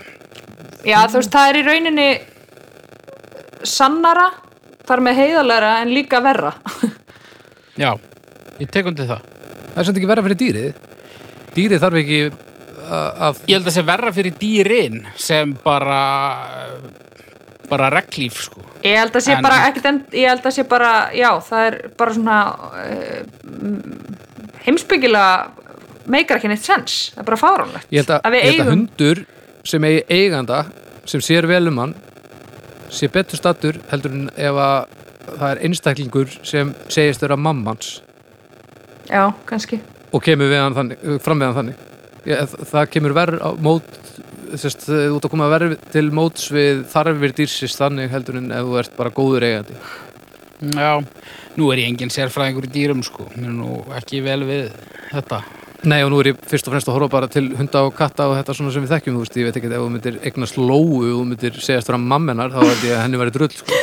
já 0.91 0.97
þú 1.07 1.15
veist 1.21 1.31
það 1.31 1.49
er 1.53 1.59
í 1.61 1.65
rauninni 1.69 2.07
sannara 3.63 4.25
þar 4.93 5.03
með 5.07 5.19
heiðalega 5.23 5.75
en 5.81 5.93
líka 5.93 6.21
verra. 6.23 6.53
Já, 7.81 7.91
ég 8.61 8.69
tek 8.69 8.89
undir 8.89 9.09
það. 9.09 9.23
Það 9.73 9.79
er 9.81 9.87
samt 9.89 9.99
ekki 9.99 10.09
verða 10.11 10.25
fyrir 10.27 10.39
dýrið. 10.43 10.89
Dýrið 11.53 11.81
þarf 11.81 11.99
ekki 12.03 12.19
að, 12.23 13.07
að 13.27 13.39
Ég 13.49 13.55
held 13.57 13.69
að 13.71 13.75
sé 13.77 13.83
verra 13.87 14.11
fyrir 14.13 14.35
dýrin 14.41 14.99
sem 15.17 15.55
bara 15.63 16.01
bara 17.71 17.89
reglíf 17.89 18.37
sko. 18.45 18.61
Ég 18.83 18.99
held 18.99 19.15
að 19.17 19.25
sé 19.25 19.33
En- 19.33 19.41
bara 19.45 19.61
ekkert 19.69 19.89
end, 19.89 20.05
ég 20.13 20.29
held 20.29 20.45
að 20.45 20.53
sé 20.57 20.65
bara, 20.69 20.91
já 21.15 21.29
það 21.47 21.67
er 21.69 21.77
bara 21.97 22.13
svona 22.13 22.37
uh, 22.53 23.21
heimsbyggilega 24.67 25.33
meikar 26.13 26.37
ekki 26.37 26.51
neitt 26.51 26.65
sens, 26.65 26.97
það 27.15 27.23
er 27.23 27.29
bara 27.31 27.39
fáránlegt. 27.39 27.87
Ég 27.89 28.03
held 28.03 28.11
að, 28.17 28.27
við 28.35 28.41
ég 28.43 28.49
held 28.49 28.53
að 28.53 28.59
eigum 28.59 28.73
hundur 28.75 29.23
sem 29.63 29.87
eigi 29.87 30.03
eiganda 30.11 30.59
sem 31.09 31.23
sér 31.23 31.47
vel 31.49 31.63
um 31.71 31.79
hann 31.81 31.95
sé 32.93 33.09
betur 33.11 33.39
stattur 33.39 33.79
heldur 33.91 34.13
en 34.15 34.29
ef 34.35 34.59
að 34.63 34.99
það 35.23 35.47
er 35.49 35.61
einstaklingur 35.67 36.37
sem 36.45 36.73
segist 36.91 37.23
vera 37.23 37.39
mammans. 37.39 37.97
Já, 39.09 39.31
kannski. 39.49 39.79
Og 40.13 40.23
kemur 40.23 40.51
við 40.51 40.61
hann 40.61 40.77
þannig, 40.77 41.03
fram 41.25 41.41
við 41.41 41.49
hann 41.49 41.59
þannig. 41.59 41.83
Ég, 42.29 42.55
það 42.69 42.89
kemur 42.93 43.15
verð 43.17 43.41
á 43.43 43.49
mót 43.59 43.97
þess, 44.53 44.85
þú 44.85 45.17
ert 45.17 45.27
að 45.27 45.33
koma 45.33 45.49
verð 45.51 45.75
til 45.93 46.05
móts 46.15 46.47
við 46.53 46.83
þarfir 46.91 47.35
dýrsist 47.39 47.79
þannig 47.81 48.11
heldur 48.13 48.39
en 48.39 48.51
ef 48.53 48.67
þú 48.67 48.79
ert 48.83 48.97
bara 48.99 49.13
góður 49.13 49.47
eigandi. 49.47 49.79
Já, 50.63 51.01
nú 51.59 51.71
er 51.73 51.81
ég 51.81 51.89
engin 51.91 52.13
sérfræðingur 52.13 52.69
í 52.69 52.71
dýrum 52.71 53.03
sko, 53.03 53.27
mér 53.33 53.49
er 53.49 53.57
nú 53.57 53.81
ekki 53.97 54.21
vel 54.23 54.43
við 54.47 54.69
þetta. 55.09 55.41
Nei 55.83 55.99
og 56.05 56.13
nú 56.13 56.19
er 56.21 56.29
ég 56.31 56.37
fyrst 56.47 56.67
og 56.69 56.73
fremst 56.73 56.87
að 56.87 56.95
horfa 56.95 57.09
bara 57.11 57.27
til 57.31 57.49
hunda 57.57 57.81
og 57.83 57.95
katta 57.97 58.29
og 58.29 58.37
þetta 58.37 58.53
svona 58.55 58.71
sem 58.71 58.85
við 58.85 58.93
þekkjum 58.93 59.17
þú 59.17 59.23
veist, 59.25 59.35
ég 59.35 59.49
veit 59.49 59.57
ekki 59.59 59.67
ef 59.67 59.81
þú 59.81 59.89
myndir 59.91 60.19
eignast 60.29 60.59
lóu 60.59 60.77
og 60.79 61.09
þú 61.09 61.23
myndir 61.27 61.57
segjast 61.59 61.89
vera 61.91 61.99
mammenar 61.99 62.53
þá 62.53 62.61
held 62.61 62.85
ég 62.87 62.93
að 62.95 63.01
henni 63.03 63.19
væri 63.19 63.33
drull 63.35 63.51
sko. 63.57 63.79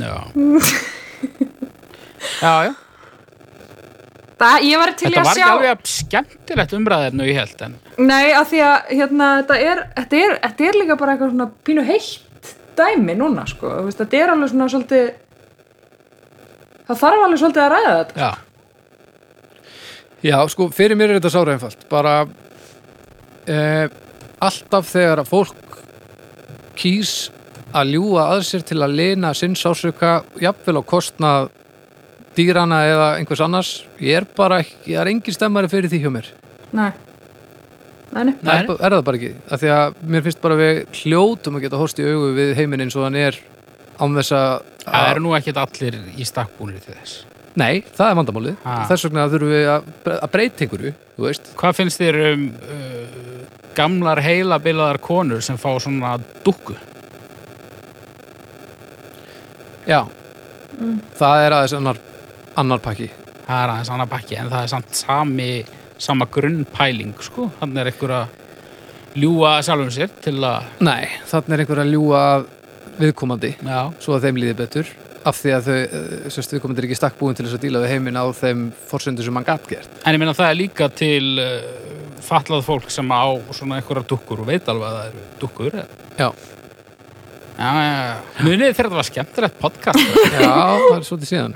Já. 0.00 0.16
já, 2.42 2.54
já. 2.66 2.72
það, 4.42 4.66
ég 4.66 4.82
var 4.82 4.94
til 4.98 5.06
í 5.06 5.12
Þetta 5.12 5.20
að 5.22 5.28
var 5.28 5.38
sjá 5.38 5.44
ekki 5.44 5.52
alveg 5.52 5.70
að 5.76 5.92
skemmtilegt 5.92 6.74
umræðefnu 6.80 7.28
ég 7.30 7.38
held, 7.38 7.62
en 7.68 7.76
nei, 8.10 8.24
af 8.34 8.50
því 8.50 8.64
að 8.66 8.90
hérna, 8.96 9.28
þetta, 9.42 9.60
er, 9.70 9.84
þetta, 10.00 10.22
er, 10.24 10.34
þetta 10.48 10.66
er 10.66 10.80
líka 10.80 10.98
bara 10.98 11.14
eitthvað 11.14 11.32
svona 11.36 11.48
pínu 11.68 11.86
heitt 11.86 12.50
dæmi 12.76 13.14
núna 13.16 13.46
sko, 13.48 13.70
Þú 13.70 13.86
veist, 13.86 14.02
þetta 14.02 14.18
er 14.24 14.34
alveg 14.34 14.50
svona 14.50 14.68
svolítið 14.74 15.06
það 16.90 17.00
þarf 17.04 17.24
alveg 17.28 17.40
svolítið 17.44 17.64
að 17.68 17.72
ræða 17.76 17.94
þetta 18.00 18.26
já. 18.26 18.30
Já, 20.26 20.38
sko, 20.50 20.68
fyrir 20.74 20.98
mér 20.98 21.12
er 21.14 21.20
þetta 21.20 21.32
sára 21.34 21.54
einfalt 21.54 21.86
bara 21.90 22.16
eh, 23.46 23.86
alltaf 24.42 24.90
þegar 24.90 25.22
að 25.22 25.30
fólk 25.30 25.80
kýs 26.76 27.14
að 27.76 27.94
ljúga 27.94 28.28
að 28.34 28.44
sér 28.48 28.64
til 28.66 28.80
að 28.82 28.96
lina 28.98 29.32
sinn 29.36 29.56
sásuka 29.58 30.18
jafnvel 30.42 30.80
á 30.80 30.82
kostnað 30.88 31.50
dýrana 32.36 32.82
eða 32.88 33.08
einhvers 33.20 33.42
annars 33.44 33.72
ég 34.02 34.20
er 34.20 34.28
bara 34.36 34.60
ekki, 34.64 34.78
ég 34.92 35.00
er 35.00 35.12
engin 35.12 35.36
stemmari 35.36 35.70
fyrir 35.72 35.92
því 35.92 36.02
hjá 36.04 36.12
mér 36.12 36.30
nei, 38.12 38.24
nei, 38.26 38.34
nei. 38.42 38.54
Er, 38.56 38.70
er 38.74 38.96
það 38.98 39.04
bara 39.08 39.20
ekki, 39.20 39.34
af 39.46 39.62
því 39.62 39.74
að 39.76 40.00
mér 40.14 40.26
finnst 40.26 40.42
bara 40.44 40.58
við 40.60 40.82
hljótum 41.02 41.58
að 41.58 41.68
geta 41.68 41.80
horst 41.80 42.00
í 42.02 42.08
augu 42.08 42.32
við 42.36 42.56
heiminn 42.58 42.84
eins 42.84 42.96
og 42.98 43.06
hann 43.06 43.20
er 43.20 43.38
án 43.96 44.16
þess 44.18 44.36
að 44.36 44.50
Það 44.86 45.08
eru 45.10 45.22
nú 45.24 45.32
ekkit 45.34 45.56
allir 45.58 45.96
í 46.14 46.26
stakkbúnir 46.26 46.82
til 46.84 46.94
þess. 46.94 47.14
Nei, 47.56 47.80
það 47.96 48.10
er 48.10 48.16
vandamálið 48.20 48.56
Ha. 48.66 48.74
þess 48.90 49.06
vegna 49.06 49.28
þurfum 49.32 49.52
við 49.54 49.68
að, 49.72 49.86
breyta 50.34 50.64
einhverju 50.66 50.90
þú 51.16 51.24
veist, 51.28 51.52
Hvað 51.56 51.76
finnst 51.78 52.00
þér 52.02 52.18
um 52.32 52.42
uh, 52.52 53.46
gamlar 53.78 54.20
heilabilaðar 54.24 54.98
konur 55.04 55.40
sem 55.44 55.56
fá 55.60 55.70
svona 55.80 56.16
dúkku? 56.44 56.76
já 59.86 60.00
það 61.16 61.44
er 61.46 61.54
aðeins 61.56 61.76
annar, 61.78 62.00
annar 62.58 62.80
pakki 62.84 63.06
Það 63.46 63.60
er 63.62 63.70
aðeins 63.76 63.90
annað 63.94 64.08
bakki, 64.10 64.36
en 64.42 64.48
það 64.50 64.64
er 64.66 64.70
samt 64.72 64.96
sami, 64.98 65.50
sama 66.02 66.26
grunnpæling, 66.34 67.12
sko. 67.22 67.44
Þannig 67.60 67.78
er 67.78 67.90
einhver 67.92 68.14
að 68.16 69.20
ljúga 69.22 69.52
sjálfum 69.62 69.92
sér 69.94 70.10
til 70.24 70.34
að, 70.42 70.64
Nei, 70.82 71.04
þannig 71.30 71.54
er 71.54 71.62
einhver 71.62 71.80
að 71.84 71.92
ljúga 71.94 72.22
að 72.32 72.48
viðkomandi 72.98 73.52
já, 73.60 73.78
svo 74.02 74.16
að 74.16 74.26
þeim 74.26 74.40
líði 74.42 74.56
betur 74.58 74.90
af 75.26 75.38
því 75.40 75.54
að 75.56 75.68
þau, 75.68 75.76
eh, 75.76 76.26
sérst, 76.34 76.52
viðkomandi 76.54 76.82
er 76.82 76.88
ekki 76.88 76.98
stakkbúin 77.00 77.36
til 77.36 77.46
þess 77.46 77.58
að 77.58 77.64
díla 77.66 77.82
við 77.82 77.94
heiminn 77.94 78.18
á 78.20 78.24
þeim 78.36 78.66
forsöndu 78.90 79.24
sem 79.26 79.38
hann 79.38 79.46
gatt 79.46 79.66
gert 79.70 80.02
En 80.04 80.14
ég 80.14 80.22
meina 80.22 80.34
það 80.36 80.52
er 80.52 80.60
líka 80.60 80.88
til 80.94 81.40
uh, 81.42 81.70
fatlað 82.26 82.66
fólk 82.66 82.92
sem 82.94 83.10
á 83.10 83.26
svona 83.54 83.80
einhverjar 83.80 84.06
dukkur 84.10 84.44
og 84.44 84.50
veit 84.50 84.68
alveg 84.70 84.86
að 84.86 85.00
það 85.00 85.08
eru 85.10 85.24
dukkur. 85.42 85.80
Já, 86.16 86.28
Já, 87.56 87.70
já, 87.72 87.92
já. 87.96 88.16
Munið 88.44 88.66
þegar 88.66 88.76
þetta 88.76 88.98
var 88.98 89.06
skemmtilegt 89.08 89.60
podcast. 89.62 90.16
já, 90.36 90.50
það 90.50 90.96
er 90.98 91.06
svolítið 91.08 91.30
síðan 91.30 91.54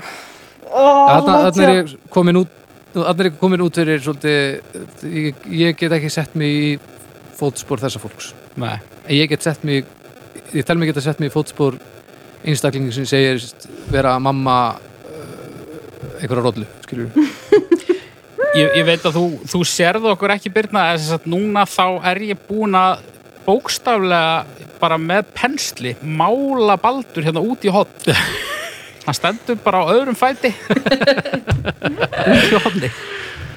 Þannig 0.71 1.61
er 1.61 1.73
ég 1.75 1.93
komin 2.13 2.39
út 2.41 2.57
Þannig 2.95 3.21
er 3.21 3.29
ég 3.29 3.35
komin 3.39 3.63
út 3.63 3.77
fyrir 3.77 4.01
svolítið 4.03 5.11
ég, 5.11 5.43
ég 5.61 5.77
get 5.77 5.93
ekki 5.95 6.09
sett 6.11 6.33
mig 6.39 6.55
í 6.57 6.71
fótspor 7.37 7.83
þessa 7.83 8.01
fólks 8.01 8.31
Nei, 8.59 8.79
ég 9.13 9.29
get 9.31 9.45
sett 9.45 9.61
mig 9.67 9.85
ég 10.55 10.65
tel 10.67 10.79
mig 10.79 10.89
geta 10.89 11.03
sett 11.05 11.21
mig 11.21 11.29
í 11.29 11.33
fótspor 11.33 11.77
einstaklingi 12.45 12.93
sem 12.95 13.07
segir 13.09 13.41
vera 13.91 14.17
mamma 14.19 14.57
uh, 14.73 16.21
einhverja 16.21 16.45
rollu, 16.45 16.67
skilur 16.85 17.09
ég, 18.59 18.67
ég 18.79 18.85
veit 18.87 19.05
að 19.05 19.17
þú, 19.19 19.25
þú 19.53 19.63
sérðu 19.67 20.11
okkur 20.15 20.35
ekki 20.37 20.53
byrna 20.53 20.89
þess 20.93 21.17
að 21.17 21.29
núna 21.33 21.65
þá 21.69 21.85
er 22.13 22.23
ég 22.31 22.43
búin 22.49 22.77
að 22.77 23.05
bókstaflega 23.45 24.67
bara 24.81 24.97
með 25.01 25.29
pensli 25.37 25.95
mála 26.01 26.77
baldur 26.81 27.25
hérna 27.25 27.43
út 27.45 27.65
í 27.65 27.73
hot 27.73 28.09
hann 29.05 29.17
stendur 29.17 29.57
bara 29.61 29.81
á 29.81 29.85
öðrum 29.95 30.17
fæti. 30.17 30.53
Út 32.31 32.51
í 32.53 32.59
hotni 32.61 32.91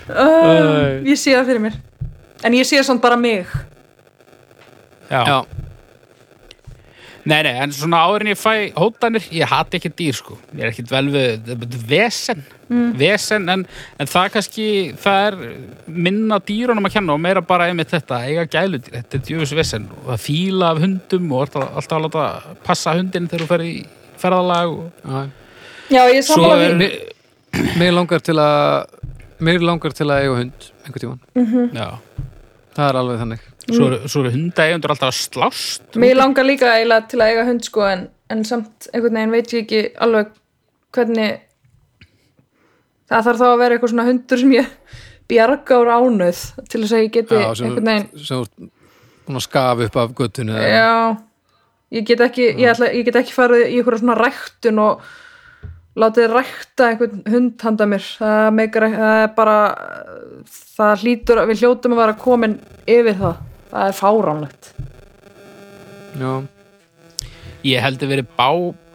uh, 0.08 1.00
ég 1.04 1.18
sé 1.18 1.34
það 1.34 1.50
fyrir 1.50 1.62
mér. 1.66 1.76
En 2.44 2.56
ég 2.56 2.66
sé 2.68 2.80
samt 2.84 3.02
bara 3.02 3.16
mig. 3.16 3.48
Já. 5.08 5.20
Já, 5.24 5.38
Nei, 7.24 7.38
nei, 7.46 7.54
en 7.64 7.72
svona 7.72 8.02
áður 8.04 8.24
en 8.24 8.30
ég 8.34 8.36
fæ 8.36 8.52
hótanir, 8.76 9.24
ég 9.32 9.48
hati 9.48 9.78
ekki 9.78 9.90
dýr 9.96 10.16
sko. 10.18 10.36
Ég 10.52 10.66
er 10.66 10.72
ekkit 10.72 10.90
vel 10.92 11.06
við, 11.12 11.46
þetta 11.46 11.68
er 11.70 11.86
vesen. 11.88 12.42
Vesen, 13.00 13.46
en, 13.52 13.62
en 14.00 14.10
það 14.10 14.28
kannski 14.34 14.66
það 15.00 15.28
er 15.28 15.38
minna 15.88 16.38
dýrunum 16.44 16.88
að 16.88 16.96
kenna 16.98 17.16
og 17.16 17.22
meira 17.24 17.44
bara 17.44 17.70
einmitt 17.70 17.92
þetta 17.92 18.20
eiga 18.28 18.44
gæludýr, 18.52 18.98
þetta 18.98 19.18
er 19.18 19.24
djöfus 19.30 19.54
vesen. 19.56 19.88
Og 20.02 20.12
það 20.12 20.22
fíla 20.26 20.72
af 20.74 20.82
hundum 20.84 21.32
og 21.32 21.46
alltaf, 21.46 21.66
alltaf 21.80 21.96
að 21.98 22.06
láta 22.08 22.58
passa 22.66 22.96
hundin 22.98 23.30
þegar 23.32 23.44
þú 23.44 23.50
fer 23.54 23.64
í 23.64 23.72
ferðalag 24.20 24.76
og 24.76 25.08
já. 25.08 25.24
Já, 25.92 26.02
ég 26.08 26.20
er 26.20 26.56
er 26.58 26.78
því 26.80 26.92
Mér 27.78 27.92
langar 27.94 28.22
til 28.24 28.34
að 28.40 28.86
mér 29.44 29.62
langar 29.62 29.94
til 29.94 30.08
að 30.10 30.24
eiga 30.24 30.38
hund 30.40 30.70
einhvern 30.84 31.02
tímann, 31.04 31.74
já, 31.74 31.86
það 32.74 32.88
er 32.88 32.98
alveg 33.00 33.20
þannig 33.20 33.44
svo 33.70 33.86
eru, 33.88 33.98
svo 34.08 34.22
eru 34.24 34.32
hundaeigundur 34.34 34.92
alltaf 34.94 35.10
að 35.12 35.18
slást. 35.20 35.86
Mér 36.00 36.18
langar 36.18 36.46
líka 36.46 36.74
eiginlega 36.76 37.08
til 37.10 37.20
að 37.22 37.32
eiga 37.32 37.46
hund 37.48 37.64
sko 37.68 37.86
en, 37.88 38.06
en 38.30 38.44
samt 38.48 38.88
einhvern 38.92 39.18
veginn 39.18 39.34
veit 39.34 39.54
ég 39.56 39.64
ekki 39.64 39.82
alveg 40.04 40.32
hvernig 40.94 41.40
það 43.10 43.26
þarf 43.28 43.40
þá 43.42 43.46
að 43.48 43.58
vera 43.62 43.76
eitthvað 43.76 43.92
svona 43.94 44.06
hundur 44.08 44.42
sem 44.42 44.54
ég 44.56 44.70
bjarga 45.30 45.80
úr 45.80 45.92
ánöð 45.96 46.40
til 46.68 46.82
þess 46.84 46.96
að 46.96 47.04
ég 47.06 47.12
geti 47.18 47.40
Já, 47.40 47.50
sem, 47.56 47.66
einhvern 47.68 47.90
veginn 47.90 48.24
sem 48.28 48.44
þú 48.44 48.70
búin 49.24 49.40
að 49.40 49.46
skafa 49.46 49.88
upp 49.88 49.96
af 50.02 50.16
eða- 50.20 50.68
Já, 50.68 51.16
ég 51.96 52.06
get 52.06 52.20
ekki 52.20 52.48
ég, 52.58 52.66
ætla, 52.74 52.92
ég 52.92 53.04
get 53.08 53.16
ekki 53.22 53.32
farið 53.36 53.64
í 53.68 53.78
einhverja 53.78 54.02
svona 54.02 54.18
ræktun 54.20 54.78
og 54.84 55.00
látið 55.96 56.32
rækta 56.34 56.88
einhvern 56.90 57.22
hund 57.30 57.62
handa 57.62 57.86
mér. 57.86 58.04
Það, 58.18 58.48
meikar, 58.58 58.86
það 58.90 59.22
er 59.22 59.28
bara 59.36 59.56
það 60.76 61.02
hlýtur, 61.04 61.42
við 61.48 61.60
hljótum 61.62 61.94
að 61.94 62.00
vera 62.02 62.16
komin 62.18 62.56
yfir 62.90 63.14
það, 63.20 63.36
það 63.74 63.90
er 63.90 63.96
fáránlegt. 63.98 64.72
Já, 66.14 66.32
ég 67.66 67.82
heldur 67.82 68.12
verið 68.14 68.30
bá, 68.38 68.48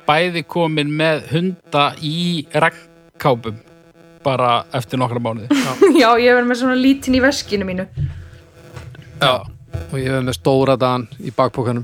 bæði 0.08 0.46
komin 0.48 0.94
með 0.96 1.28
hunda 1.34 1.90
í 2.02 2.48
regnkápum 2.56 3.60
bara 4.24 4.64
eftir 4.76 5.00
nokkra 5.00 5.22
mánuði. 5.24 5.52
Já, 6.00 6.16
ég 6.24 6.34
verið 6.34 6.50
með 6.50 6.62
svona 6.64 6.80
lítinn 6.80 7.20
í 7.20 7.24
veskinu 7.24 7.68
mínu. 7.68 7.86
Já. 9.20 9.44
og 9.92 9.98
ég 10.00 10.08
hef 10.14 10.24
með 10.24 10.36
stóra 10.38 10.76
dan 10.80 11.04
í 11.20 11.32
bakpókanum 11.36 11.84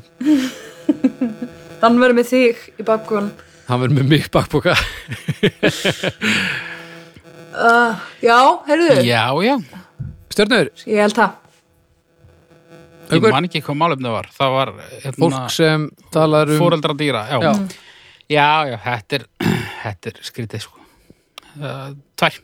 Þann 1.81 1.97
verið 2.03 2.15
með 2.15 2.29
þig 2.29 2.61
í 2.79 2.85
bakkunum 2.87 3.31
hann 3.67 3.81
verður 3.81 3.97
með 3.97 4.11
mig 4.13 4.29
bakpóka 4.31 4.75
uh, 7.59 8.05
Já, 8.23 8.39
heyrðu, 8.69 9.03
já, 9.03 9.23
já, 9.43 9.55
Stjörnur, 10.31 10.71
ég 10.87 11.03
held 11.03 11.17
það 11.19 11.35
ég 13.17 13.27
man 13.35 13.47
ekki 13.49 13.61
hvað 13.65 13.79
málefni 13.81 14.13
var 14.13 14.29
það 14.35 14.55
var 14.55 14.73
hérna, 14.91 15.15
fólk 15.19 15.53
sem 15.55 15.87
talar 16.15 16.51
um 16.55 16.61
fóreldra 16.61 16.95
dýra 16.97 17.23
já. 17.31 17.37
Já. 17.41 17.53
Já. 18.29 18.49
já, 18.73 18.77
þetta 18.87 19.19
er 19.19 19.25
þetta 19.85 20.11
er 20.13 20.21
skrítið 20.31 20.65
sko 20.67 20.83
uh, 21.61 21.89
tvær 22.19 22.41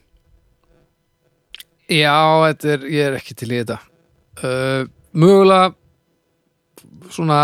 Já, 1.91 2.15
þetta 2.47 2.69
er, 2.71 2.83
ég 2.87 3.07
er 3.09 3.15
ekki 3.17 3.35
til 3.35 3.49
í 3.51 3.57
þetta 3.59 3.79
uh, 4.47 4.85
Mögulega 5.11 5.73
svona 7.11 7.39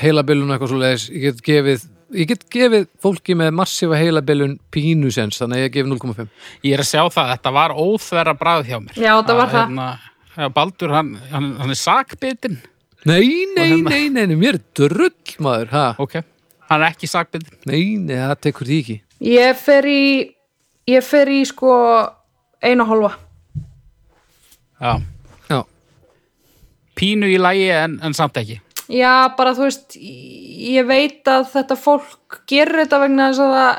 heilabilun 0.00 0.54
eitthvað 0.54 0.70
svo 0.72 0.78
leiðis 0.80 1.08
ég 1.12 1.26
get 1.26 1.42
gefið 1.44 1.82
ég 2.16 2.28
get 2.30 2.46
gefið 2.52 2.86
fólki 3.02 3.36
með 3.36 3.52
massífa 3.56 3.98
heilabilun 4.00 4.56
pínusens, 4.72 5.38
þannig 5.40 5.60
að 5.60 5.66
ég 5.66 5.74
gef 5.76 5.90
0,5 5.90 6.24
ég 6.68 6.74
er 6.76 6.82
að 6.84 6.88
sjá 6.88 7.02
það, 7.12 7.30
þetta 7.34 7.52
var 7.56 7.74
óþverra 7.76 8.34
bræð 8.40 8.66
hjá 8.70 8.78
mér 8.84 8.98
Já, 9.00 9.12
þetta 9.18 9.36
var 9.38 9.52
Að, 9.52 9.76
það. 9.76 10.08
Já, 10.36 10.48
Baldur, 10.52 10.92
hann, 10.96 11.14
hann, 11.30 11.48
hann 11.60 11.70
er 11.74 11.78
sakbitin. 11.78 12.60
Nei, 13.04 13.46
nei, 13.56 13.68
hérna- 13.72 13.90
nei, 13.90 14.08
nei, 14.14 14.26
nei, 14.30 14.36
mér 14.38 14.60
er 14.60 14.62
drull 14.78 15.36
maður, 15.42 15.72
ha? 15.74 15.86
ok, 15.98 16.20
hann 16.70 16.82
er 16.82 16.92
ekki 16.92 17.10
sakbitin. 17.10 17.50
Nei, 17.66 17.96
nei, 17.98 18.16
það 18.16 18.36
tekur 18.48 18.68
því 18.70 18.78
ekki. 18.84 18.98
Ég 19.32 19.58
fer 19.58 19.86
í 19.86 20.02
ég 20.90 21.04
fer 21.06 21.30
í 21.30 21.42
sko 21.46 21.72
einu 22.62 22.86
hálfa. 22.88 23.14
Já. 24.82 24.96
Já, 25.50 25.60
Pínu 26.98 27.28
í 27.30 27.38
lægi 27.38 27.68
en, 27.74 27.98
en 28.02 28.14
samt 28.14 28.38
ekki. 28.40 28.60
Já, 28.92 29.30
bara 29.38 29.54
þú 29.56 29.66
veist, 29.68 29.94
ég 29.96 30.84
veit 30.88 31.28
að 31.30 31.46
þetta 31.54 31.76
fólk 31.78 32.42
gerir 32.50 32.82
þetta 32.82 32.98
vegna 33.00 33.28
þess 33.30 33.44
að 33.44 33.54
það 33.56 33.72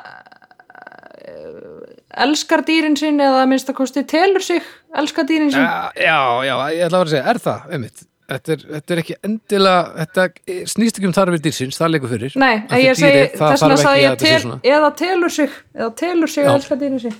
eh, 1.27 1.91
elskar 2.25 2.63
dýrin 2.65 2.97
sín 2.97 3.19
eða 3.21 3.43
að 3.43 3.51
minnst 3.51 3.69
að 3.69 3.77
kosti 3.81 4.05
telur 4.09 4.43
sig 4.45 4.63
elskar 5.01 5.25
dýrin 5.29 5.51
sín. 5.53 5.61
já, 5.63 5.91
já, 5.97 6.17
já, 6.47 6.55
ég 6.77 6.85
ætla 6.87 6.97
að 6.97 7.03
vera 7.03 7.07
að 7.07 7.13
segja, 7.15 7.29
er 7.33 7.39
það, 7.47 7.59
einmitt 7.77 8.09
Þetta 8.33 8.53
er, 8.53 8.61
þetta 8.71 8.93
er 8.95 8.99
ekki 9.01 9.15
endilega 9.27 9.79
þetta 9.99 10.23
snýst 10.71 10.95
ekki 10.97 11.07
um 11.09 11.13
þarfir 11.17 11.41
dýrsins, 11.43 11.75
það 11.77 11.89
leikur 11.91 12.11
fyrir 12.13 12.37
Nei, 12.39 12.53
Af 12.63 12.71
því 12.71 12.79
ég 12.85 12.95
segi, 12.97 13.11
dýrið, 13.17 13.33
það 13.35 13.51
þess 13.51 13.63
vegna 13.65 13.75
þarf 13.75 13.83
sagði 13.83 13.99
ekki 13.99 14.03
ég 14.03 14.07
að 14.07 14.13
þetta 14.13 14.23
sé 14.23 14.31
tel, 14.31 14.41
svona. 14.45 14.59
eða 14.73 14.89
telur 15.01 15.33
sig 15.35 15.49
eða 15.75 15.89
telur 15.99 16.31
sig 16.31 16.43
Já. 16.43 16.47
að 16.47 16.55
elska 16.61 16.75
dýrin 16.79 17.01
sín. 17.03 17.17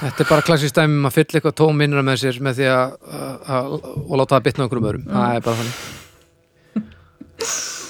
Þetta 0.00 0.24
er 0.24 0.28
bara 0.32 0.46
klassist 0.46 0.78
dæmi 0.80 0.96
um 1.02 1.06
að 1.10 1.16
fylla 1.18 1.36
eitthvað 1.38 1.56
tóm 1.60 1.84
innra 1.84 2.02
með 2.06 2.16
sér 2.22 2.40
með 2.48 2.58
því 2.62 2.66
að, 2.72 2.96
að, 3.12 3.34
að 3.58 3.76
og 4.08 4.14
láta 4.22 4.34
það 4.38 4.46
bitna 4.48 4.66
okkur 4.70 4.80
um 4.80 4.88
öðrum, 4.88 5.04
það 5.12 5.36
er 5.36 5.44
bara 5.44 5.60
þannig 5.60 5.74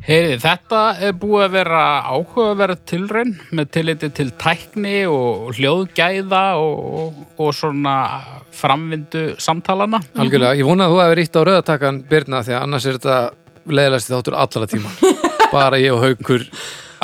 Heyri, 0.00 0.38
þetta 0.40 0.80
er 1.04 1.12
búið 1.20 1.42
að 1.44 1.52
vera 1.58 1.80
áhugaverð 2.08 2.78
tilraun 2.88 3.34
með 3.54 3.68
tilliti 3.76 4.08
til 4.16 4.30
tækni 4.40 4.94
og 5.10 5.50
hljóðgæða 5.58 6.40
og, 6.58 7.18
og 7.36 7.50
svona 7.54 7.94
framvindu 8.56 9.26
samtalana. 9.40 10.00
Algjörlega, 10.16 10.56
ég 10.58 10.66
vona 10.66 10.88
að 10.88 10.94
þú 10.96 11.02
hefur 11.04 11.22
ítt 11.24 11.36
á 11.36 11.42
rauðatakan 11.50 12.00
Birna 12.10 12.40
því 12.46 12.56
að 12.56 12.64
annars 12.64 12.88
er 12.88 12.96
þetta 12.98 13.18
leiðilegasti 13.70 14.14
þáttur 14.16 14.38
allra 14.40 14.68
tíma 14.72 14.94
bara 15.54 15.78
ég 15.82 15.92
og 15.94 16.02
haukur 16.06 16.46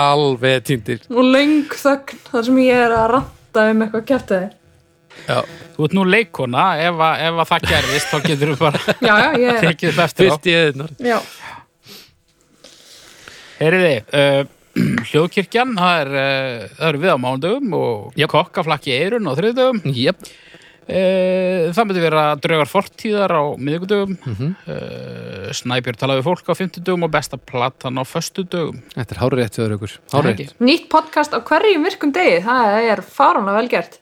alveg 0.00 0.64
týndir 0.66 1.04
Og 1.12 1.28
löng 1.36 1.68
þögn 1.76 2.22
þar 2.30 2.46
sem 2.48 2.62
ég 2.64 2.80
er 2.86 2.96
að 2.96 3.10
ranta 3.18 3.66
um 3.74 3.84
eitthvað 3.84 4.06
kæfti 4.08 4.40
þér. 4.40 4.54
Já, 5.26 5.38
Þú 5.76 5.84
ert 5.86 5.94
nú 5.96 6.02
leikona, 6.08 6.64
ef, 6.80 6.98
að, 7.00 7.22
ef 7.28 7.38
að 7.44 7.48
það 7.52 7.68
gerðist 7.70 8.10
þá 8.12 8.16
getur 8.26 8.50
við 8.54 8.58
bara 8.64 8.80
Já, 9.04 9.14
já, 9.20 9.28
ég, 9.44 9.60
tekið 9.68 9.92
upp 9.94 10.02
eftir 10.08 10.24
á. 10.24 10.28
fyrst 10.32 10.48
í 10.48 10.56
eðinar 10.62 10.90
já. 11.12 11.16
Heyriði, 13.60 13.94
uh, 14.12 14.42
hljóðkirkjan, 15.10 15.76
það 15.78 16.00
er, 16.02 16.10
uh, 16.16 16.66
það 16.78 16.88
er 16.90 16.98
við 17.04 17.14
á 17.14 17.18
mánudögum 17.22 17.76
og 17.78 18.18
Jöp. 18.20 18.32
kokkaflakki 18.34 18.92
eirun 18.98 19.30
á 19.30 19.32
þriðdögum. 19.38 19.82
Jep, 19.96 20.28
Uh, 20.86 21.72
það 21.74 21.86
myndi 21.88 21.98
vera 22.04 22.20
draugar 22.38 22.68
fortíðar 22.70 23.32
á 23.34 23.42
miðvikudögum. 23.58 24.12
Mhm. 24.22 24.50
uh, 24.70 25.48
Snæbjörn 25.50 25.98
talaði 25.98 26.20
við 26.20 26.26
fólk 26.28 26.46
á 26.46 26.54
fimmtudögum 26.54 27.02
og 27.02 27.10
besta 27.10 27.36
platan 27.42 27.98
á 27.98 28.06
föstudögum. 28.06 28.78
þetta 28.94 29.16
er 29.16 29.18
hárið 29.18 29.40
rétt 29.40 29.58
við 29.58 29.74
ykkur 29.74 29.94
Hárið 30.14 30.30
rétt 30.44 30.62
Nýtt 30.62 30.86
podcast 30.88 31.34
á 31.34 31.42
hverjum 31.42 31.82
virkum 31.88 32.12
degi, 32.14 32.38
það 32.46 32.78
er 32.92 33.02
fáránlega 33.02 33.58
vel 33.58 33.68
gert. 33.74 33.98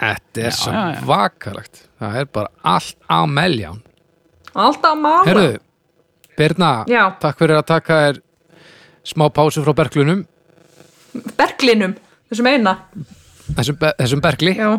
Þetta 0.00 0.40
er 0.40 0.48
Já, 0.48 0.56
svo 0.62 1.06
vakalegt 1.12 1.82
Það 2.00 2.16
er 2.22 2.24
bara 2.32 2.48
allt 2.72 2.96
á 3.04 3.20
melján 3.28 3.82
Alltaf 4.54 4.96
mála. 4.96 5.24
Herðu, 5.28 5.58
Birna, 6.38 6.72
Já. 6.88 7.04
takk 7.20 7.36
fyrir 7.36 7.60
að 7.60 7.66
taka 7.68 8.00
þér 8.00 8.22
smá 9.04 9.28
pásu 9.34 9.62
frá 9.64 9.74
berglunum 9.76 10.24
Berglinum, 11.38 11.94
þessum 12.30 12.48
eina. 12.50 12.72
þessum, 13.54 13.76
be- 13.78 13.94
þessum 14.00 14.22
bergli 14.24 14.56
Já. 14.58 14.70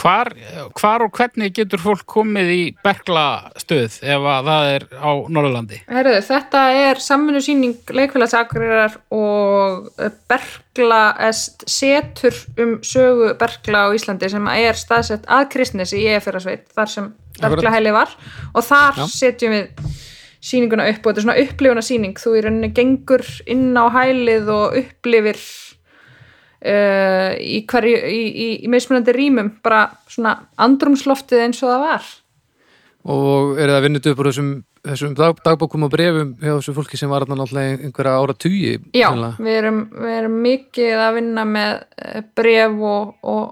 Hvar, 0.00 0.30
hvar 0.78 1.02
og 1.04 1.10
hvernig 1.12 1.50
getur 1.52 1.80
fólk 1.82 2.06
komið 2.08 2.50
í 2.54 2.60
berglastöð 2.80 3.98
ef 4.00 4.22
að 4.32 4.46
það 4.46 4.68
er 4.76 4.84
á 4.96 5.10
Norðurlandi? 5.28 5.80
Herðu, 5.90 6.14
þetta 6.24 6.62
er 6.86 7.00
samvinnu 7.04 7.42
síning 7.44 7.74
leikfélagsakurirar 7.98 8.94
og 9.12 9.90
Bergla 10.30 11.02
est 11.28 11.66
setur 11.68 12.32
um 12.62 12.78
sögu 12.86 13.34
Bergla 13.42 13.82
á 13.90 13.94
Íslandi 13.98 14.30
sem 14.32 14.48
er 14.54 14.78
staðsett 14.80 15.28
að 15.28 15.50
Kristnesi 15.52 16.00
í 16.00 16.08
Eferasveit, 16.14 16.64
þar 16.72 16.88
sem 16.94 17.10
Bergla 17.42 17.74
heili 17.74 17.92
var 17.92 18.14
og 18.54 18.64
þar 18.64 19.02
Já. 19.02 19.06
setjum 19.18 19.52
við 19.58 19.92
sýninguna 20.40 20.88
upp 20.88 21.04
og 21.04 21.10
þetta 21.10 21.20
er 21.20 21.26
svona 21.26 21.42
upplifuna 21.44 21.84
sýning 21.84 22.20
þú 22.20 22.36
í 22.38 22.44
rauninni 22.46 22.72
gengur 22.76 23.24
inn 23.50 23.76
á 23.76 23.84
hælið 23.92 24.48
og 24.54 24.78
upplifir 24.80 25.40
uh, 26.64 27.36
í 27.36 27.60
hverju 27.68 28.00
í, 28.08 28.22
í, 28.28 28.48
í 28.64 28.72
mismunandi 28.72 29.14
rýmum 29.16 29.52
bara 29.64 29.86
svona 30.08 30.38
andrumsloftið 30.60 31.46
eins 31.46 31.62
og 31.64 31.72
það 31.74 31.86
var 31.86 32.10
og 33.10 33.60
er 33.60 33.72
það 33.72 33.86
vinnit 33.86 34.08
upp 34.10 34.18
úr 34.20 34.28
þessum, 34.28 34.50
þessum 34.84 35.14
dag, 35.16 35.38
dagbókum 35.44 35.86
og 35.86 35.92
brefum 35.92 36.34
hjá 36.40 36.52
þessu 36.58 36.74
fólki 36.76 37.00
sem 37.00 37.12
var 37.12 37.24
náttúrulega 37.28 37.78
einhverja 37.86 38.18
ára 38.20 38.36
tugi 38.36 38.74
Já, 38.96 39.08
við 39.40 39.54
erum, 39.54 39.80
við 39.94 40.18
erum 40.18 40.36
mikið 40.44 41.06
að 41.06 41.16
vinna 41.20 41.46
með 41.48 41.72
eh, 41.96 42.20
bref 42.36 42.84
og, 42.90 43.14
og, 43.24 43.46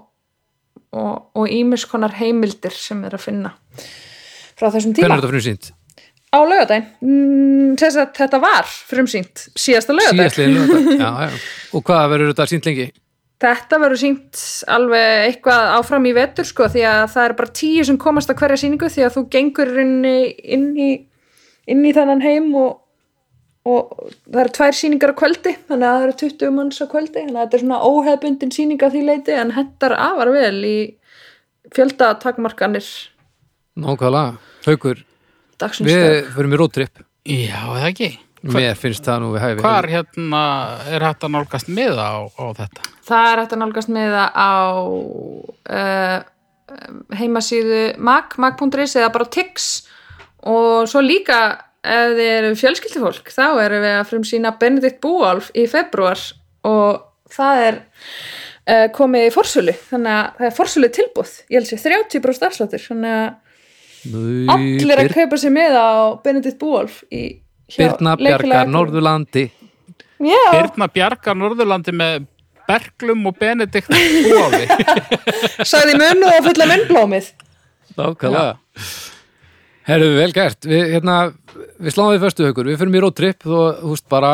og, 0.93 1.15
og 1.33 1.49
ímiskonar 1.57 2.13
heimildir 2.19 2.77
sem 2.77 3.01
er 3.09 3.17
að 3.17 3.25
finna 3.25 3.55
frá 4.59 4.69
þessum 4.69 4.93
Hvernig 4.93 5.01
tíma. 5.01 5.09
er 5.09 5.17
þetta 5.17 5.33
fyrir 5.33 5.47
sínt? 5.49 5.71
Á 6.29 6.39
laugardaginn, 6.45 6.85
mm, 7.01 7.77
þetta 8.13 8.37
var 8.41 8.67
frumsýnt 8.69 9.47
síðasta 9.57 9.95
já. 11.01 11.29
Og 11.73 11.85
hvað 11.87 12.11
verður 12.11 12.33
þetta 12.35 12.45
sínt 12.51 12.67
lengi? 12.69 12.85
Þetta 13.39 13.79
verður 13.81 14.01
sínt 14.01 14.41
alveg 14.69 15.23
eitthvað 15.29 15.71
áfram 15.77 16.05
í 16.05 16.11
vetur 16.13 16.45
sko 16.45 16.67
því 16.69 16.83
að 16.85 17.05
það 17.15 17.25
er 17.25 17.35
bara 17.39 17.55
tíu 17.61 17.87
sem 17.87 17.97
komast 18.03 18.29
að 18.29 18.43
hverja 18.43 18.59
sýningu 18.61 18.91
því 18.91 19.07
að 19.07 19.15
þú 19.15 19.25
gengur 19.37 19.73
inn 19.85 19.97
í, 20.05 20.19
inn 20.53 20.69
í, 20.75 20.91
inn 21.71 21.81
í 21.87 21.95
þannan 21.97 22.21
heim 22.21 22.53
og, 22.59 22.77
og 23.65 24.13
það 24.27 24.41
eru 24.43 24.55
tvær 24.59 24.79
sýningar 24.83 25.15
á 25.17 25.19
kvöldi 25.23 25.55
þannig 25.71 25.89
að 25.89 25.97
það 25.97 26.07
eru 26.09 26.17
20 26.21 26.55
manns 26.59 26.83
á 26.83 26.85
kvöldi 26.93 27.23
þannig 27.23 27.39
að 27.39 27.45
þetta 27.47 27.61
er 27.61 27.65
svona 27.65 27.83
óhefbundin 27.89 28.53
sýning 28.59 28.85
að 28.85 28.97
því 28.99 29.05
leiti 29.07 29.39
en 29.39 29.57
hendar 29.57 29.97
afar 29.97 30.35
vel 30.35 30.57
í 30.61 30.77
fjöldatakmarkanir 31.73 32.93
Nákvæmlega, 33.79 34.35
haukur 34.67 35.07
dagsins 35.61 35.89
Við 35.89 36.33
förum 36.35 36.55
í 36.55 36.59
roadtrip 36.59 37.05
Já, 37.29 37.59
eða 37.75 37.89
ekki. 37.91 38.09
Mér 38.49 38.77
finnst 38.79 39.03
það 39.03 39.21
nú 39.21 39.29
við 39.33 39.43
hæfi. 39.43 39.63
Hvar 39.65 39.87
hérna 39.91 40.41
er 40.87 41.03
hægt 41.03 41.25
að 41.27 41.33
nálgast 41.35 41.71
miða 41.75 42.05
á, 42.07 42.19
á 42.39 42.45
þetta? 42.55 42.91
Það 43.09 43.29
er 43.29 43.41
hægt 43.41 43.55
að 43.55 43.61
nálgast 43.63 43.91
með 43.91 44.13
það 44.15 44.29
á 44.39 44.55
uh, 45.75 46.17
heimasíðu 47.19 47.81
mag, 48.07 48.37
mag.is 48.39 48.95
eða 48.95 49.11
bara 49.17 49.27
tix. 49.35 49.67
Og 50.47 50.87
svo 50.87 51.03
líka 51.03 51.39
ef 51.83 52.15
þið 52.15 52.31
eru 52.37 52.53
fjölskyldufólk 52.59 53.31
þá 53.33 53.45
erum 53.65 53.83
við 53.83 53.97
að 53.97 54.07
frumsýna 54.09 54.55
Benedikt 54.59 55.01
Búálf 55.03 55.51
í 55.55 55.65
februar 55.71 56.23
og 56.67 57.03
það 57.35 57.65
er 57.65 57.77
uh, 57.83 58.87
komið 58.95 59.27
í 59.27 59.35
forsölu. 59.35 59.75
Þannig 59.91 60.15
að 60.15 60.39
það 60.39 60.49
er 60.49 60.57
forsölu 60.63 60.91
tilbúð 60.95 61.35
ég 61.51 61.59
held 61.59 61.69
sér 61.73 61.85
30% 62.07 62.49
afsláttur. 62.49 62.87
Þannig 62.87 63.19
að 63.19 63.29
allir 64.53 65.01
að 65.03 65.13
kaupa 65.13 65.39
sér 65.41 65.53
með 65.55 65.77
á 65.79 65.89
Benedikt 66.23 66.59
Birna 67.77 68.15
Bjargar 68.17 68.45
leikfélagi- 68.47 68.73
Norðurlandi. 68.73 69.43
Já, 70.19 70.39
Birna 70.55 70.87
Bjargar 70.93 71.37
Norðurlandi 71.37 71.93
með 71.95 72.25
Berglum 72.69 73.27
og 73.29 73.37
Benedikt 73.39 73.89
Búáfi. 73.89 74.65
sagði 75.71 75.95
munnu 75.99 76.29
og 76.33 76.43
fulla 76.49 76.67
munnblómið. 76.69 77.31
Nákvæmlega. 77.97 78.57
Herðu, 79.89 80.09
vel 80.19 80.31
gert. 80.35 80.65
Við, 80.69 80.83
hérna, 80.93 81.15
við 81.81 81.95
sláum 81.95 82.11
við 82.13 82.23
fyrstu 82.27 82.45
haukur. 82.45 82.67
Við 82.69 82.77
förum 82.81 82.97
í 82.97 83.01
roadtrip 83.03 83.45
og 83.49 83.79
þú 83.81 83.93
veist 83.95 84.07
bara 84.11 84.33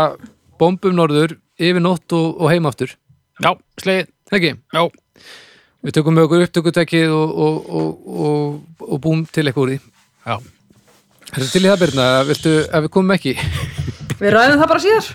bombum 0.59 0.95
norður 0.97 1.37
yfir 1.55 1.83
nótt 1.83 2.11
og, 2.15 2.41
og 2.43 2.51
heim 2.51 2.67
aftur. 2.67 2.91
Já, 3.43 3.53
sleið, 3.81 4.09
Ekki? 4.35 4.51
já. 4.75 4.83
Við 5.85 5.93
tökum 5.99 6.15
með 6.17 6.25
okkur 6.25 6.43
upptökutekið 6.47 7.11
og, 7.13 7.33
og, 7.45 7.57
og, 7.77 8.05
og, 8.25 8.85
og 8.87 9.01
búm 9.03 9.19
til 9.29 9.43
eitthvað 9.45 9.65
úr 9.65 9.71
því. 9.75 9.77
Já. 10.25 10.35
Þessu 11.35 11.49
til 11.51 11.61
í 11.61 11.69
það 11.69 11.81
Birna, 11.83 12.05
viltu 12.25 12.53
ef 12.63 12.85
við 12.85 12.91
komum 12.95 13.13
ekki. 13.13 13.33
Við 14.23 14.33
ræðum 14.33 14.61
það 14.63 14.71
bara 14.71 14.81
síðar. 14.81 15.11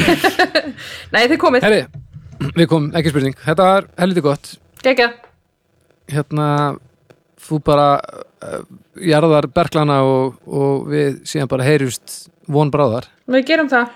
Nei, 1.14 1.22
þið 1.22 1.36
komið. 1.40 1.64
Herri, 1.64 1.80
við 2.58 2.68
komum, 2.68 2.90
ekki 2.98 3.12
spurning. 3.14 3.36
Þetta 3.46 3.68
var 3.70 3.88
helviti 4.02 4.24
gott. 4.26 4.52
Gekja 4.84 5.08
Hérna, 6.10 6.46
þú 7.40 7.60
bara 7.64 7.88
uh, 8.02 8.64
jarðar 8.98 9.46
berglana 9.54 10.00
og, 10.04 10.40
og 10.44 10.88
við 10.90 11.20
síðan 11.30 11.52
bara 11.52 11.68
heyrjust 11.68 12.26
von 12.50 12.72
bráðar. 12.74 13.06
Við 13.30 13.46
gerum 13.52 13.70
það 13.70 13.94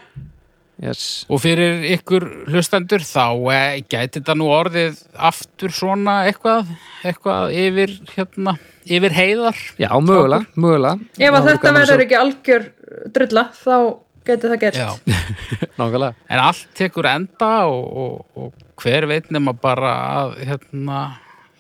yes. 0.83 1.25
Og 1.31 1.41
fyrir 1.43 1.85
ykkur 1.95 2.25
hlustendur 2.51 3.05
þá 3.07 3.27
eh, 3.55 3.83
gæti 3.87 4.21
þetta 4.21 4.37
nú 4.39 4.49
orðið 4.55 5.03
aftur 5.31 5.75
svona 5.75 6.23
eitthvað, 6.29 6.71
eitthvað 7.07 7.55
yfir, 7.61 7.95
hérna, 8.15 8.57
yfir 8.85 9.15
heiðar. 9.17 9.61
Já, 9.81 9.91
mögulega, 10.01 10.47
mögulega 10.57 10.99
Ef 11.29 11.39
að 11.39 11.51
þetta 11.51 11.71
að 11.71 11.79
verður 11.81 11.95
sjá. 11.95 12.05
ekki 12.07 12.19
algjör 12.23 12.67
drulla 13.15 13.47
þá 13.61 13.77
geti 14.25 14.51
það 14.51 14.61
gert 14.63 14.79
Já. 14.81 14.89
Nákvæmlega 15.79 16.15
En 16.33 16.41
allt 16.41 16.69
tekur 16.79 17.09
enda 17.11 17.51
og, 17.69 17.85
og, 18.05 18.25
og 18.41 18.81
hver 18.83 19.07
veit 19.11 19.29
nema 19.35 19.53
bara 19.57 19.93
að, 20.23 20.39
hérna, 20.49 21.03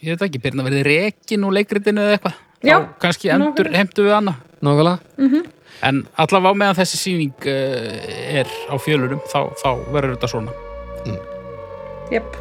ég 0.02 0.14
veit 0.16 0.26
ekki, 0.28 0.40
byrna 0.42 0.64
verið 0.66 0.86
rekin 0.88 1.44
úr 1.46 1.54
leikritinu 1.58 2.02
eða 2.04 2.16
eitthvað. 2.18 2.40
Já, 2.64 2.78
Þá 2.80 2.94
kannski 3.02 3.30
endur 3.34 3.68
heimtu 3.76 4.06
við 4.06 4.16
annað. 4.16 4.40
Nákvæmlega 4.64 5.42
En 5.82 6.04
allavega 6.20 6.54
á 6.54 6.60
meðan 6.60 6.78
þessi 6.78 7.00
sýning 7.00 7.48
uh, 7.50 8.38
er 8.40 8.50
á 8.70 8.74
fjölurum, 8.78 9.22
þá, 9.32 9.50
þá 9.58 9.68
verður 9.90 10.14
þetta 10.16 10.30
svona. 10.30 10.54
Jep 12.12 12.36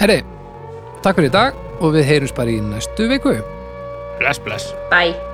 Herri, 0.00 0.20
takk 1.04 1.18
fyrir 1.18 1.30
í 1.30 1.34
dag 1.34 1.58
og 1.80 1.96
við 1.96 2.08
heyrums 2.08 2.36
bara 2.36 2.52
í 2.52 2.60
næstu 2.64 3.08
viku 3.10 3.36
Bless, 4.20 4.40
bless. 4.42 4.72
Bye 4.92 5.31